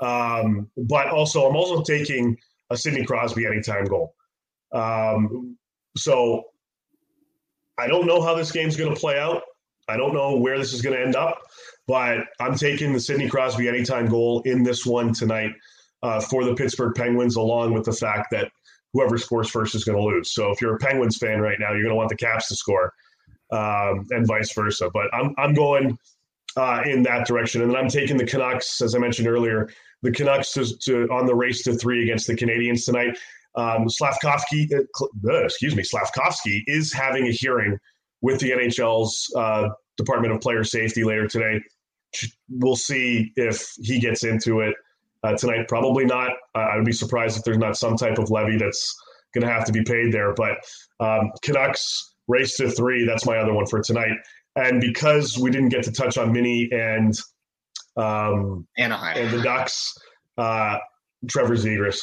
Um, 0.00 0.70
but 0.76 1.08
also, 1.08 1.48
I'm 1.48 1.56
also 1.56 1.82
taking 1.82 2.36
a 2.70 2.76
Sidney 2.76 3.04
Crosby 3.04 3.46
anytime 3.46 3.84
goal. 3.84 4.14
Um, 4.72 5.56
so 5.96 6.44
I 7.78 7.86
don't 7.86 8.06
know 8.06 8.20
how 8.20 8.34
this 8.34 8.52
game's 8.52 8.76
going 8.76 8.92
to 8.92 9.00
play 9.00 9.18
out. 9.18 9.42
I 9.88 9.96
don't 9.96 10.14
know 10.14 10.36
where 10.36 10.58
this 10.58 10.72
is 10.72 10.80
going 10.80 10.96
to 10.96 11.02
end 11.02 11.16
up, 11.16 11.40
but 11.86 12.20
I'm 12.40 12.54
taking 12.54 12.92
the 12.92 13.00
Sidney 13.00 13.28
Crosby 13.28 13.68
anytime 13.68 14.06
goal 14.06 14.42
in 14.42 14.62
this 14.62 14.86
one 14.86 15.12
tonight 15.12 15.52
uh, 16.02 16.20
for 16.20 16.44
the 16.44 16.54
Pittsburgh 16.54 16.94
Penguins, 16.94 17.36
along 17.36 17.74
with 17.74 17.84
the 17.84 17.92
fact 17.92 18.30
that 18.30 18.50
whoever 18.92 19.18
scores 19.18 19.50
first 19.50 19.74
is 19.74 19.84
going 19.84 19.98
to 19.98 20.04
lose. 20.04 20.32
So 20.32 20.50
if 20.50 20.60
you're 20.60 20.76
a 20.76 20.78
Penguins 20.78 21.18
fan 21.18 21.40
right 21.40 21.58
now, 21.58 21.72
you're 21.72 21.82
going 21.82 21.90
to 21.90 21.96
want 21.96 22.08
the 22.08 22.16
Caps 22.16 22.48
to 22.48 22.56
score, 22.56 22.92
um, 23.54 24.06
and 24.10 24.26
vice 24.26 24.52
versa. 24.52 24.90
But 24.92 25.12
I'm 25.14 25.34
I'm 25.38 25.54
going 25.54 25.96
uh, 26.56 26.82
in 26.84 27.02
that 27.04 27.26
direction, 27.26 27.62
and 27.62 27.70
then 27.70 27.76
I'm 27.76 27.88
taking 27.88 28.16
the 28.16 28.26
Canucks, 28.26 28.80
as 28.82 28.94
I 28.94 28.98
mentioned 28.98 29.28
earlier, 29.28 29.70
the 30.02 30.10
Canucks 30.10 30.52
to, 30.52 30.64
to 30.78 31.08
on 31.10 31.26
the 31.26 31.34
race 31.34 31.62
to 31.64 31.74
three 31.74 32.02
against 32.02 32.26
the 32.26 32.34
Canadiens 32.34 32.84
tonight. 32.84 33.16
Um, 33.56 33.88
Slavkovsky, 33.88 34.68
uh, 34.74 35.44
excuse 35.44 35.76
me, 35.76 35.84
Slavkovsky 35.84 36.64
is 36.66 36.92
having 36.92 37.28
a 37.28 37.30
hearing 37.30 37.78
with 38.20 38.40
the 38.40 38.50
NHL's 38.50 39.32
uh, 39.36 39.68
Department 39.96 40.34
of 40.34 40.40
Player 40.40 40.64
Safety 40.64 41.04
later 41.04 41.28
today. 41.28 41.60
We'll 42.48 42.76
see 42.76 43.32
if 43.36 43.70
he 43.82 44.00
gets 44.00 44.24
into 44.24 44.60
it 44.60 44.74
uh, 45.22 45.36
tonight. 45.36 45.68
Probably 45.68 46.04
not. 46.04 46.30
Uh, 46.54 46.58
I 46.58 46.76
would 46.76 46.84
be 46.84 46.92
surprised 46.92 47.38
if 47.38 47.44
there's 47.44 47.58
not 47.58 47.76
some 47.76 47.96
type 47.96 48.18
of 48.18 48.30
levy 48.30 48.56
that's 48.56 48.94
going 49.34 49.46
to 49.46 49.52
have 49.52 49.64
to 49.66 49.72
be 49.72 49.82
paid 49.82 50.12
there. 50.12 50.34
But 50.34 50.58
um, 51.00 51.30
Canucks 51.42 52.13
race 52.28 52.56
to 52.56 52.70
three. 52.70 53.06
That's 53.06 53.26
my 53.26 53.36
other 53.36 53.52
one 53.52 53.66
for 53.66 53.80
tonight. 53.82 54.16
And 54.56 54.80
because 54.80 55.38
we 55.38 55.50
didn't 55.50 55.70
get 55.70 55.84
to 55.84 55.92
touch 55.92 56.16
on 56.16 56.32
Mini 56.32 56.68
and 56.72 57.14
um, 57.96 58.66
Anaheim 58.78 59.16
and 59.16 59.30
the 59.30 59.42
Ducks, 59.42 59.96
uh, 60.38 60.78
Trevor 61.28 61.56
Zegras. 61.56 62.00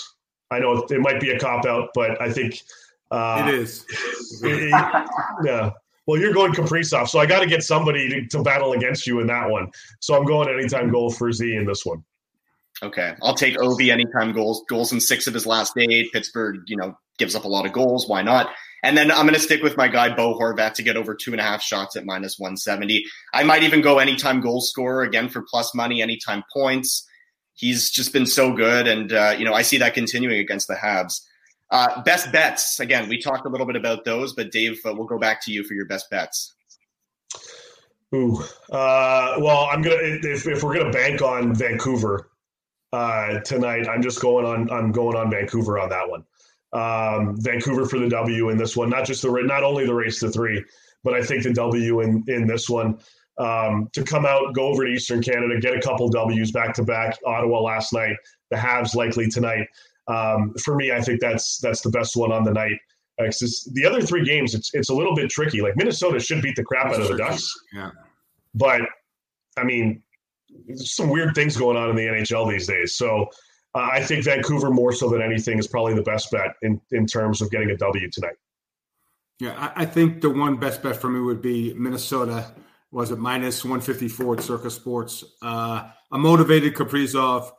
I 0.50 0.60
know 0.60 0.86
it 0.90 1.00
might 1.00 1.22
be 1.22 1.32
a 1.32 1.40
cop 1.40 1.66
out, 1.66 1.90
but 1.94 2.22
I 2.22 2.32
think 2.32 2.62
uh, 3.10 3.46
it 3.48 3.54
is. 3.56 3.86
It, 4.44 4.64
it, 4.64 5.10
yeah. 5.44 5.72
Well, 6.08 6.20
you're 6.20 6.34
going 6.34 6.52
Kaprizov, 6.54 7.08
so 7.10 7.20
I 7.20 7.28
got 7.28 7.42
to 7.42 7.46
get 7.46 7.62
somebody 7.64 8.10
to, 8.10 8.28
to, 8.30 8.42
battle 8.42 8.74
against 8.74 9.06
you 9.06 9.20
in 9.20 9.28
that 9.28 9.50
one. 9.50 9.70
So 10.00 10.16
I'm 10.16 10.26
going 10.26 10.50
anytime 10.50 10.90
goal 10.90 11.12
for 11.12 11.32
Z 11.32 11.56
in 11.56 11.66
this 11.66 11.86
one. 11.86 12.04
Okay, 12.82 13.14
I'll 13.22 13.36
take 13.36 13.56
Ovi 13.58 13.92
anytime 13.92 14.32
goals. 14.32 14.64
Goals 14.68 14.94
in 14.94 15.00
six 15.00 15.28
of 15.28 15.34
his 15.34 15.46
last 15.46 15.74
eight. 15.78 16.12
Pittsburgh, 16.12 16.62
you 16.66 16.76
know, 16.76 16.98
gives 17.20 17.36
up 17.36 17.44
a 17.44 17.48
lot 17.48 17.68
of 17.68 17.74
goals. 17.74 18.08
Why 18.08 18.24
not? 18.24 18.50
And 18.84 18.98
then 18.98 19.12
I'm 19.12 19.26
going 19.26 19.36
to 19.36 19.40
stick 19.40 19.62
with 19.62 19.78
my 19.78 19.88
guy 19.88 20.14
Bo 20.16 20.38
Horvat 20.38 20.74
to 20.74 20.84
get 20.84 20.98
over 20.98 21.14
two 21.14 21.32
and 21.32 21.40
a 21.40 21.44
half 21.44 21.62
shots 21.62 21.96
at 21.96 22.06
minus 22.06 22.40
170. 22.40 23.06
I 23.34 23.44
might 23.44 23.64
even 23.64 23.82
go 23.82 24.00
anytime 24.00 24.42
goal 24.42 24.62
scorer 24.62 25.04
again 25.04 25.30
for 25.30 25.44
plus 25.44 25.76
money, 25.76 26.02
anytime 26.02 26.44
points. 26.52 27.08
He's 27.54 27.92
just 27.92 28.12
been 28.12 28.26
so 28.26 28.54
good, 28.54 28.88
and 28.88 29.14
uh, 29.14 29.36
you 29.38 29.46
know 29.46 29.54
I 29.54 29.62
see 29.62 29.78
that 29.78 29.94
continuing 29.94 30.40
against 30.40 30.68
the 30.68 30.74
Habs. 30.74 31.22
Uh, 31.70 32.02
best 32.02 32.32
bets. 32.32 32.80
Again, 32.80 33.08
we 33.08 33.22
talked 33.22 33.46
a 33.46 33.50
little 33.50 33.68
bit 33.68 33.76
about 33.76 34.04
those, 34.04 34.34
but 34.34 34.52
Dave, 34.52 34.80
uh, 34.86 34.94
we'll 34.96 35.06
go 35.06 35.20
back 35.20 35.44
to 35.46 35.52
you 35.52 35.64
for 35.64 35.74
your 35.74 35.86
best 35.86 36.10
bets. 36.10 36.56
Ooh, 38.16 38.44
uh, 38.72 39.36
well, 39.40 39.70
I'm 39.72 39.82
gonna 39.82 39.98
if, 40.00 40.48
if 40.48 40.64
we're 40.64 40.76
gonna 40.76 40.92
bank 40.92 41.22
on 41.22 41.54
Vancouver 41.54 42.30
uh, 42.92 43.40
tonight, 43.42 43.88
I'm 43.88 44.02
just 44.02 44.22
going 44.22 44.46
on. 44.46 44.70
I'm 44.72 44.92
going 44.92 45.16
on 45.16 45.30
Vancouver 45.30 45.80
on 45.80 45.90
that 45.90 46.10
one. 46.10 46.26
Um, 46.74 47.36
Vancouver 47.42 47.86
for 47.86 48.00
the 48.00 48.08
W 48.08 48.50
in 48.50 48.58
this 48.58 48.78
one, 48.78 48.90
not 48.90 49.06
just 49.06 49.22
the 49.22 49.30
not 49.44 49.64
only 49.64 49.86
the 49.86 49.94
race 49.94 50.20
to 50.22 50.30
three, 50.30 50.64
but 51.04 51.14
I 51.14 51.22
think 51.22 51.44
the 51.44 51.54
W 51.54 52.00
in 52.02 52.24
in 52.28 52.48
this 52.48 52.70
one 52.70 52.98
um, 53.38 53.90
to 53.94 54.04
come 54.04 54.26
out, 54.26 54.54
go 54.54 54.68
over 54.68 54.86
to 54.86 54.92
Eastern 54.92 55.22
Canada, 55.22 55.60
get 55.60 55.76
a 55.76 55.82
couple 55.82 56.08
W's 56.10 56.52
back 56.52 56.74
to 56.76 56.84
back. 56.84 57.18
Ottawa 57.26 57.60
last 57.62 57.94
night, 57.94 58.16
the 58.50 58.58
Habs 58.58 58.96
likely 58.96 59.28
tonight. 59.28 59.68
Um, 60.08 60.54
for 60.64 60.76
me, 60.76 60.92
I 60.92 61.02
think 61.02 61.22
that's 61.22 61.58
that's 61.60 61.82
the 61.82 61.90
best 61.90 62.16
one 62.16 62.32
on 62.32 62.44
the 62.44 62.52
night. 62.52 62.78
Uh, 63.20 63.32
the 63.74 63.86
other 63.86 64.02
three 64.02 64.24
games, 64.24 64.54
it's 64.54 64.74
it's 64.74 64.90
a 64.90 64.94
little 64.94 65.16
bit 65.16 65.30
tricky. 65.30 65.62
Like 65.62 65.76
Minnesota 65.76 66.20
should 66.20 66.42
beat 66.42 66.56
the 66.56 66.64
crap 66.64 66.88
that's 66.88 67.00
out 67.00 67.04
of 67.04 67.10
the 67.10 67.18
Ducks, 67.18 67.54
yeah. 67.74 67.92
But 68.54 68.82
I 69.58 69.64
mean, 69.64 70.04
there's 70.68 70.96
some 70.96 71.10
weird 71.10 71.34
things 71.34 71.56
going 71.58 71.78
on 71.78 71.90
in 71.90 71.96
the 71.96 72.06
NHL 72.06 72.50
these 72.50 72.68
days. 72.68 72.96
So 72.96 73.28
uh, 73.74 73.90
I 73.92 74.02
think 74.04 74.26
Vancouver 74.26 74.70
more 74.70 74.92
so 74.92 75.10
than 75.10 75.22
anything 75.22 75.58
is 75.60 75.68
probably 75.68 75.94
the 75.94 76.04
best 76.04 76.32
bet 76.32 76.56
in 76.62 76.82
in 76.92 77.06
terms 77.06 77.42
of 77.42 77.52
getting 77.52 77.72
a 77.72 77.78
W 77.78 78.10
tonight. 78.10 78.36
Yeah, 79.40 79.56
I, 79.58 79.84
I 79.84 79.86
think 79.86 80.22
the 80.22 80.30
one 80.30 80.58
best 80.58 80.84
bet 80.84 80.98
for 80.98 81.10
me 81.10 81.20
would 81.20 81.42
be 81.42 81.74
Minnesota. 81.74 82.54
Was 82.92 83.12
it 83.12 83.20
minus 83.20 83.64
154 83.64 84.38
at 84.38 84.44
Circa 84.44 84.70
Sports? 84.70 85.24
Uh, 85.42 85.90
a 86.12 86.18
motivated 86.18 86.76
Kaprizov 86.76 87.52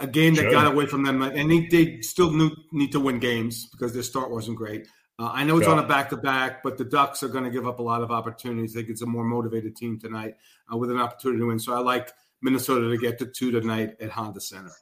a 0.00 0.06
game 0.06 0.34
that 0.34 0.42
sure. 0.42 0.50
got 0.50 0.66
away 0.66 0.86
from 0.86 1.04
them, 1.04 1.22
and 1.22 1.50
they, 1.50 1.66
they 1.66 2.00
still 2.00 2.32
need 2.72 2.92
to 2.92 3.00
win 3.00 3.18
games 3.18 3.66
because 3.66 3.92
their 3.92 4.02
start 4.02 4.30
wasn't 4.30 4.56
great. 4.56 4.88
Uh, 5.18 5.30
I 5.32 5.44
know 5.44 5.56
it's 5.56 5.66
yeah. 5.66 5.74
on 5.74 5.78
a 5.78 5.86
back 5.86 6.10
to 6.10 6.16
back, 6.16 6.62
but 6.62 6.76
the 6.76 6.84
Ducks 6.84 7.22
are 7.22 7.28
going 7.28 7.44
to 7.44 7.50
give 7.50 7.66
up 7.66 7.78
a 7.78 7.82
lot 7.82 8.02
of 8.02 8.10
opportunities. 8.10 8.74
I 8.76 8.80
think 8.80 8.90
it's 8.90 9.02
a 9.02 9.06
more 9.06 9.24
motivated 9.24 9.76
team 9.76 9.98
tonight 9.98 10.34
uh, 10.72 10.76
with 10.76 10.90
an 10.90 10.98
opportunity 10.98 11.40
to 11.40 11.46
win. 11.46 11.58
So 11.58 11.72
I 11.72 11.78
like 11.78 12.12
Minnesota 12.42 12.90
to 12.90 12.98
get 12.98 13.18
to 13.20 13.26
two 13.26 13.50
tonight 13.50 13.96
at 14.00 14.10
Honda 14.10 14.40
Center. 14.40 14.72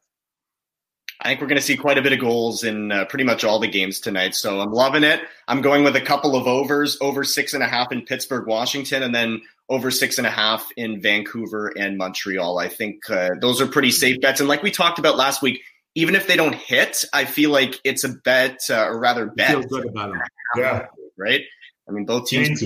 I 1.20 1.28
think 1.28 1.40
we're 1.40 1.46
going 1.46 1.60
to 1.60 1.64
see 1.64 1.76
quite 1.76 1.96
a 1.96 2.02
bit 2.02 2.12
of 2.12 2.18
goals 2.18 2.64
in 2.64 2.92
uh, 2.92 3.04
pretty 3.06 3.24
much 3.24 3.44
all 3.44 3.58
the 3.58 3.68
games 3.68 4.00
tonight. 4.00 4.34
So 4.34 4.60
I'm 4.60 4.72
loving 4.72 5.04
it. 5.04 5.20
I'm 5.48 5.62
going 5.62 5.84
with 5.84 5.96
a 5.96 6.00
couple 6.00 6.36
of 6.36 6.46
overs, 6.46 6.98
over 7.00 7.24
six 7.24 7.54
and 7.54 7.62
a 7.62 7.66
half 7.66 7.92
in 7.92 8.02
Pittsburgh, 8.02 8.46
Washington, 8.46 9.02
and 9.02 9.14
then 9.14 9.40
over 9.68 9.90
six 9.90 10.18
and 10.18 10.26
a 10.26 10.30
half 10.30 10.68
in 10.76 11.00
Vancouver 11.00 11.72
and 11.78 11.96
Montreal. 11.96 12.58
I 12.58 12.68
think 12.68 13.08
uh, 13.08 13.30
those 13.40 13.60
are 13.60 13.66
pretty 13.66 13.90
safe 13.90 14.20
bets. 14.20 14.40
And 14.40 14.48
like 14.48 14.62
we 14.62 14.70
talked 14.70 14.98
about 14.98 15.16
last 15.16 15.40
week, 15.40 15.62
even 15.94 16.14
if 16.14 16.26
they 16.26 16.36
don't 16.36 16.54
hit, 16.54 17.04
I 17.12 17.24
feel 17.24 17.50
like 17.50 17.80
it's 17.84 18.04
a 18.04 18.08
bet, 18.08 18.60
uh, 18.68 18.86
or 18.86 18.98
rather, 18.98 19.26
bet. 19.26 19.50
Feel 19.50 19.62
good 19.62 19.86
about 19.86 20.10
them. 20.12 20.22
Yeah. 20.56 20.86
Right. 21.16 21.40
I 21.88 21.92
mean, 21.92 22.04
both 22.04 22.28
teams, 22.28 22.62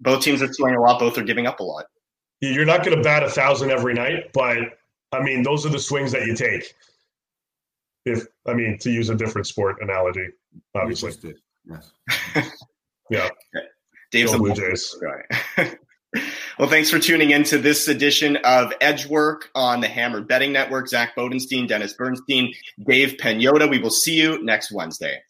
both 0.00 0.22
teams 0.22 0.42
are 0.42 0.52
scoring 0.52 0.76
a 0.76 0.80
lot. 0.82 1.00
Both 1.00 1.16
are 1.16 1.22
giving 1.22 1.46
up 1.46 1.60
a 1.60 1.62
lot. 1.62 1.86
You're 2.40 2.66
not 2.66 2.84
going 2.84 2.94
to 2.94 3.02
bat 3.02 3.22
a 3.22 3.30
thousand 3.30 3.70
every 3.70 3.94
night, 3.94 4.32
but 4.34 4.58
I 5.12 5.22
mean, 5.22 5.42
those 5.42 5.64
are 5.64 5.70
the 5.70 5.78
swings 5.78 6.12
that 6.12 6.26
you 6.26 6.34
take. 6.34 6.74
If 8.06 8.24
I 8.46 8.54
mean, 8.54 8.78
to 8.78 8.90
use 8.90 9.10
a 9.10 9.14
different 9.14 9.46
sport 9.46 9.82
analogy, 9.82 10.26
obviously. 10.74 11.34
Yes. 11.68 11.90
yeah. 13.10 13.28
Dave's 14.12 14.32
Go 14.32 14.38
Blue 14.38 14.54
Jays. 14.54 14.96
Well, 16.58 16.70
thanks 16.70 16.88
for 16.88 16.98
tuning 16.98 17.32
in 17.32 17.42
to 17.44 17.58
this 17.58 17.86
edition 17.86 18.36
of 18.36 18.72
Edgework 18.80 19.50
on 19.54 19.82
the 19.82 19.88
Hammer 19.88 20.22
Betting 20.22 20.54
Network. 20.54 20.88
Zack 20.88 21.14
Bodenstein, 21.14 21.68
Dennis 21.68 21.92
Bernstein, 21.92 22.54
Dave 22.88 23.18
Pagnotta. 23.20 23.68
We 23.68 23.78
will 23.78 23.90
see 23.90 24.14
you 24.14 24.42
next 24.42 24.72
Wednesday. 24.72 25.20